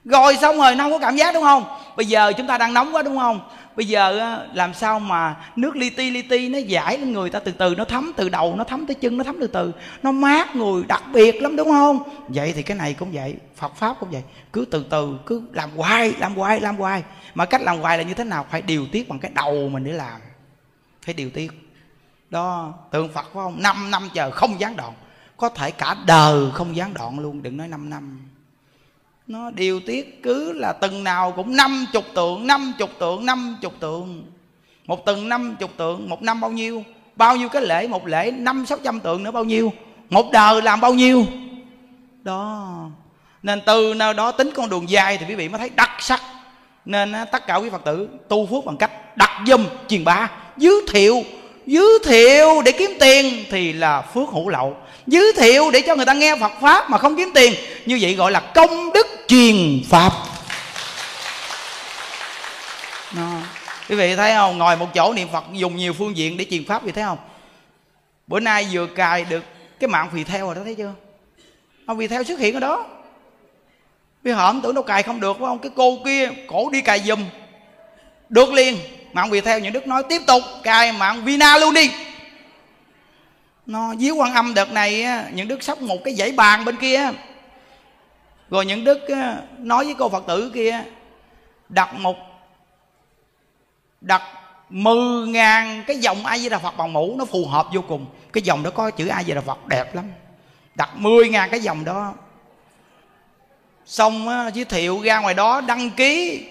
[0.06, 1.64] Rồi xong rồi nó không có cảm giác đúng không?
[1.96, 3.40] Bây giờ chúng ta đang nóng quá đúng không?
[3.76, 7.40] Bây giờ làm sao mà nước li ti li ti nó giải lên người ta
[7.40, 9.72] từ từ, nó thấm từ đầu, nó thấm tới chân, nó thấm từ từ.
[10.04, 12.04] Nó mát người, đặc biệt lắm, đúng không?
[12.28, 14.24] Vậy thì cái này cũng vậy, phật pháp cũng vậy.
[14.54, 17.04] Cứ từ từ, cứ làm hoài làm hoài làm hoài.
[17.36, 18.46] Mà cách làm hoài là như thế nào?
[18.52, 20.22] Phải điều tiết bằng cái đầu mình để làm.
[21.06, 21.52] Phải điều tiết.
[22.30, 23.62] Đó, tượng phật phải không?
[23.62, 24.94] Năm năm chờ không gián đoạn.
[25.38, 28.29] Có thể cả đời không gián đoạn luôn, đừng nói năm năm
[29.30, 33.58] nó điều tiết cứ là từng nào cũng năm chục tượng, năm chục tượng, năm
[33.62, 34.24] chục tượng.
[34.86, 36.84] Một tuần năm chục tượng, một năm bao nhiêu?
[37.16, 37.88] Bao nhiêu cái lễ?
[37.88, 39.74] Một lễ năm sáu trăm tượng nữa bao nhiêu?
[40.10, 41.26] Một đời làm bao nhiêu?
[42.24, 42.76] Đó.
[43.44, 46.22] Nên từ nơi đó tính con đường dài thì quý vị mới thấy đặc sắc.
[46.86, 50.82] Nên tất cả quý phật tử tu phước bằng cách đặt dùm truyền bá, giới
[50.92, 51.24] thiệu
[51.66, 54.78] giới thiệu để kiếm tiền thì là phước hữu lậu
[55.10, 57.54] giới thiệu để cho người ta nghe phật pháp mà không kiếm tiền.
[57.86, 60.14] Như vậy gọi là công đức truyền pháp.
[63.16, 63.30] Đó.
[63.90, 64.58] quý vị thấy không?
[64.58, 67.18] Ngồi một chỗ niệm phật, dùng nhiều phương diện để truyền pháp vậy thấy không?
[68.28, 69.44] Bữa nay vừa cài được
[69.80, 70.94] cái mạng phì theo rồi đó, thấy chưa?
[71.86, 72.86] Ông phì theo xuất hiện ở đó.
[74.24, 75.60] Vì họ tưởng đâu cài không được phải không?
[75.60, 77.26] Cái cô kia, cổ đi cài dùm
[78.30, 78.78] được liền.
[79.14, 81.92] Mạng vì theo những đức nói tiếp tục, cài mạng vina luôn đi
[83.70, 87.10] nó dưới quan âm đợt này những đức sóc một cái dãy bàn bên kia.
[88.50, 89.00] Rồi những đức
[89.58, 90.84] nói với cô phật tử kia
[91.70, 92.16] đặt một
[94.02, 94.22] đặt
[94.70, 98.06] mười ngàn cái dòng ai với đà phật bằng mũ nó phù hợp vô cùng.
[98.34, 100.06] Cái dòng đó có chữ ai với đà phật đẹp lắm.
[100.76, 102.14] Đặt mười ngàn cái dòng đó.
[103.86, 106.46] Xong á, giới thiệu ra ngoài đó đăng ký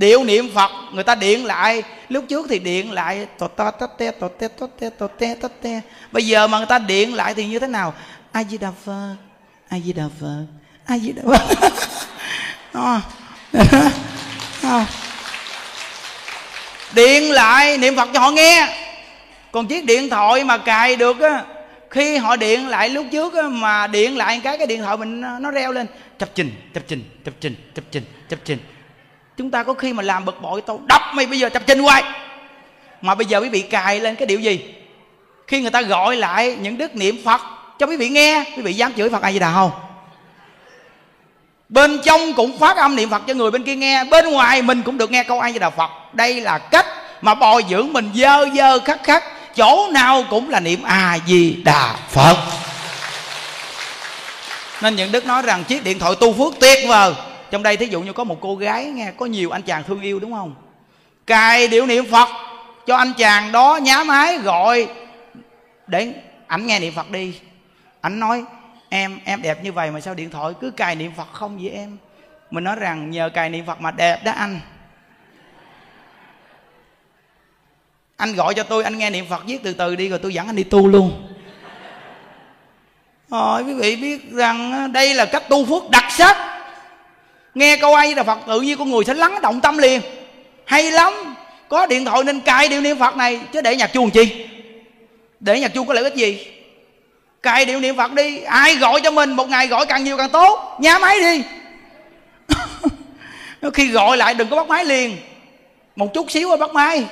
[0.00, 1.82] điệu niệm phật người ta điện lại.
[2.08, 5.34] Lúc trước thì điện lại tò to tát te tò te tát te tò te
[5.34, 5.80] tát te.
[6.12, 7.94] Bây giờ mà người ta điện lại thì như thế nào?
[8.32, 9.14] A di đà phật
[9.68, 10.46] a di đà phật.
[10.84, 11.70] A di đà phật
[12.74, 13.00] đó
[13.52, 13.60] ờ.
[14.62, 14.84] ờ.
[16.94, 18.76] điện lại niệm phật cho họ nghe.
[19.52, 21.44] Còn chiếc điện thoại mà cài được á
[21.90, 25.20] khi họ điện lại lúc trước á, mà điện lại cái cái điện thoại mình
[25.20, 25.86] nó reo lên.
[26.18, 28.58] Chập trình chập trình chập trình chập trình chập trình
[29.40, 31.78] chúng ta có khi mà làm bực bội tao đập mày bây giờ chập trình
[31.78, 32.02] hoài.
[33.00, 34.74] Mà bây giờ quý vị cài lên cái điều gì?
[35.46, 37.40] Khi người ta gọi lại những đức niệm phật,
[37.78, 39.70] cho quý vị nghe, quý vị dám chửi phật ai gì đà không?
[41.68, 44.82] Bên trong cũng phát âm niệm phật cho người bên kia nghe, bên ngoài mình
[44.82, 45.90] cũng được nghe câu ai di đà phật.
[46.12, 46.86] Đây là cách
[47.22, 49.24] mà bồi dưỡng mình dơ dơ khắc khắc,
[49.56, 52.36] chỗ nào cũng là niệm a di đà phật.
[54.80, 57.12] Nên những đức nói rằng chiếc điện thoại tu phước tuyệt vời
[57.50, 60.00] trong đây thí dụ như có một cô gái nghe, có nhiều anh chàng thương
[60.00, 60.54] yêu đúng không?
[61.26, 62.28] Cài điệu niệm phật
[62.86, 64.88] cho anh chàng đó nhá máy gọi.
[65.86, 66.12] Để
[66.46, 67.40] ảnh nghe niệm phật đi.
[68.00, 68.44] Ảnh nói,
[68.88, 71.70] em em đẹp như vậy mà sao điện thoại cứ cài niệm phật không vậy
[71.70, 71.96] em?
[72.50, 74.60] Mình nói rằng, nhờ cài niệm phật mà đẹp đó anh.
[78.16, 80.46] Anh gọi cho tôi, anh nghe niệm phật viết từ từ đi, rồi tôi dẫn
[80.46, 81.28] anh đi tu luôn.
[83.30, 86.49] Rồi quý vị biết rằng à, đây là cách tu phước đặc sắc
[87.54, 90.00] nghe câu ai là phật tự nhiên con người sẽ lắng động tâm liền.
[90.64, 91.12] Hay lắm.
[91.68, 94.46] Có điện thoại nên cài điệu niệm phật này, chứ để nhạc chuông chi?
[95.40, 96.46] Để nhạc chuông có lợi ích gì?
[97.42, 100.28] Cài điệu niệm phật đi, ai gọi cho mình, một ngày gọi càng nhiều càng
[100.28, 100.76] tốt.
[100.80, 101.42] Nhá máy đi.
[103.74, 105.16] Khi gọi lại đừng có bắt máy liền.
[105.96, 107.04] Một chút xíu bắt máy.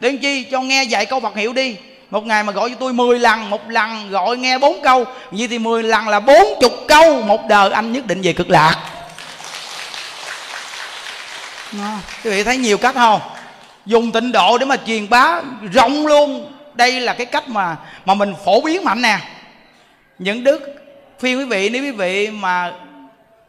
[0.00, 1.76] Để chi, cho nghe dạy câu phật hiệu đi.
[2.10, 5.04] Một ngày mà gọi cho tôi 10 lần, một lần gọi nghe bốn câu.
[5.30, 8.50] Như thì 10 lần là bốn chục câu, một đời anh nhất định về cực
[8.50, 8.76] lạc.
[11.72, 12.00] Dạ.
[12.24, 13.20] quý vị thấy nhiều cách không?
[13.86, 15.42] Dùng tịnh độ để mà truyền bá
[15.72, 16.52] rộng luôn.
[16.74, 19.18] Đây là cái cách mà mà mình phổ biến mạnh nè.
[20.18, 20.74] Những đức
[21.20, 22.72] phiên quý vị, nếu quý vị mà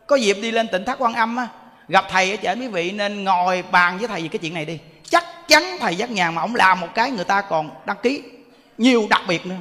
[0.08, 1.48] có dịp đi lên tỉnh thất quan âm á,
[1.88, 4.66] gặp thầy ở chợ quý vị nên ngồi bàn với thầy về cái chuyện này
[4.66, 4.80] đi.
[5.10, 8.24] Chắc chắn thầy giác nhàn mà ông làm một cái người ta còn đăng ký
[8.78, 9.56] nhiều đặc biệt nữa.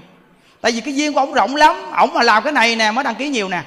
[0.60, 1.76] Tại vì cái duyên của ông rộng lắm.
[1.96, 3.62] Ổng mà làm cái này nè mới đăng ký nhiều nè.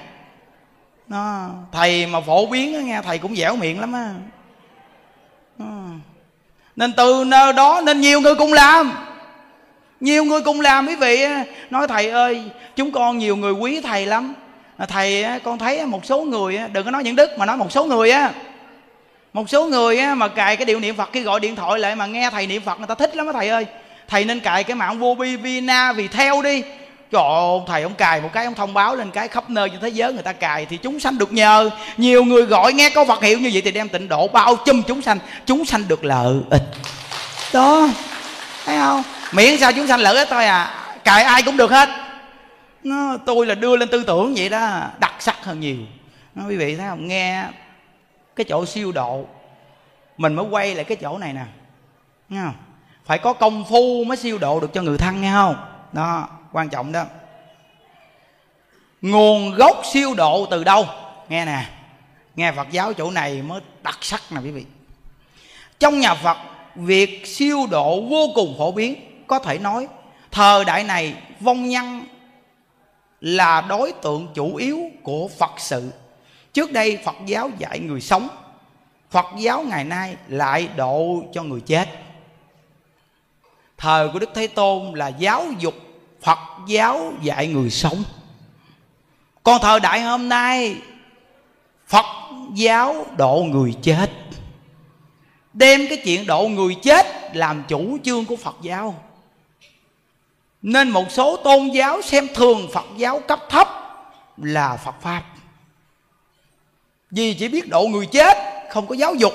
[1.08, 4.14] Nó thầy mà phổ biến nghe, thầy cũng dẻo miệng lắm á
[6.76, 8.94] nên từ nơi đó nên nhiều người cùng làm.
[10.00, 11.26] Nhiều người cùng làm, quý vị
[11.70, 12.44] nói, thầy ơi,
[12.76, 14.34] chúng con nhiều người quý thầy lắm.
[14.78, 17.72] À, thầy con thấy một số người đừng có nói những đức mà nói một
[17.72, 18.32] số người á.
[19.34, 22.06] Một số người mà cài cái điệu niệm phật khi gọi điện thoại lại mà
[22.06, 23.66] nghe thầy niệm phật, người ta thích lắm á, thầy ơi.
[24.08, 26.64] Thầy nên cài cái mạng vô bi vina vì theo đi.
[27.14, 29.80] Trời ơi, thầy ông cài một cái ông thông báo lên cái khắp nơi trên
[29.80, 31.70] thế giới người ta cài thì chúng sanh được nhờ.
[31.98, 34.82] Nhiều người gọi nghe có Phật hiệu như vậy thì đem tịnh độ bao chum
[34.82, 35.20] chúng sanh.
[35.46, 36.64] Chúng sanh được lợi ích.
[37.54, 37.88] Đó
[38.66, 39.04] thấy không?
[39.32, 40.86] Miễn sao chúng sanh lợi ích thôi à.
[41.04, 41.90] Cài ai cũng được hết.
[42.84, 45.78] Nó tôi là đưa lên tư tưởng vậy đó đặc sắc hơn nhiều.
[46.36, 47.08] Nó quý vị thấy không?
[47.08, 47.44] Nghe
[48.36, 49.26] cái chỗ siêu độ
[50.18, 51.46] mình mới quay lại cái chỗ này nè.
[52.30, 52.56] Nghe không?
[53.06, 55.56] Phải có công phu mới siêu độ được cho người thân nghe không?
[55.92, 57.06] Đó quan trọng đó.
[59.02, 60.86] Nguồn gốc siêu độ từ đâu?
[61.30, 61.70] Nghe nè,
[62.36, 64.66] nghe phật giáo chỗ này mới đặc sắc nè quý vị.
[65.80, 66.38] Trong nhà phật,
[66.76, 68.96] việc siêu độ vô cùng phổ biến,
[69.28, 69.88] có thể nói
[70.32, 72.06] thời đại này vong nhân
[73.22, 75.92] là đối tượng chủ yếu của phật sự.
[76.54, 78.28] Trước đây phật giáo dạy người sống,
[79.10, 81.90] phật giáo ngày nay lại độ cho người chết.
[83.78, 85.74] Thời của đức thế tôn là giáo dục
[86.24, 88.04] phật giáo dạy người sống.
[89.44, 90.76] Còn thời đại hôm nay,
[91.88, 92.06] phật
[92.54, 94.12] giáo độ người chết.
[95.54, 98.96] Đem cái chuyện độ người chết làm chủ trương của phật giáo.
[100.62, 103.68] Nên một số tôn giáo xem thường phật giáo cấp thấp
[104.38, 105.24] là phật pháp.
[107.12, 108.38] Vì chỉ biết độ người chết,
[108.72, 109.34] không có giáo dục.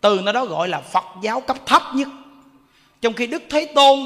[0.00, 2.08] Từ nó đó gọi là phật giáo cấp thấp nhất.
[3.00, 3.98] Trong khi đức thế tôn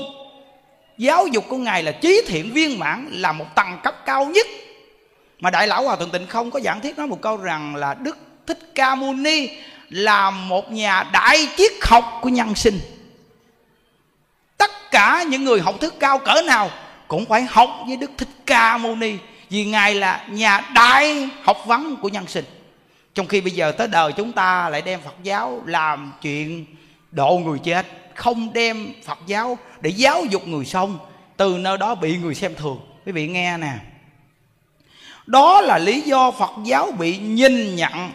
[0.99, 4.47] giáo dục của ngài là trí thiện viên mãn, là một tầng cấp cao nhất.
[5.41, 7.95] Mà đại lão hòa thượng tịnh không có giảng thiết nói một câu rằng là
[7.95, 8.17] đức
[8.47, 9.49] thích ca mâu ni
[9.91, 12.81] là một nhà đại triết học của nhân sinh.
[14.57, 16.71] Tất cả những người học thức cao cỡ nào
[17.09, 19.13] cũng phải học với đức thích ca mâu ni,
[19.51, 22.45] vì ngài là nhà đại học vấn của nhân sinh.
[23.15, 26.67] Trong khi bây giờ tới đời chúng ta lại đem phật giáo làm chuyện
[27.11, 30.99] độ người chết không đem phật giáo để giáo dục người sông
[31.37, 32.81] từ nơi đó bị người xem thường.
[33.07, 33.73] Quý vị nghe nè.
[35.27, 38.11] Đó là lý do phật giáo bị nhìn nhận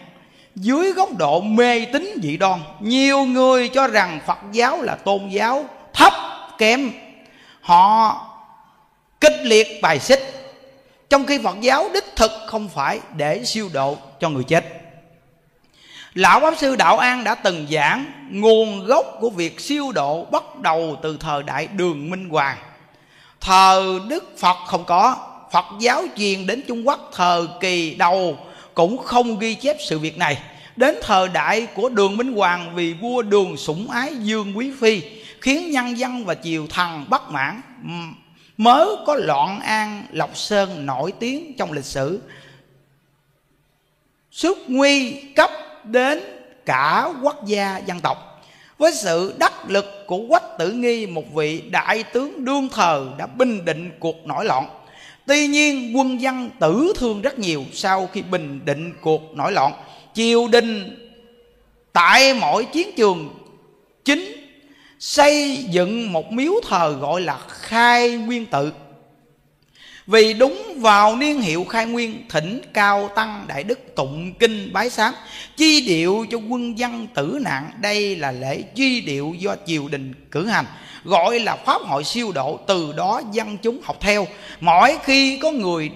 [0.56, 2.60] dưới góc độ mê tín dị đoan.
[2.80, 6.14] Nhiều người cho rằng phật giáo là tôn giáo thấp,
[6.58, 6.92] kém.
[7.62, 8.26] Họ
[9.22, 10.20] kích liệt bài xích,
[11.10, 14.79] trong khi phật giáo đích thực không phải để siêu độ cho người chết.
[16.14, 20.44] Lão Pháp Sư Đạo An đã từng giảng Nguồn gốc của việc siêu độ bắt
[20.60, 22.58] đầu từ thời đại đường Minh Hoàng.
[23.42, 25.18] Thờ Đức Phật không có,
[25.52, 28.38] Phật giáo truyền đến Trung Quốc thời kỳ đầu
[28.74, 30.38] Cũng không ghi chép sự việc này.
[30.76, 35.02] Đến thời đại của đường Minh Hoàng Vì vua đường sủng ái Dương Quý Phi
[35.42, 37.62] khiến nhân dân và triều thần bất mãn
[38.58, 42.22] mới có loạn an lộc sơn nổi tiếng trong lịch sử.
[44.32, 45.52] Xuất nguy cấp
[45.92, 46.20] đến
[46.66, 48.42] cả quốc gia dân tộc.
[48.78, 53.28] Với sự đắc lực của quách tử nghi, một vị đại tướng đương thời đã
[53.28, 54.70] bình định cuộc nổi loạn.
[55.26, 59.74] Tuy nhiên, quân dân tử thương rất nhiều sau khi bình định cuộc nổi loạn.
[60.14, 60.98] Triều đình
[61.94, 63.30] tại mỗi chiến trường
[64.06, 64.36] chính
[65.00, 68.72] xây dựng một miếu thờ gọi là khai nguyên tự
[70.10, 74.90] vì đúng vào niên hiệu khai nguyên, thỉnh cao tăng đại đức tụng kinh bái
[74.90, 75.14] sám,
[75.58, 77.72] chi điệu cho quân dân tử nạn.
[77.82, 80.66] Đây là lễ chi điệu do triều đình cử hành.
[81.04, 84.28] Gọi là pháp hội siêu độ, từ đó dân chúng học theo.
[84.60, 85.92] Mỗi khi có người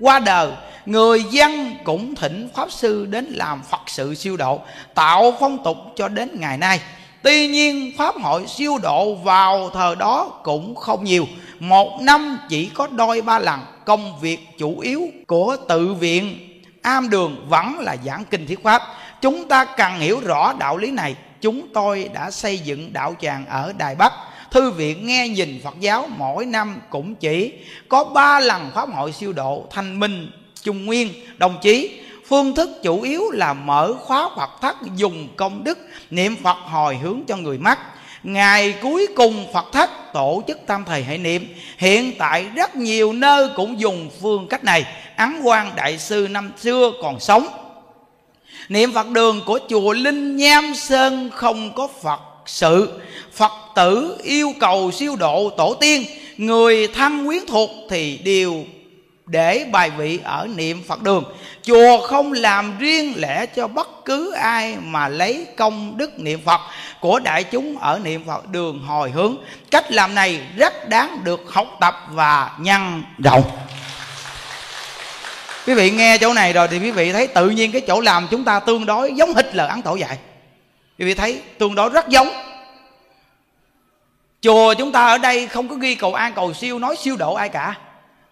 [0.00, 0.52] qua đời,
[0.86, 4.60] người dân cũng thỉnh pháp sư đến làm phật sự siêu độ,
[4.94, 6.80] tạo phong tục cho đến ngày nay
[7.22, 11.26] tuy nhiên, pháp hội siêu độ vào thời đó cũng không nhiều.
[11.60, 16.38] Một năm chỉ có đôi ba lần công việc chủ yếu của tự viện.
[16.82, 18.82] Am đường vẫn là giảng kinh thiết pháp.
[19.20, 23.46] Chúng ta cần hiểu rõ đạo lý này, chúng tôi đã xây dựng đạo tràng
[23.46, 24.12] ở đài bắc.
[24.50, 27.52] Thư viện nghe nhìn phật giáo mỗi năm cũng chỉ
[27.88, 30.30] có ba lần pháp hội siêu độ thanh minh
[30.62, 31.12] trung nguyên.
[31.38, 35.78] Đồng chí phương thức chủ yếu là mở khóa phật thất dùng công đức,
[36.10, 37.78] niệm phật hồi hướng cho người mắc.
[38.22, 41.54] Ngày cuối cùng phật thất, tổ chức tam thầy hệ niệm.
[41.78, 44.84] Hiện tại rất nhiều nơi cũng dùng phương cách này.
[45.16, 47.46] Ấn quan đại sư năm xưa còn sống.
[48.68, 53.00] Niệm phật đường của chùa linh nham sơn không có phật sự.
[53.32, 56.04] Phật tử yêu cầu siêu độ tổ tiên.
[56.36, 58.64] Người thân quyến thuộc thì đều
[59.28, 61.24] để bài vị ở niệm phật đường.
[61.62, 66.60] Chùa không làm riêng lẻ cho bất cứ ai mà lấy công đức niệm phật
[67.00, 69.36] của đại chúng ở niệm phật đường hồi hướng.
[69.70, 73.42] Cách làm này rất đáng được học tập và nhân rộng.
[75.66, 78.28] Quý vị nghe chỗ này rồi thì quý vị thấy tự nhiên cái chỗ làm
[78.30, 80.18] chúng ta tương đối giống hịch lời ấn tổ dạy
[80.98, 82.28] quý vị thấy tương đối rất giống.
[84.40, 87.34] Chùa chúng ta ở đây không có ghi cầu an cầu siêu, nói siêu độ
[87.34, 87.74] ai cả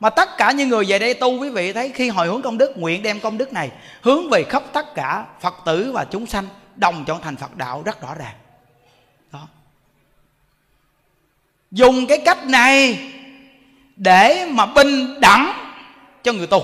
[0.01, 2.59] mà tất cả những người về đây tu, quý vị thấy khi hồi hướng công
[2.59, 3.71] đức, nguyện đem công đức này
[4.03, 6.47] hướng về khắp tất cả phật tử và chúng sanh,
[6.77, 8.35] đồng chọn thành phật đạo rất rõ ràng.
[9.33, 9.49] Đó.
[11.71, 12.99] Dùng cái cách này
[13.97, 15.53] để mà bình đẳng
[16.23, 16.63] cho người tu.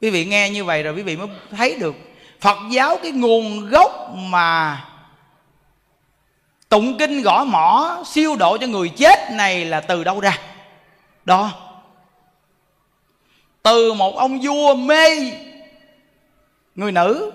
[0.00, 1.94] Quý vị nghe như vậy rồi quý vị mới thấy được
[2.40, 4.84] phật giáo cái nguồn gốc mà
[6.68, 10.38] tụng kinh gõ mỏ siêu độ cho người chết này là từ đâu ra?
[11.26, 11.50] Đó.
[13.62, 15.32] Từ một ông vua mê
[16.74, 17.32] người nữ,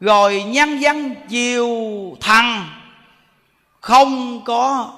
[0.00, 1.68] rồi nhân dân chiều
[2.20, 2.68] thằng,
[3.80, 4.92] không có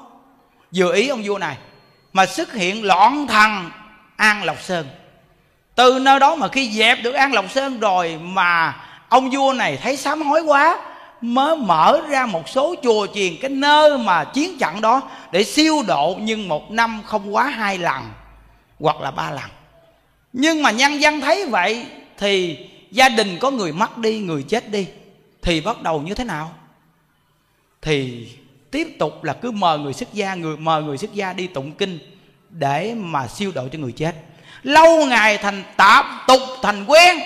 [0.75, 1.57] vừa ý ông vua này,
[2.13, 3.71] mà xuất hiện loạn thần
[4.17, 4.89] an lộc sơn.
[5.75, 9.77] Từ nơi đó mà khi dẹp được an lộc sơn rồi mà ông vua này
[9.83, 10.79] thấy sám hối quá
[11.21, 15.03] mới mở ra một số chùa chiền cái nơi mà chiến trận đó
[15.33, 18.03] để siêu độ nhưng một năm không quá hai lần
[18.81, 19.51] hoặc là ba lần.
[20.33, 21.87] Nhưng mà nhân dân thấy vậy
[22.19, 22.59] thì
[22.91, 24.87] gia đình có người mất đi, người chết đi
[25.43, 26.53] thì bắt đầu như thế nào?
[27.83, 28.29] Thì
[28.71, 31.73] tiếp tục là cứ mời người xuất gia, người, mời người xuất gia đi tụng
[31.73, 31.99] kinh
[32.49, 34.15] để mà siêu độ cho người chết.
[34.63, 37.19] Lâu ngày thành tạp tục, thành quen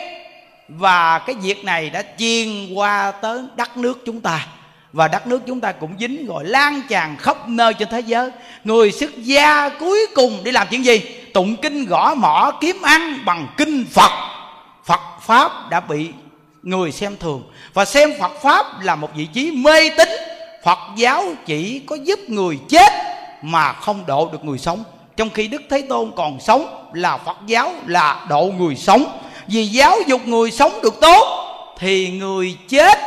[0.69, 4.47] và cái việc này đã truyền qua tới đất nước chúng ta.
[4.93, 8.31] Và đất nước chúng ta cũng dính, gọi, lan tràn khắp nơi trên thế giới.
[8.65, 11.01] Người xuất gia cuối cùng để làm chuyện gì?
[11.35, 14.11] Tụng kinh gõ mỏ kiếm ăn bằng kinh phật.
[14.85, 16.11] Phật pháp đã bị
[16.63, 17.43] người xem thường.
[17.75, 20.09] Và xem phật pháp là một vị trí mê tín.
[20.65, 22.93] Phật giáo chỉ có giúp người chết
[23.43, 24.85] mà không độ được người sống.
[25.17, 29.05] Trong khi đức thế tôn còn sống là phật giáo là độ người sống
[29.49, 31.45] vì giáo dục người sống được tốt,
[31.79, 32.99] thì người chết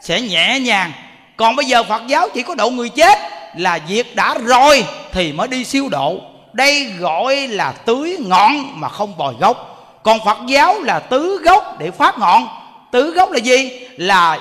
[0.00, 0.92] sẽ nhẹ nhàng.
[1.36, 3.18] Còn bây giờ phật giáo chỉ có độ người chết
[3.56, 6.20] là việc đã rồi thì mới đi siêu độ.
[6.52, 9.74] Đây gọi là tưới ngọn mà không bồi gốc.
[10.02, 12.48] Còn phật giáo là tứ gốc để phát ngọn.
[12.90, 13.70] Tứ gốc là gì?
[13.96, 14.38] Là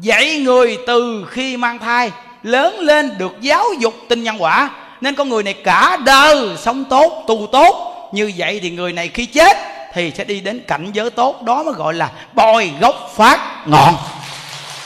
[0.00, 2.10] dạy người từ khi mang thai,
[2.42, 4.70] lớn lên được giáo dục tinh nhân quả.
[5.00, 7.88] Nên con người này cả đời sống tốt, tu tốt.
[8.12, 9.56] Như vậy thì người này khi chết
[9.92, 11.42] thì sẽ đi đến cảnh giới tốt.
[11.42, 13.96] Đó mới gọi là bồi gốc phát ngọn.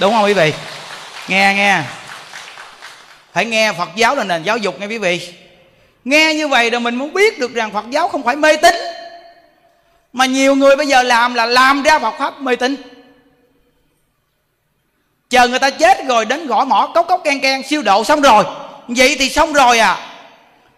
[0.00, 0.52] Đúng không quý vị?
[1.28, 1.82] Nghe nghe.
[3.32, 5.32] Phải nghe phật giáo là nền giáo dục nghe quý vị.
[6.04, 8.74] Nghe như vậy rồi mình muốn biết được rằng phật giáo không phải mê tín.
[10.12, 12.76] Mà nhiều người bây giờ làm là làm ra phật pháp mê tín.
[15.30, 18.20] Chờ người ta chết rồi đến gõ mỏ, cốc cốc ken ken siêu độ xong
[18.20, 18.44] rồi.
[18.88, 19.98] Vậy thì xong rồi à.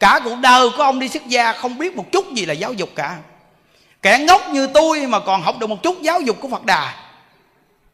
[0.00, 2.72] Cả cuộc đời của ông đi xuất gia không biết một chút gì là giáo
[2.72, 3.16] dục cả
[4.02, 6.94] kẻ ngốc như tôi mà còn học được một chút giáo dục của phật đà.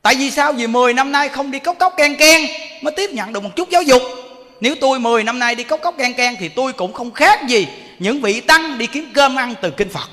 [0.02, 0.52] Tại vì sao?
[0.52, 2.40] Vì 10 năm nay không đi cốc cốc ken ken
[2.82, 4.02] mới tiếp nhận được một chút giáo dục.
[4.60, 7.40] Nếu tôi 10 năm nay đi cốc cốc ken ken thì tôi cũng không khác
[7.48, 7.68] gì
[7.98, 10.09] những vị tăng đi kiếm cơm ăn từ kinh phật.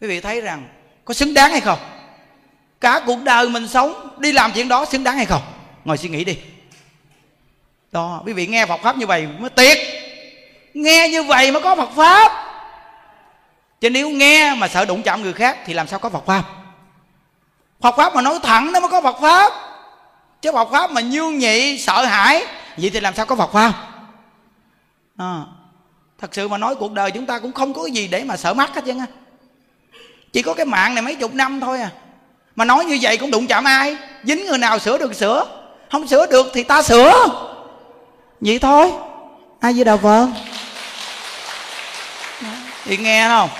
[0.00, 0.68] Quý vị thấy rằng
[1.04, 1.78] có xứng đáng hay không?
[2.80, 5.42] Cả cuộc đời mình sống đi làm chuyện đó xứng đáng hay không?
[5.84, 6.36] Ngồi suy nghĩ đi.
[7.92, 9.78] Đó, quý vị nghe Phật pháp như vậy mới tuyệt
[10.74, 12.47] nghe như vậy mới có Phật pháp
[13.80, 16.42] chứ nếu nghe mà sợ đụng chạm người khác thì làm sao có Phật pháp?
[17.80, 19.52] Phật pháp mà nói thẳng nó mới có Phật pháp.
[20.42, 22.46] Chứ Phật pháp mà nhương nhị sợ hãi
[22.76, 23.72] vậy thì làm sao có Phật pháp?
[25.16, 25.40] À,
[26.20, 28.36] thật sự mà nói cuộc đời chúng ta cũng không có cái gì để mà
[28.36, 29.06] sợ mắt hết trơn á.
[30.32, 31.90] Chỉ có cái mạng này mấy chục năm thôi à.
[32.56, 33.96] Mà nói như vậy cũng đụng chạm ai?
[34.24, 35.46] Dính người nào sửa được sửa.
[35.90, 37.12] Không sửa được thì ta sửa.
[38.40, 38.92] Vậy thôi.
[39.60, 40.28] Ai với đạo phật.
[42.84, 43.50] Thì nghe không?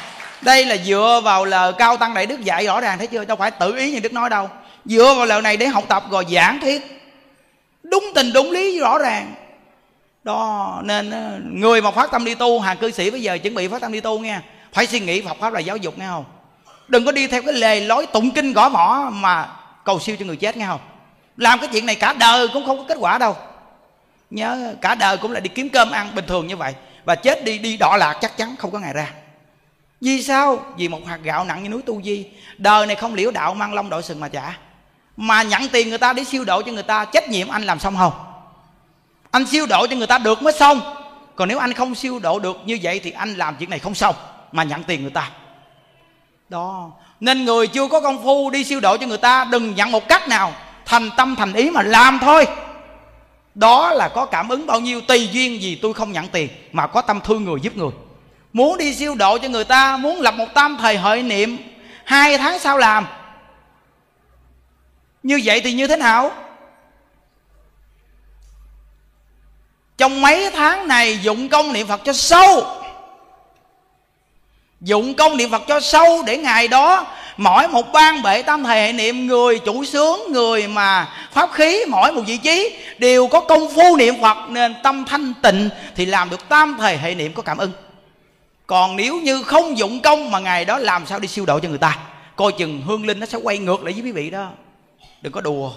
[0.42, 3.24] Đây là dựa vào lời cao tăng đại đức dạy rõ ràng, thấy chưa?
[3.24, 4.50] Đâu phải tự ý như đức nói đâu.
[4.84, 6.98] Dựa vào lời này để học tập rồi giảng thiết
[7.82, 9.34] đúng tình, đúng lý, rõ ràng.
[10.24, 13.54] Đó, nên ờ, người mà phát tâm đi tu, hàng cư sĩ bây giờ chuẩn
[13.54, 14.40] bị phát tâm đi tu nghe.
[14.72, 16.24] Phải suy nghĩ Phật pháp là giáo dục nghe không?
[16.88, 19.48] Đừng có đi theo cái lề lối tụng kinh gõ mỏ mà
[19.84, 20.80] cầu siêu cho người chết nghe không?
[21.36, 23.36] Làm cái chuyện này cả đời cũng không có kết quả đâu.
[24.30, 26.74] Nhớ, cả đời cũng là đi kiếm cơm ăn bình thường như vậy.
[27.04, 29.06] Và chết đi đi đọa lạc chắc chắn không có ngày ra
[30.00, 30.64] vì sao?
[30.76, 32.26] Vì một hạt gạo nặng như núi tu di.
[32.58, 34.58] Đời này không liễu đạo mang long đội sừng mà trả.
[35.16, 37.78] Mà nhận tiền người ta để siêu độ cho người ta, trách nhiệm anh làm
[37.78, 38.12] xong không?
[39.30, 40.80] Anh siêu độ cho người ta được mới xong.
[41.36, 43.94] Còn nếu anh không siêu độ được như vậy thì anh làm chuyện này không
[43.94, 44.14] xong,
[44.52, 45.30] mà nhận tiền người ta.
[46.48, 46.90] Đó.
[47.20, 50.08] Nên người chưa có công phu đi siêu độ cho người ta, đừng nhận một
[50.08, 50.52] cách nào.
[50.84, 52.46] Thành tâm, thành ý mà làm thôi.
[53.54, 56.86] Đó là có cảm ứng bao nhiêu tùy duyên gì tôi không nhận tiền, mà
[56.86, 57.90] có tâm thương người giúp người
[58.52, 61.56] muốn đi siêu độ cho người ta, muốn lập một tam thời hội niệm,
[62.04, 63.06] hai tháng sau làm.
[65.22, 66.32] Như vậy thì như thế nào?
[69.98, 72.66] Trong mấy tháng này dụng công niệm phật cho sâu.
[74.80, 77.06] Dụng công niệm phật cho sâu để ngày đó
[77.36, 81.84] mỗi một ban bệ tam thầy hệ niệm, người chủ sướng, người mà pháp khí
[81.88, 86.06] mỗi một vị trí đều có công phu niệm phật, nên tâm thanh tịnh thì
[86.06, 87.72] làm được tam thầy hệ niệm có cảm ơn
[88.68, 91.68] còn nếu như không dụng công mà ngày đó làm sao đi siêu độ cho
[91.68, 91.98] người ta?
[92.36, 94.50] Coi chừng hương linh nó sẽ quay ngược lại với quý vị đó.
[95.22, 95.72] Đừng có đùa.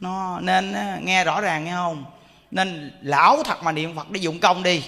[0.00, 2.04] Nó nên nghe rõ ràng nghe không?
[2.50, 4.82] Nên lão thật mà niệm phật để dụng công đi.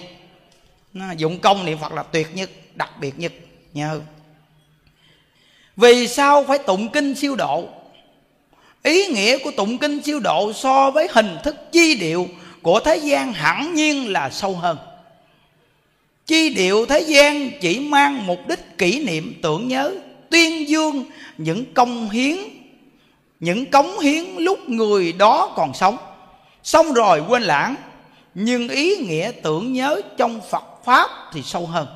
[0.92, 3.32] Nó dụng công niệm phật là tuyệt nhất, đặc biệt nhất
[3.74, 4.00] nhớ
[5.76, 7.68] vì sao phải tụng kinh siêu độ?
[8.82, 12.28] Ý nghĩa của tụng kinh siêu độ so với hình thức chi điệu
[12.62, 14.78] của thế gian hẳn nhiên là sâu hơn
[16.26, 19.94] chi điệu thế gian chỉ mang mục đích kỷ niệm tưởng nhớ,
[20.30, 21.04] tuyên dương
[21.38, 22.36] những công hiến,
[23.40, 25.96] những cống hiến lúc người đó còn sống.
[26.62, 27.74] Xong rồi quên lãng,
[28.34, 31.86] nhưng ý nghĩa tưởng nhớ trong phật pháp thì sâu hơn.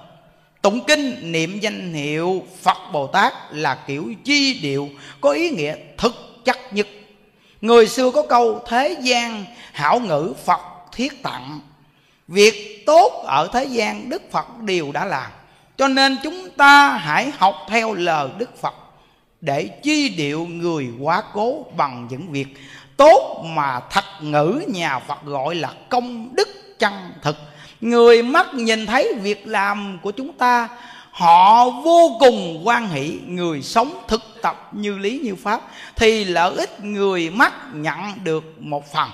[0.62, 4.88] Tụng kinh niệm danh hiệu phật bồ tát là kiểu chi điệu,
[5.20, 6.88] có ý nghĩa thực chất nhất.
[7.60, 10.60] Người xưa có câu, thế gian hảo ngữ phật
[10.92, 11.60] thiết tặng
[12.28, 15.30] việc tốt ở thế gian, đức phật đều đã làm.
[15.76, 18.74] Cho nên chúng ta hãy học theo lời đức phật
[19.40, 22.46] để chi điệu người quá cố bằng những việc
[22.96, 26.92] tốt mà thật ngữ nhà phật gọi là công đức chân
[27.22, 27.36] thực.
[27.80, 30.68] Người mắt nhìn thấy việc làm của chúng ta,
[31.10, 33.18] họ vô cùng quan hỷ.
[33.26, 35.60] Người sống thực tập như lý như pháp,
[35.96, 39.08] thì lợi ích người mắt nhận được một phần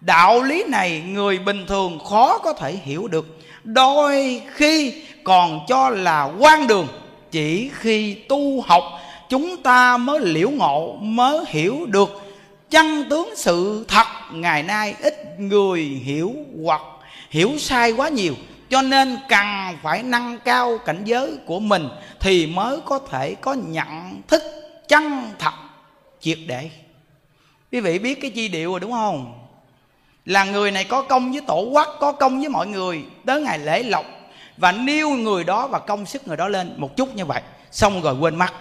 [0.00, 3.38] đạo lý này người bình thường khó có thể hiểu được.
[3.64, 6.86] Đôi khi còn cho là quan đường,
[7.30, 8.82] chỉ khi tu học
[9.28, 12.22] chúng ta mới liễu ngộ, mới hiểu được
[12.70, 14.06] chân tướng sự thật.
[14.32, 16.34] Ngày nay ít người hiểu
[16.64, 16.82] hoặc
[17.30, 18.34] hiểu sai quá nhiều,
[18.70, 19.46] cho nên cần
[19.82, 21.88] phải nâng cao cảnh giới của mình
[22.20, 24.42] thì mới có thể có nhận thức
[24.88, 25.52] chân thật
[26.20, 26.70] triệt để.
[27.72, 29.37] Quý vị biết cái chi điệu rồi đúng không?
[30.28, 33.58] Là người này có công với tổ quốc có công với mọi người tới ngày
[33.58, 34.04] lễ lộc
[34.56, 36.74] và nêu người đó và công sức người đó lên.
[36.76, 38.52] Một chút như vậy xong rồi quên mất.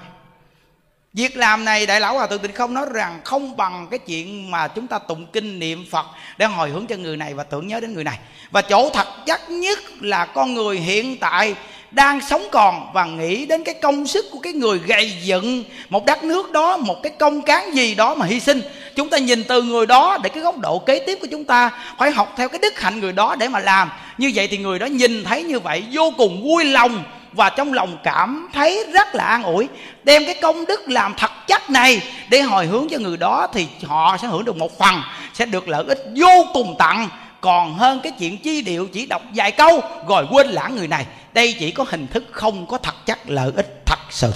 [1.14, 4.52] Việc làm này Đại Lão Hòa Thượng Tịnh không nói rằng không bằng cái chuyện
[4.52, 6.06] mà chúng ta tụng kinh niệm Phật
[6.38, 8.20] để hồi hướng cho người này và tưởng nhớ đến người này.
[8.52, 11.56] Và chỗ thật chắc nhất là con người hiện tại
[11.92, 16.06] đang sống còn và nghĩ đến cái công sức của cái người gây dựng một
[16.06, 18.62] đất nước đó, một cái công cán gì đó mà hy sinh
[18.98, 21.72] chúng ta nhìn từ người đó để cái góc độ kế tiếp của chúng ta,
[21.98, 23.92] phải học theo cái đức hạnh người đó để mà làm.
[24.18, 27.04] Như vậy thì người đó nhìn thấy như vậy, vô cùng vui lòng
[27.34, 29.68] và trong lòng cảm thấy rất là an ủi.
[30.04, 33.68] Đem cái công đức làm thật chắc này để hồi hướng cho người đó thì
[33.86, 35.02] họ sẽ hưởng được một phần,
[35.34, 37.10] sẽ được lợi ích vô cùng tặng.
[37.42, 41.06] Còn hơn cái chuyện chi điệu, chỉ đọc vài câu rồi quên lãng người này.
[41.34, 44.32] Đây chỉ có hình thức không có thật chắc lợi ích thật sự.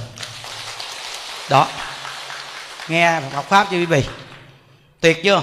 [1.50, 1.68] Đó.
[2.88, 4.04] Nghe học pháp chưa quý vị?
[5.02, 5.42] Tuyệt chưa?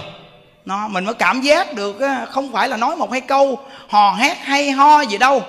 [0.64, 1.96] Nó, mình mới cảm giác được
[2.30, 3.58] không phải là nói một hai câu,
[3.88, 5.42] hò hét, hay ho gì đâu.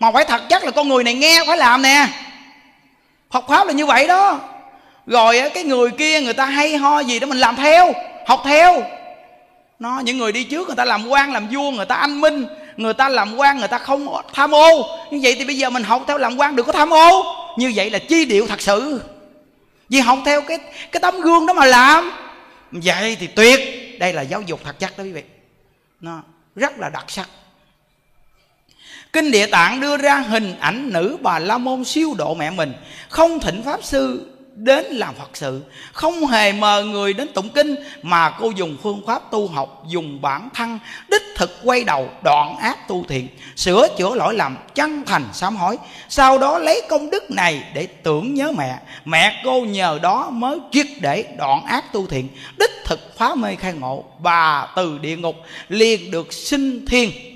[0.00, 2.06] Mà phải thật chắc là con người này nghe phải làm nè.
[3.28, 4.40] Học pháp là như vậy đó.
[5.06, 7.92] Rồi cái người kia người ta hay ho gì đó mình làm theo,
[8.26, 8.82] học theo.
[9.78, 12.46] Nó, những người đi trước người ta làm quan, làm vua, người ta anh minh,
[12.76, 14.86] người ta làm quan, người ta không tham ô.
[15.10, 17.24] Như vậy thì bây giờ mình học theo làm quan đừng có tham ô?
[17.58, 19.02] Như vậy là chi điệu thật sự.
[19.88, 20.58] Vì học theo cái
[20.92, 22.12] cái tấm gương đó mà làm
[22.72, 23.60] vậy thì tuyệt.
[23.98, 25.22] Đây là giáo dục thật chắc đó quý vị.
[26.00, 26.22] Nó
[26.56, 27.28] rất là đặc sắc.
[29.12, 32.72] Kinh Địa Tạng đưa ra hình ảnh nữ bà La Môn siêu độ mẹ mình,
[33.08, 35.62] Không thỉnh Pháp Sư đến làm Phật sự.
[35.92, 40.20] Không hề mời người đến tụng kinh, Mà cô dùng phương pháp tu học, Dùng
[40.22, 40.78] bản thân,
[41.10, 45.56] đích thực quay đầu, đoạn ác tu thiện, Sửa chữa lỗi lầm, chân thành sám
[45.56, 45.76] hối.
[46.08, 48.78] Sau đó lấy công đức này để tưởng nhớ mẹ.
[49.04, 52.28] Mẹ cô nhờ đó mới triệt để đoạn ác tu thiện,
[52.58, 55.36] Đích thực phá mê khai ngộ Bà từ địa ngục
[55.68, 57.35] liền được sinh thiên.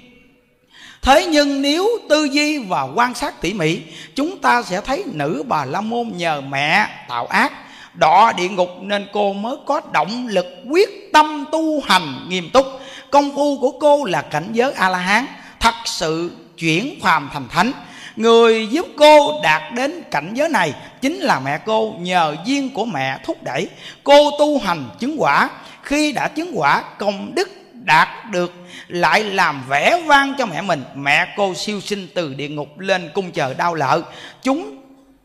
[1.02, 3.80] Thế nhưng nếu tư duy và quan sát tỉ mỉ,
[4.14, 7.52] Chúng ta sẽ thấy nữ bà La Môn nhờ mẹ tạo ác,
[7.94, 12.66] Đọ địa ngục nên cô mới có động lực quyết tâm tu hành nghiêm túc.
[13.10, 15.26] Công phu của cô là cảnh giới A-la-hán,
[15.60, 17.72] Thật sự chuyển phàm thành thánh.
[18.16, 22.84] Người giúp cô đạt đến cảnh giới này Chính là mẹ cô nhờ duyên của
[22.84, 23.68] mẹ thúc đẩy.
[24.04, 25.48] Cô tu hành chứng quả,
[25.82, 28.52] Khi đã chứng quả công đức đạt được,
[28.88, 30.84] lại làm vẻ vang cho mẹ mình.
[30.94, 34.00] Mẹ cô siêu sinh từ địa ngục lên cung chờ đau lợi
[34.42, 34.76] chúng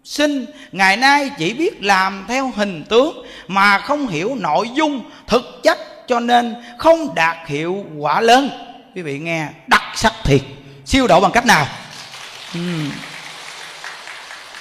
[0.03, 5.59] sinh, ngày nay chỉ biết làm theo hình tướng mà không hiểu nội dung thực
[5.63, 8.49] chất cho nên không đạt hiệu quả lớn.
[8.95, 10.41] Quý vị nghe, đặc sắc thiệt.
[10.85, 11.67] Siêu độ bằng cách nào?
[12.57, 12.91] Uhm.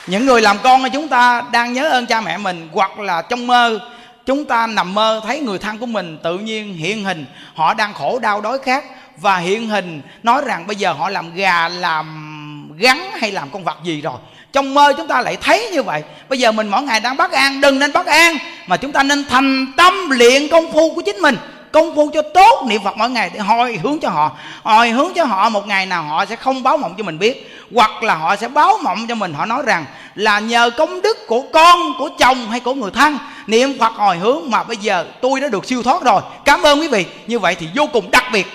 [0.07, 3.23] những người làm con của chúng ta đang nhớ ơn cha mẹ mình hoặc là
[3.23, 3.81] trong mơ
[4.27, 7.27] chúng ta nằm mơ thấy người thân của mình tự nhiên hiện hình.
[7.55, 8.85] Họ đang khổ đau đói khát
[9.17, 13.65] và hiện hình nói rằng bây giờ họ làm gà, làm gắn hay làm con
[13.65, 14.19] vật gì rồi.
[14.53, 16.03] Trong mơ chúng ta lại thấy như vậy.
[16.29, 18.37] Bây giờ mình mỗi ngày đang bất an, đừng nên bất an,
[18.67, 21.37] mà chúng ta nên thành tâm luyện công phu của chính mình
[21.75, 24.37] công phu cho tốt niệm phật mỗi ngày để hồi hướng cho họ.
[24.63, 27.51] Hồi hướng cho họ một ngày nào họ sẽ không báo mộng cho mình biết,
[27.75, 29.85] hoặc là họ sẽ báo mộng cho mình, họ nói rằng
[30.15, 34.17] là nhờ công đức của con, của chồng hay của người thân, niệm phật hồi
[34.17, 36.23] hướng mà bây giờ tôi đã được siêu thoát rồi.
[36.45, 37.07] Cảm ơn quý vị.
[37.27, 38.47] Như vậy thì vô cùng đặc biệt.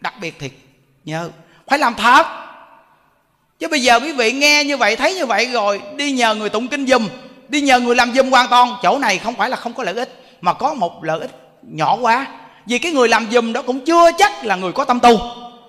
[0.00, 0.50] Đặc biệt thiệt.
[1.04, 1.30] Nhớ.
[1.68, 2.26] Phải làm thật.
[3.58, 6.48] Chứ bây giờ quý vị nghe như vậy, thấy như vậy rồi, đi nhờ người
[6.48, 7.08] tụng kinh dùm
[7.48, 8.76] đi nhờ người làm dùm hoàn toàn.
[8.82, 11.30] Chỗ này không phải là không có lợi ích, mà có một lợi ích
[11.62, 12.26] nhỏ quá
[12.66, 15.18] vì cái người làm dùm đó cũng chưa chắc là người có tâm tu.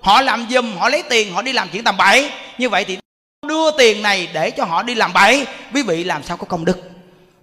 [0.02, 2.30] Họ làm dùm họ lấy tiền, họ đi làm chuyện tầm bậy.
[2.58, 2.98] Như vậy thì
[3.46, 5.46] đưa tiền này để cho họ đi làm bậy.
[5.74, 6.78] Quý vị làm sao có công đức?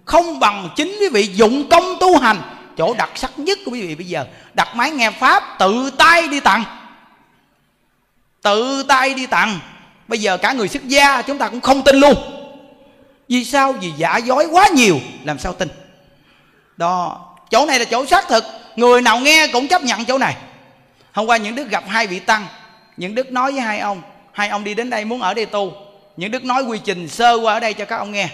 [0.04, 2.42] Không bằng chính quý vị dụng công tu hành.
[2.78, 6.28] Chỗ đặc sắc nhất của quý vị bây giờ, đặt máy nghe pháp, tự tay
[6.28, 6.64] đi tặng.
[8.42, 9.58] Tự tay đi tặng.
[10.08, 12.14] Bây giờ cả người xuất gia chúng ta cũng không tin luôn.
[13.28, 13.72] Vì sao?
[13.72, 15.00] Vì giả dối quá nhiều.
[15.24, 15.68] Làm sao tin?
[16.76, 17.20] Đó,
[17.50, 18.44] chỗ này là chỗ xác thực
[18.76, 20.36] người nào nghe cũng chấp nhận chỗ này.
[21.12, 22.46] Hôm qua những đức gặp hai vị tăng.
[22.96, 24.02] Những đức nói với hai ông.
[24.32, 25.72] Hai ông đi đến đây muốn ở đây tu.
[26.16, 28.28] Những đức nói quy trình sơ qua ở đây cho các ông nghe.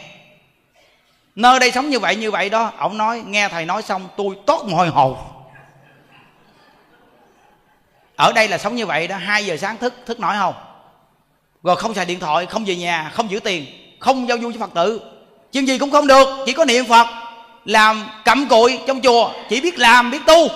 [1.35, 2.73] Nơi đây sống như vậy như vậy đó.
[2.78, 5.15] Ông nói, nghe thầy nói xong, tôi tốt mọi hôi
[8.16, 9.16] ở đây là sống như vậy đó.
[9.16, 10.55] Hai giờ sáng thức thức nổi không?
[11.62, 13.66] Rồi không xài điện thoại, không về nhà, không giữ tiền,
[13.98, 15.01] không giao du với phật tử.
[15.52, 17.06] Chuyện gì cũng không được, chỉ có niệm phật
[17.65, 20.49] làm cặm cụi trong chùa, chỉ biết làm, biết tu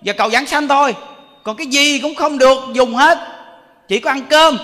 [0.00, 0.94] và cầu giảng sanh thôi.
[1.42, 3.18] Còn cái gì cũng không được dùng hết,
[3.88, 4.58] chỉ có ăn cơm.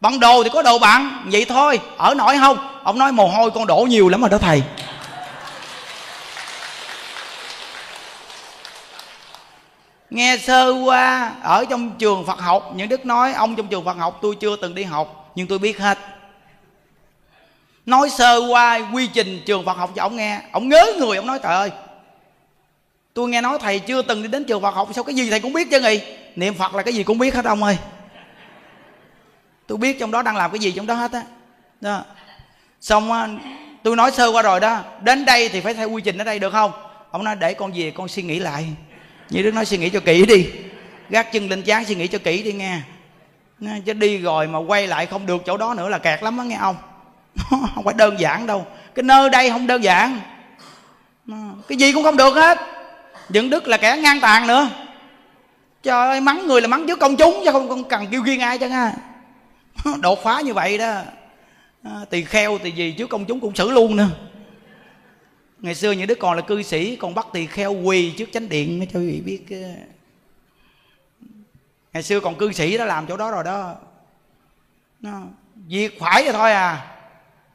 [0.00, 1.80] Bằng đồ thì có đồ bạn, vậy thôi.
[1.96, 2.58] Ở nổi không?
[2.82, 4.62] Ông nói, mồ hôi con đổ nhiều lắm rồi đó, thầy.
[10.10, 13.96] Nghe sơ qua, ở trong trường phật học, những đức nói, ông trong trường phật
[13.96, 15.98] học, tôi chưa từng đi học, nhưng tôi biết hết
[17.86, 20.40] nói sơ qua quy trình trường phật học cho ông nghe.
[20.52, 21.70] Ông ngớ người, ông nói, trời ơi,
[23.14, 25.40] tôi nghe nói thầy chưa từng đi đến trường phật học, sao cái gì thầy
[25.40, 26.00] cũng biết chứ gì
[26.36, 27.78] niệm phật là cái gì cũng biết hết, ông ơi.
[29.66, 31.22] Tôi biết trong đó đang làm cái gì trong đó hết á.
[31.80, 32.04] Đó.
[32.80, 33.38] xong
[33.82, 34.80] tôi nói sơ qua rồi đó.
[35.02, 36.72] Đến đây thì phải theo quy trình ở đây được không?
[37.10, 38.66] Ông nói, để con về con suy nghĩ lại.
[39.30, 40.46] Như đức nói, suy nghĩ cho kỹ đi.
[41.08, 42.80] Gác chân lên chán suy nghĩ cho kỹ đi nghe.
[43.84, 46.44] Chứ đi rồi mà quay lại không được chỗ đó nữa là kẹt lắm á,
[46.44, 46.76] nghe ông
[47.74, 48.66] không phải đơn giản đâu.
[48.94, 50.20] Cái nơi đây không đơn giản.
[51.68, 52.58] Cái gì cũng không được hết.
[53.28, 54.68] Những đức là kẻ ngang tàn nữa.
[55.82, 58.40] Trời ơi mắng người là mắng trước công chúng chứ không, không cần kêu riêng
[58.40, 58.92] ai chứ ha
[60.00, 61.02] đột phá như vậy đó.
[61.82, 64.08] À, tỳ kheo tỳ gì trước công chúng cũng xử luôn nữa.
[65.58, 68.48] Ngày xưa những đứa còn là cư sĩ còn bắt tỳ kheo quỳ trước chánh
[68.48, 69.68] điện mới cho quý vị biết ờ.
[71.92, 73.74] ngày xưa còn cư sĩ đã làm chỗ đó rồi đó.
[75.68, 76.93] Việc phải vậy thôi à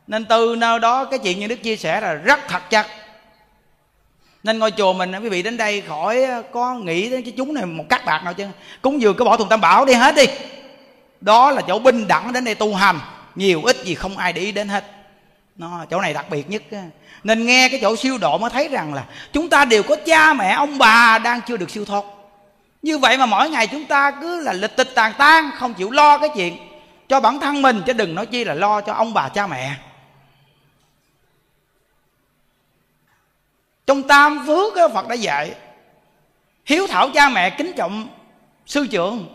[0.10, 2.88] nên từ nơi đó cái chuyện như đức chia sẻ là rất thật chắc.
[4.44, 7.66] Nên ngôi chùa mình quý vị đến đây khỏi có nghĩ đến cái chúng này
[7.66, 8.46] một cắt bạc nào chứ?
[8.82, 10.26] Cúng dường cứ bỏ thùng tam bảo đi, hết đi.
[11.22, 13.00] Đó là chỗ binh đẳng đến đây tu hành.
[13.36, 14.84] Nhiều ít gì không ai để ý đến hết.
[15.56, 16.64] Nó chỗ này đặc biệt nhất
[17.24, 19.04] nên nghe cái chỗ siêu độ mới thấy rằng là
[19.34, 22.04] chúng ta đều có cha mẹ, ông bà đang chưa được siêu thoát.
[22.82, 25.92] Như vậy mà mỗi ngày chúng ta cứ là lịch tịch tàn tan không chịu
[25.92, 26.58] lo cái chuyện
[27.10, 27.82] cho bản thân mình.
[27.88, 29.76] Chứ đừng nói chi là lo cho ông bà cha mẹ.
[33.90, 35.52] Trong tam phước phật đã dạy,
[36.66, 38.08] hiếu thảo cha mẹ, kính trọng
[38.66, 39.28] sư trưởng,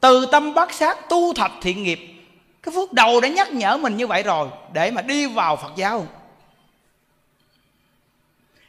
[0.00, 2.00] từ tâm bát sát, tu thạch thiện nghiệp.
[2.62, 5.72] Cái phước đầu đã nhắc nhở mình như vậy rồi, để mà đi vào phật
[5.76, 6.06] giáo.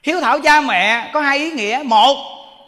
[0.03, 1.81] Hiếu thảo cha mẹ có hai ý nghĩa.
[1.85, 2.17] Một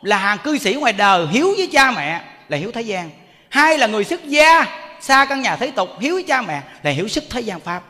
[0.02, 3.10] là hàng cư sĩ ngoài đời hiếu với cha mẹ là hiếu thế gian.
[3.49, 4.65] Hai là người xuất gia
[5.02, 7.82] xa căn nhà thế tục hiếu với cha mẹ là hiếu sức thế gian pháp.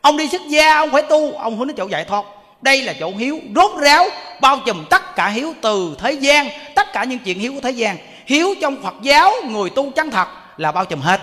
[0.00, 2.24] Ông đi xuất gia, ông phải tu, ông hướng đến chỗ giải thoát
[2.66, 4.08] đây là chỗ hiếu rốt ráo,
[4.40, 7.70] bao trùm tất cả hiếu từ thế gian, tất cả những chuyện hiếu của thế
[7.70, 7.96] gian.
[8.26, 11.20] Hiếu trong phật giáo, người tu chân thật là bao trùm hết.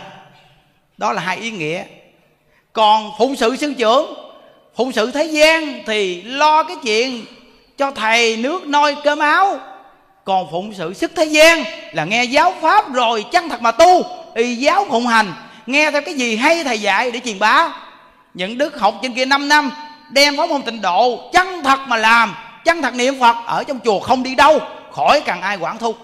[0.98, 1.84] Đó là hai ý nghĩa.
[2.74, 4.14] Còn phụng sự sư trưởng,
[4.76, 7.26] phụng sự thế gian thì lo cái chuyện
[7.78, 9.60] cho thầy nước noi cơm áo.
[10.26, 11.64] Còn phụng sự sức thế gian
[11.94, 14.06] là nghe giáo pháp rồi chân thật mà tu,
[14.36, 15.34] y giáo phụng hành.
[15.66, 17.70] Nghe theo cái gì hay thầy dạy để truyền bá.
[18.34, 19.72] Những đức học trên kia 5 năm
[20.14, 22.36] đem pháp môn tịnh độ chân thật mà làm.
[22.66, 24.60] Chân thật niệm phật ở trong chùa không đi đâu
[24.92, 25.98] khỏi cần ai quản thúc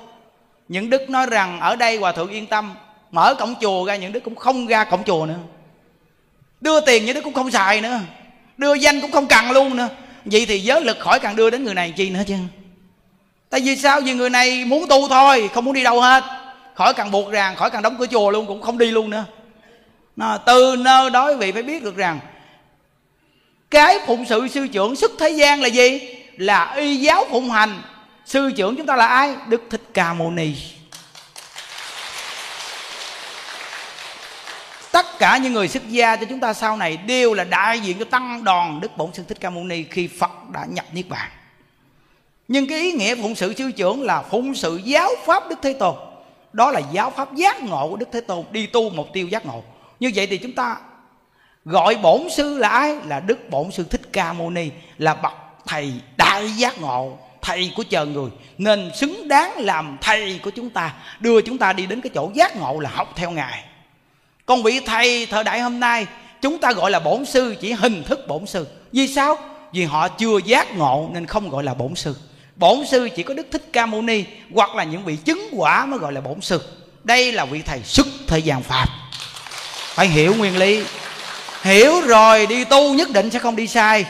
[0.69, 2.73] những đức nói rằng ở đây hòa thượng yên tâm
[3.11, 5.37] mở cổng chùa ra những đức cũng không ra cổng chùa nữa.
[6.61, 7.99] Đưa tiền những đức cũng không xài nữa.
[8.57, 9.87] Đưa danh cũng không cần luôn nữa.
[10.25, 12.35] Vậy thì giới lực khỏi cần đưa đến người này chi nữa chứ?
[13.49, 14.01] Tại vì sao?
[14.01, 16.23] Vì người này muốn tu thôi không muốn đi đâu hết.
[16.75, 19.25] Khỏi cần buộc ràng khỏi cần đóng cửa chùa luôn cũng không đi luôn nữa.
[20.15, 22.19] Nó, từ nơi đó quý vị phải biết được rằng
[23.69, 26.15] cái phụng sự sư trưởng xuất thế gian là gì?
[26.37, 27.81] Là y giáo phụng hành.
[28.25, 29.35] Sư trưởng chúng ta là ai?
[29.47, 30.53] Đức thích ca mâu ni.
[34.91, 37.99] Tất cả những người xuất gia cho chúng ta sau này đều là đại diện
[37.99, 41.09] cho tăng đoàn đức bổn sư thích ca mâu ni khi phật đã nhập niết
[41.09, 41.29] bàn.
[42.47, 45.73] Nhưng cái ý nghĩa phụng sự sư trưởng là phụng sự giáo pháp đức thế
[45.73, 45.95] tôn.
[46.53, 49.45] Đó là giáo pháp giác ngộ của đức thế tôn, đi tu mục tiêu giác
[49.45, 49.63] ngộ.
[49.99, 50.77] Như vậy thì chúng ta
[51.69, 52.95] gọi bổn sư là ai?
[53.07, 55.33] Là đức bổn sư thích ca mâu ni, là bậc
[55.65, 58.29] thầy đại giác ngộ, thầy của chờ người.
[58.57, 62.31] Nên xứng đáng làm thầy của chúng ta, đưa chúng ta đi đến cái chỗ
[62.33, 63.63] giác ngộ là học theo ngài.
[64.45, 66.05] Còn vị thầy thời đại hôm nay,
[66.41, 68.67] chúng ta gọi là bổn sư, chỉ hình thức bổn sư.
[68.91, 69.37] Vì sao?
[69.73, 72.15] Vì họ chưa giác ngộ nên không gọi là bổn sư.
[72.55, 74.23] Bổn sư chỉ có đức thích ca mâu ni,
[74.53, 76.61] hoặc là những vị chứng quả mới gọi là bổn sư.
[77.03, 78.85] Đây là vị thầy xuất thời gian phạt
[79.99, 80.83] phải hiểu nguyên lý
[81.61, 84.05] hiểu rồi, đi tu nhất định sẽ không đi sai.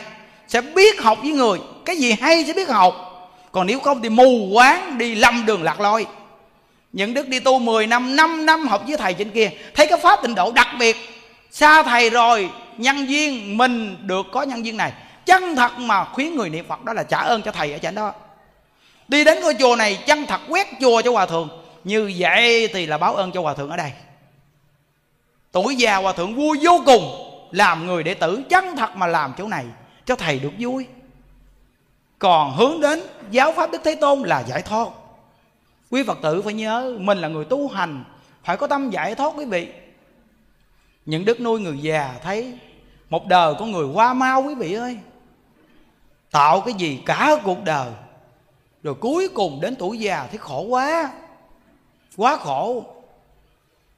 [0.47, 1.59] Sẽ biết học với người.
[1.85, 3.05] Cái gì hay sẽ biết học.
[3.51, 6.05] Còn nếu không thì mù quáng đi lâm đường lạc lôi
[6.93, 9.99] những đức đi tu 10 năm 5 năm học với thầy trên kia, thấy cái
[9.99, 10.97] pháp tịnh độ đặc biệt.
[11.51, 14.93] Xa thầy rồi, nhân duyên mình được có nhân duyên này.
[15.25, 17.95] Chân thật mà khuyến người niệm phật đó là trả ơn cho thầy ở trên
[17.95, 18.13] đó.
[19.07, 21.49] Đi đến ngôi chùa này, chân thật quét chùa cho hòa thượng.
[21.83, 23.91] Như vậy thì là báo ơn cho hòa thượng ở đây.
[25.51, 29.33] Tuổi già hòa thượng vui vô cùng làm người đệ tử, chân thật mà làm
[29.37, 29.65] chỗ này,
[30.05, 30.87] cho thầy được vui.
[32.19, 32.99] Còn hướng đến
[33.31, 34.87] giáo pháp đức thế tôn là giải thoát.
[35.91, 38.03] Quý phật tử phải nhớ, mình là người tu hành,
[38.43, 39.71] phải có tâm giải thoát quý vị.
[41.05, 42.57] Những đức nuôi người già thấy
[43.09, 44.99] một đời con người qua mau quý vị ơi.
[46.31, 47.91] Tạo cái gì cả cuộc đời,
[48.83, 51.11] rồi cuối cùng đến tuổi già thấy khổ quá.
[52.17, 52.83] Quá khổ.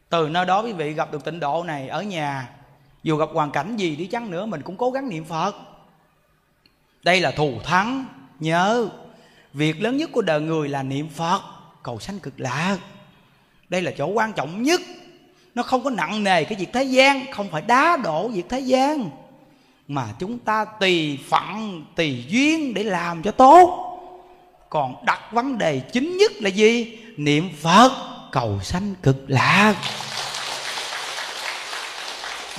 [0.10, 2.50] Từ nơi đó quý vị gặp được tịnh độ này ở nhà
[3.04, 5.56] dù gặp hoàn cảnh gì đi chăng nữa, mình cũng cố gắng niệm phật.
[7.04, 8.06] Đây là thù thắng,
[8.40, 8.90] nhớ.
[9.54, 11.42] Việc lớn nhất của đời người là niệm phật,
[11.84, 12.78] cầu sanh cực lạc.
[13.70, 14.82] Đây là chỗ quan trọng nhất.
[15.56, 18.60] Nó không có nặng nề cái việc thế gian, không phải đá đổ việc thế
[18.60, 19.10] gian.
[19.88, 23.88] Mà chúng ta tùy phận tùy duyên để làm cho tốt.
[24.70, 26.98] Còn đặt vấn đề chính nhất là gì?
[27.18, 27.92] Niệm phật,
[28.32, 29.76] cầu sanh cực lạc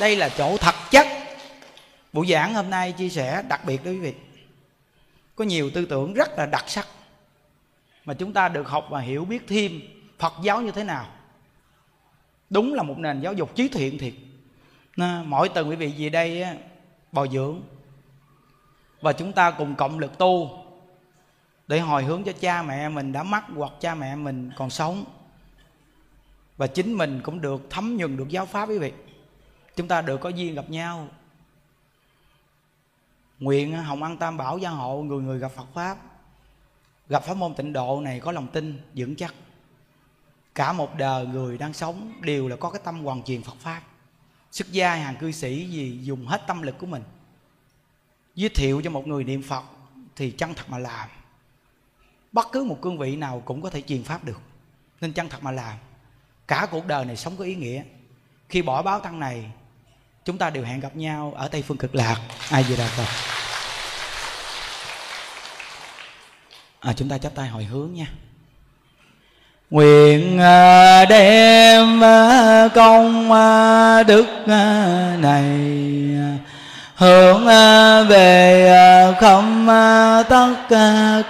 [0.00, 1.06] đây là chỗ thật chất.
[2.12, 4.18] Buổi giảng hôm nay chia sẻ đặc biệt đối với quý vị.
[5.36, 6.88] Có nhiều tư tưởng rất là đặc sắc
[8.04, 9.80] mà chúng ta được học và hiểu biết thêm
[10.18, 11.06] phật giáo như thế nào.
[12.50, 14.12] Đúng là một nền giáo dục trí thiện thiệt.
[15.24, 16.44] Mỗi tuần quý vị về đây
[17.12, 17.62] bồi dưỡng.
[19.00, 20.64] Và chúng ta cùng cộng lực tu
[21.66, 25.04] để hồi hướng cho cha mẹ mình đã mất hoặc cha mẹ mình còn sống.
[26.56, 28.92] Và chính mình cũng được thấm nhuần, được giáo pháp quý vị
[29.76, 31.08] chúng ta được có duyên gặp nhau.
[33.38, 35.98] Nguyện à, hồng ăn tam bảo gia hộ người người gặp phật pháp.
[37.08, 39.34] Gặp pháp môn tịnh độ này có lòng tin, vững chắc.
[40.54, 43.82] Cả một đời người đang sống đều là có cái tâm hoàn truyền phật pháp.
[44.52, 47.02] Xuất gia hàng cư sĩ gì dùng hết tâm lực của mình.
[48.34, 49.64] Giới thiệu cho một người niệm phật
[50.16, 51.08] thì chân thật mà làm.
[52.32, 54.40] Bất cứ một cương vị nào cũng có thể truyền pháp được.
[55.00, 55.78] Nên chân thật mà làm.
[56.46, 57.84] Cả cuộc đời này sống có ý nghĩa.
[58.48, 59.52] Khi bỏ báo tăng này
[60.24, 62.16] chúng ta đều hẹn gặp nhau ở tây phương cực lạc.
[62.50, 63.06] Ai về đà phật
[66.80, 68.06] à, chúng ta chắp tay hồi hướng nha.
[69.70, 74.26] Nguyện à, đem à, công à, đức
[75.18, 75.60] này
[76.94, 77.46] hướng
[78.08, 79.66] về không
[80.28, 80.54] tất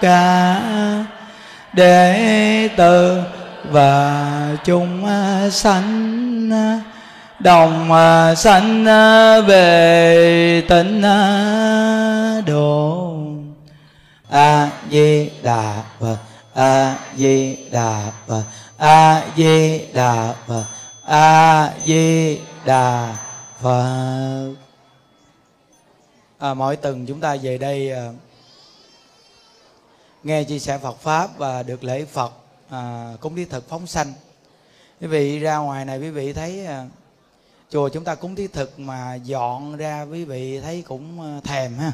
[0.01, 0.61] cả
[1.73, 3.23] để từ
[3.71, 5.07] và chúng
[5.51, 6.51] sanh
[7.43, 13.17] đồng à, sanh à, về tịnh à, độ.
[14.29, 16.17] A di đà phật
[16.55, 18.43] a di đà phật
[18.77, 20.65] a di đà phật
[21.07, 23.17] a di đà
[23.61, 24.55] phật.
[26.39, 28.09] À, mỗi tuần chúng ta về đây à,
[30.23, 32.33] nghe chia sẻ Phật pháp và được lễ Phật
[32.71, 34.13] à, cúng thí thực phóng sanh.
[35.01, 36.85] Quý vị ra ngoài này quý vị thấy à,
[37.73, 41.79] chùa chúng ta cúng thí thực mà dọn ra quý vị thấy cũng ờ, thèm
[41.79, 41.93] ha.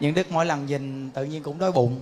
[0.00, 2.00] Những đức mỗi lần nhìn tự nhiên cũng đói bụng.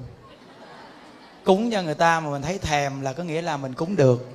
[1.45, 4.29] Cúng cho người ta mà mình thấy thèm là có nghĩa là mình cúng được.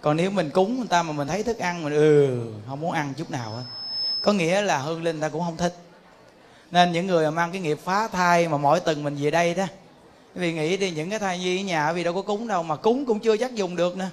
[0.00, 2.92] Còn nếu mình cúng người ta mà mình thấy thức ăn mình ừ không muốn
[2.92, 3.64] ăn chút nào hết
[4.22, 5.76] có nghĩa là hương linh ta cũng không thích.
[6.70, 9.54] Nên những người mà mang cái nghiệp phá thai mà mỗi tuần mình về đây
[9.54, 9.66] đó
[10.34, 12.76] vì nghĩ đi, những cái thai nhi ở nhà vì đâu có cúng đâu mà
[12.76, 14.10] cúng cũng chưa chắc dùng được nữa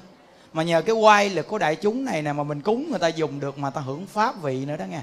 [0.55, 3.07] mà nhờ cái quay lực của đại chúng này nè mà mình cúng người ta
[3.07, 5.01] dùng được mà ta hưởng pháp vị nữa đó nghe.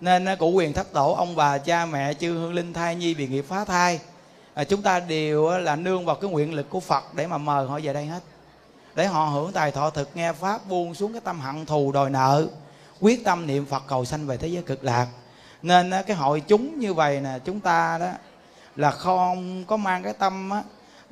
[0.00, 3.14] Nên à, cụ quyền thất tổ ông bà cha mẹ chư hương linh thai nhi
[3.14, 4.00] bị nghiệp phá thai
[4.54, 7.38] à, chúng ta đều à, là nương vào cái nguyện lực của phật để mà
[7.38, 8.22] mời họ về đây hết.
[8.94, 12.10] Để họ hưởng tài thọ thực nghe pháp buông xuống cái tâm hận thù đòi
[12.10, 12.46] nợ
[13.00, 15.06] quyết tâm niệm phật cầu sanh về thế giới cực lạc.
[15.62, 18.10] Nên à, cái hội chúng như vậy nè chúng ta đó
[18.76, 20.62] là không có mang cái tâm á,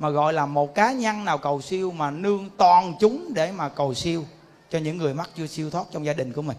[0.01, 3.69] mà gọi là một cá nhân nào cầu siêu mà nương toàn chúng để mà
[3.69, 4.23] cầu siêu
[4.69, 6.57] cho những người mắc chưa siêu thoát trong gia đình của mình.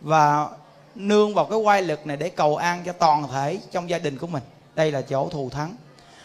[0.00, 0.48] Và
[0.94, 4.18] nương vào cái quay lực này để cầu an cho toàn thể trong gia đình
[4.18, 4.42] của mình.
[4.74, 5.76] Đây là chỗ thù thắng.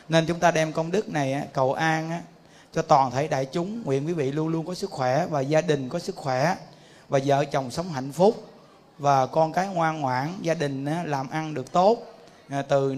[0.09, 2.21] Nên chúng ta đem công đức này cầu an
[2.73, 3.83] cho toàn thể đại chúng.
[3.83, 6.55] Nguyện quý vị luôn luôn có sức khỏe và gia đình có sức khỏe
[7.09, 8.45] và vợ chồng sống hạnh phúc
[8.97, 11.97] và con cái ngoan ngoãn, gia đình làm ăn được tốt.
[12.49, 12.91] À, từ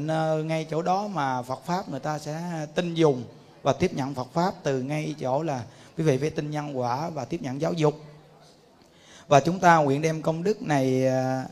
[0.44, 2.42] ngay chỗ đó mà Phật pháp người ta sẽ
[2.76, 3.24] tin dùng
[3.62, 5.64] và tiếp nhận Phật pháp từ ngay chỗ là
[5.98, 7.94] quý vị phải tin nhân quả và tiếp nhận giáo dục
[9.30, 11.46] và chúng ta nguyện đem công đức này à,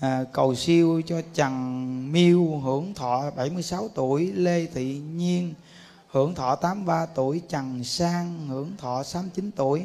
[0.00, 5.54] à, cầu siêu cho Trần Miêu hưởng thọ 76 tuổi, Lê Thị Nhiên
[6.08, 9.82] hưởng thọ 83 tuổi, Trần Sang hưởng thọ 69 tuổi,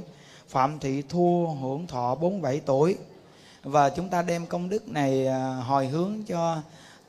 [0.49, 2.95] Phạm Thị Thua hưởng thọ 47 tuổi.
[3.63, 6.61] Và chúng ta đem công đức này à, hồi hướng cho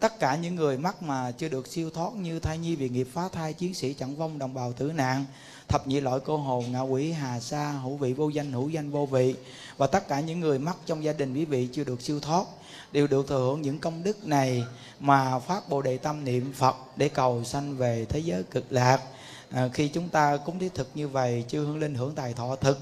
[0.03, 3.09] tất cả những người mắc mà chưa được siêu thoát như thai nhi bị nghiệp
[3.13, 5.25] phá thai, chiến sĩ chẳng vong, đồng bào tử nạn,
[5.69, 8.91] thập nhị loại cô hồn, ngạ quỷ, hà sa, hữu vị vô danh, hữu danh
[8.91, 9.35] vô vị.
[9.77, 12.45] Và tất cả những người mắc trong gia đình quý vị chưa được siêu thoát
[12.93, 14.65] đều được thừa hưởng những công đức này
[15.01, 19.01] mà phát bồ đề tâm niệm phật để cầu sanh về thế giới cực lạc
[19.55, 22.57] à, khi chúng ta cúng thiết thực như vậy chư hương linh hưởng tài thọ
[22.57, 22.79] thực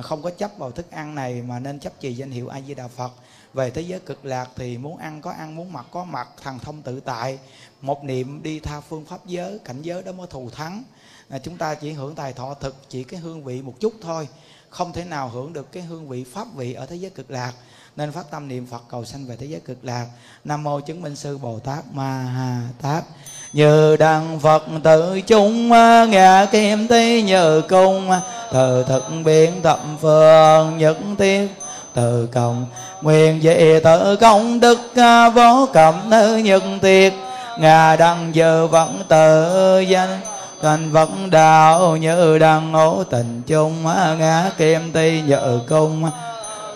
[0.00, 2.74] không có chấp vào thức ăn này mà nên chấp trì danh hiệu a di
[2.74, 3.12] đà phật.
[3.54, 6.58] Về thế giới cực lạc thì muốn ăn có ăn muốn mặc có mặc thằng
[6.58, 7.38] thông tự tại.
[7.80, 10.82] Một niệm đi tha phương pháp giới cảnh giới đó mới thù thắng.
[11.28, 14.28] À, chúng ta chỉ hưởng tài thọ thực chỉ cái hương vị một chút thôi.
[14.68, 17.52] Không thể nào hưởng được cái hương vị pháp vị ở thế giới cực lạc.
[17.96, 20.06] Nên phát tâm niệm phật cầu sanh về thế giới cực lạc.
[20.44, 23.04] Nam mô chứng minh sư bồ tát ma ha tát
[23.52, 28.20] như đăng phật tự chúng à, ngã kim tí như cung à,
[28.52, 31.48] thờ thực biến thập phương nhất thiết.
[31.94, 32.66] Từ cộng
[33.02, 37.12] nguyện về tự công đức à, vô cẩm nữ nhân tiệt
[37.58, 40.20] ngà đăng giờ vẫn tự danh,
[40.62, 43.84] thành vẫn đạo như đăng ngũ tình chung
[44.18, 46.10] ngã kim ti nhờ cung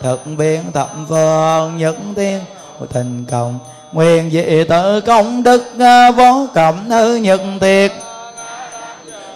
[0.03, 2.41] thực biến thập phương nhất tiên
[2.93, 3.59] tình cộng
[3.97, 7.93] nguyện dị tự công đức à, vô cộng hư nhật thiệt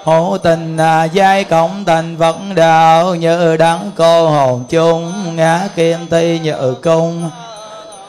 [0.04, 5.98] hữu tình à, giai cộng thành Phật đạo như đắng cô hồn chung, ngã kim
[6.10, 7.30] ti nhự cung.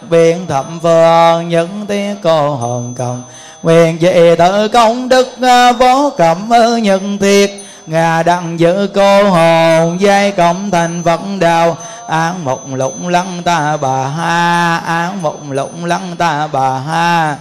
[0.10, 3.24] Biên thẩm phương những tiếng cô hồn cộng
[3.64, 7.52] nguyện dị tự công đức à, vô cộng hư nhật thiệt
[7.88, 11.78] ngà đặng giữ cô hồn, giai cộng thành Phật đạo
[12.12, 14.78] án mộng lộng lăng ta bà ha.
[14.78, 17.38] Án mộng lộng lăng ta bà ha.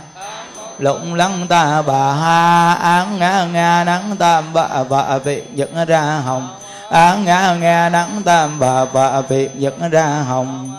[0.78, 2.74] Lộng lăng ta bà ha.
[2.74, 6.48] Án ngã nga nắng tam bà bà vị dẫn ra hồng.
[6.90, 10.70] Án ngã nga nắng tam bà bà vị dẫn ra hồng.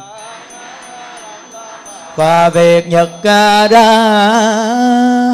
[2.16, 3.68] Và việc nhật ra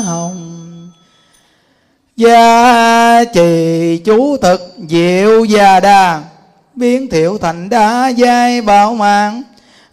[0.05, 0.43] hồng.
[2.15, 6.21] Gia trì chú thực diệu gia đa
[6.77, 9.43] biến thiệu thành đá giai bảo mạng.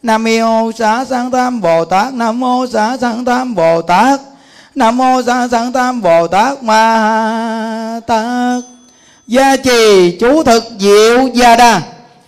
[0.02, 4.20] Nam mô xá sanh tam bồ tát, nam mô xá sanh tam bồ tát,
[4.74, 8.62] nam mô xá sanh tam bồ tát ma tát.
[9.27, 11.82] Gia trì chú thực diệu gia đa,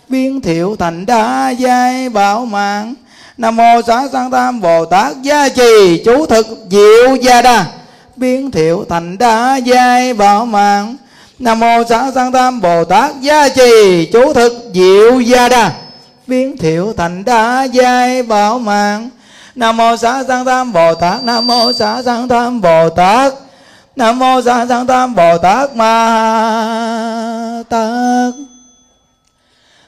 [0.09, 2.93] biến thiệu thành đá giai bảo mạng.
[3.37, 7.65] Nam mô xá sanh tam bồ tát, gia trì chú thực diệu gia đa,
[8.15, 10.95] biến thiệu thành đá giai bảo mạng
[11.39, 15.71] nam mô xã sanh tam bồ tát gia trì, chú thực diệu gia đa.
[16.27, 19.09] Biến thiệu thành đa giai bảo mạng.
[19.55, 23.33] Nam mô xã sanh tam bồ tát, nam mô xã sanh tam bồ tát.
[23.95, 28.33] Nam mô xã sanh tam bồ tát ma tát.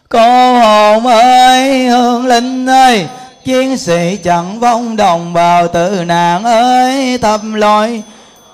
[0.10, 3.08] Cô hồn ơi, hương linh ơi,
[3.46, 8.04] chiến sĩ chẳng vong đồng bào tử nạn ơi thập lỗi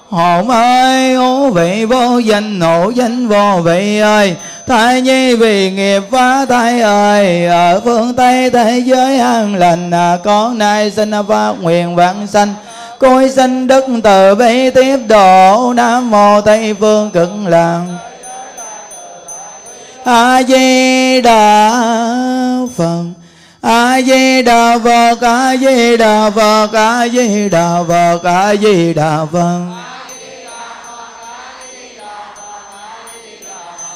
[0.09, 4.35] hồn ơi hữu vị vô danh hữu danh vô vị ơi.
[4.67, 7.45] Thai nhi vì nghiệp phá thai ơi.
[7.45, 9.91] Ở phương tây thế giới an lành.
[9.91, 12.53] À, con nay xin phát nguyện vãng sanh.
[12.99, 15.73] Côi sinh đức từ bi tiếp độ.
[15.75, 17.81] Nam mô tây phương cực lạc
[20.03, 21.71] a di đà
[22.75, 23.03] phật.
[23.61, 29.25] A di đà phật a di đà phật a di đà phật a di đà
[29.31, 29.59] phật.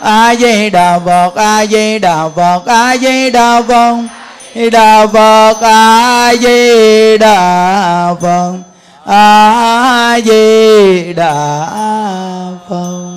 [0.00, 3.62] a di đà phật a di đà phật A di đà
[5.06, 8.58] phật a di đà phật
[9.04, 11.68] a di đà
[12.68, 13.08] phật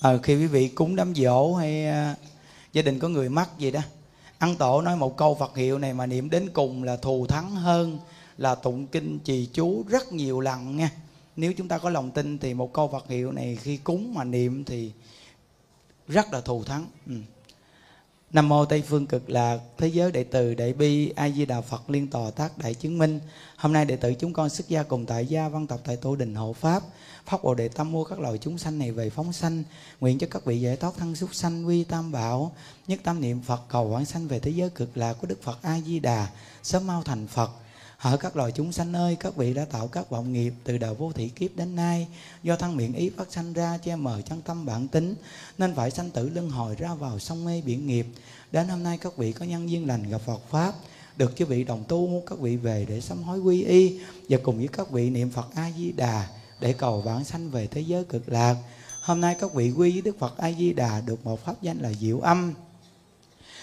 [0.00, 2.18] à, ờ, khi quý vị cúng đám dỗ hay uh,
[2.72, 3.80] gia đình có người mắc gì đó
[4.38, 7.50] ăn tổ nói một câu phật hiệu này mà niệm đến cùng là thù thắng
[7.50, 7.98] hơn
[8.38, 10.90] là tụng kinh trì chú rất nhiều lần nha.
[11.36, 14.24] Nếu chúng ta có lòng tin thì một câu phật hiệu này khi cúng mà
[14.24, 14.92] niệm thì
[16.10, 17.14] rất là thù thắng ừ.
[18.32, 21.60] Nam mô Tây phương cực lạc thế giới đệ tử đại bi A Di Đà
[21.60, 23.20] Phật liên tòa tác đại chứng minh.
[23.56, 26.16] Hôm nay đệ tử chúng con xuất gia cùng tại gia văn tập tại tổ
[26.16, 26.82] đình hộ pháp
[27.26, 29.62] pháp bồ đề tâm mua các loài chúng sanh này về phóng sanh,
[30.00, 32.52] nguyện cho các vị giải thoát thân súc sanh, quy tam bảo,
[32.86, 35.58] nhất tâm niệm phật, cầu quảng sanh về thế giới cực lạc của đức phật
[35.62, 36.28] a di đà,
[36.62, 37.50] sớm mau thành phật
[38.00, 40.94] Hỡi các loài chúng sanh ơi, các vị đã tạo các vọng nghiệp từ đầu
[40.94, 42.08] vô thị kiếp đến nay,
[42.42, 45.14] do thân miệng ý phát sanh ra che mờ chân tâm bản tính,
[45.58, 48.06] nên phải sanh tử luân hồi ra vào sông mê biển nghiệp.
[48.52, 50.74] Đến hôm nay các vị có nhân duyên lành gặp Phật Pháp,
[51.16, 54.56] được chư vị đồng tu các vị về để sám hối quy y và cùng
[54.58, 56.28] với các vị niệm Phật A Di Đà
[56.60, 58.56] để cầu vãng sanh về thế giới cực lạc.
[59.02, 61.78] Hôm nay các vị quy với Đức Phật A Di Đà được một pháp danh
[61.78, 62.54] là Diệu Âm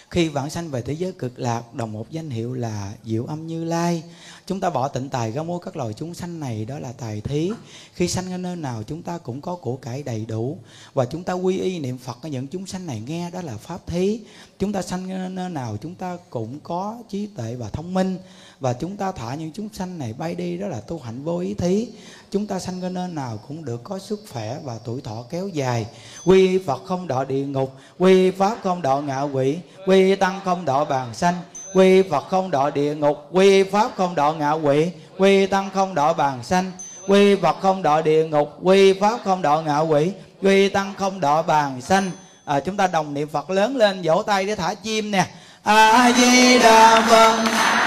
[0.09, 3.47] khi vãng sanh về thế giới cực lạc, đồng một danh hiệu là diệu âm
[3.47, 4.03] như lai.
[4.45, 7.21] Chúng ta bỏ tịnh tài ra mua các loài chúng sanh này, đó là tài
[7.21, 7.51] thí.
[7.93, 10.57] Khi sanh ở nơi nào, chúng ta cũng có của cải đầy đủ.
[10.93, 13.57] Và chúng ta quy y niệm phật ở những chúng sanh này nghe, đó là
[13.57, 14.19] pháp thí.
[14.59, 18.17] Chúng ta sanh ở nơi nào, chúng ta cũng có trí tuệ và thông minh.
[18.59, 21.39] Và chúng ta thả những chúng sanh này bay đi, đó là tu hạnh vô
[21.39, 21.88] ý thí
[22.32, 25.48] chúng ta sanh ra nơi nào cũng được có sức khỏe và tuổi thọ kéo
[25.48, 25.86] dài.
[26.26, 30.66] Quy phật không đọa địa ngục quy pháp không đọa ngạ quỷ quy tăng không
[30.66, 31.36] đọa bàn sanh
[31.74, 35.95] quy phật không đọa địa ngục quy pháp không đọa ngạ quỷ quy tăng không
[35.95, 36.72] đọa bàn sanh
[37.08, 41.20] quy phật không đọa địa ngục quy pháp không đọa ngạ quỷ quy tăng không
[41.20, 42.12] đọa bàn sanh.
[42.45, 45.28] À, chúng ta đồng niệm phật lớn lên vỗ tay để thả chim nè.
[45.64, 47.86] A di đà phật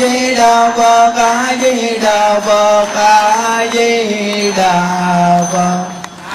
[0.00, 0.72] Di đà
[1.16, 2.86] a di đà phật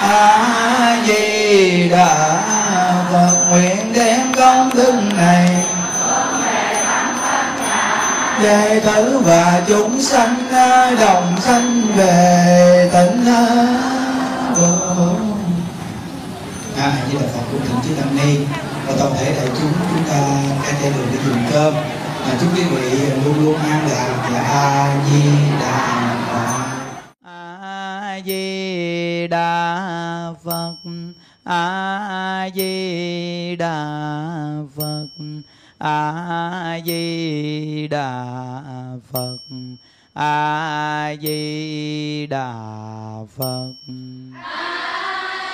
[0.00, 2.42] a di đà
[3.12, 5.48] phật nguyện đem công đức này
[8.40, 10.36] về tử và chúng sanh
[11.00, 13.26] đồng sanh về tịnh
[16.78, 18.38] a di đà phật cũng thượng chư tăng ni
[18.86, 20.20] và toàn thể đại chúng chúng ta
[20.66, 21.74] ra trên đường để dùng cơm
[22.24, 25.22] à, chúc quý vị luôn luôn an lạc và a di
[25.60, 26.64] đà phật.
[27.24, 30.76] A di đà phật.
[31.44, 33.76] A di đà
[34.76, 35.06] phật.
[35.78, 38.22] A di đà
[39.12, 39.38] phật.
[40.14, 42.52] A di đà
[43.36, 43.74] phật.
[44.44, 45.53] a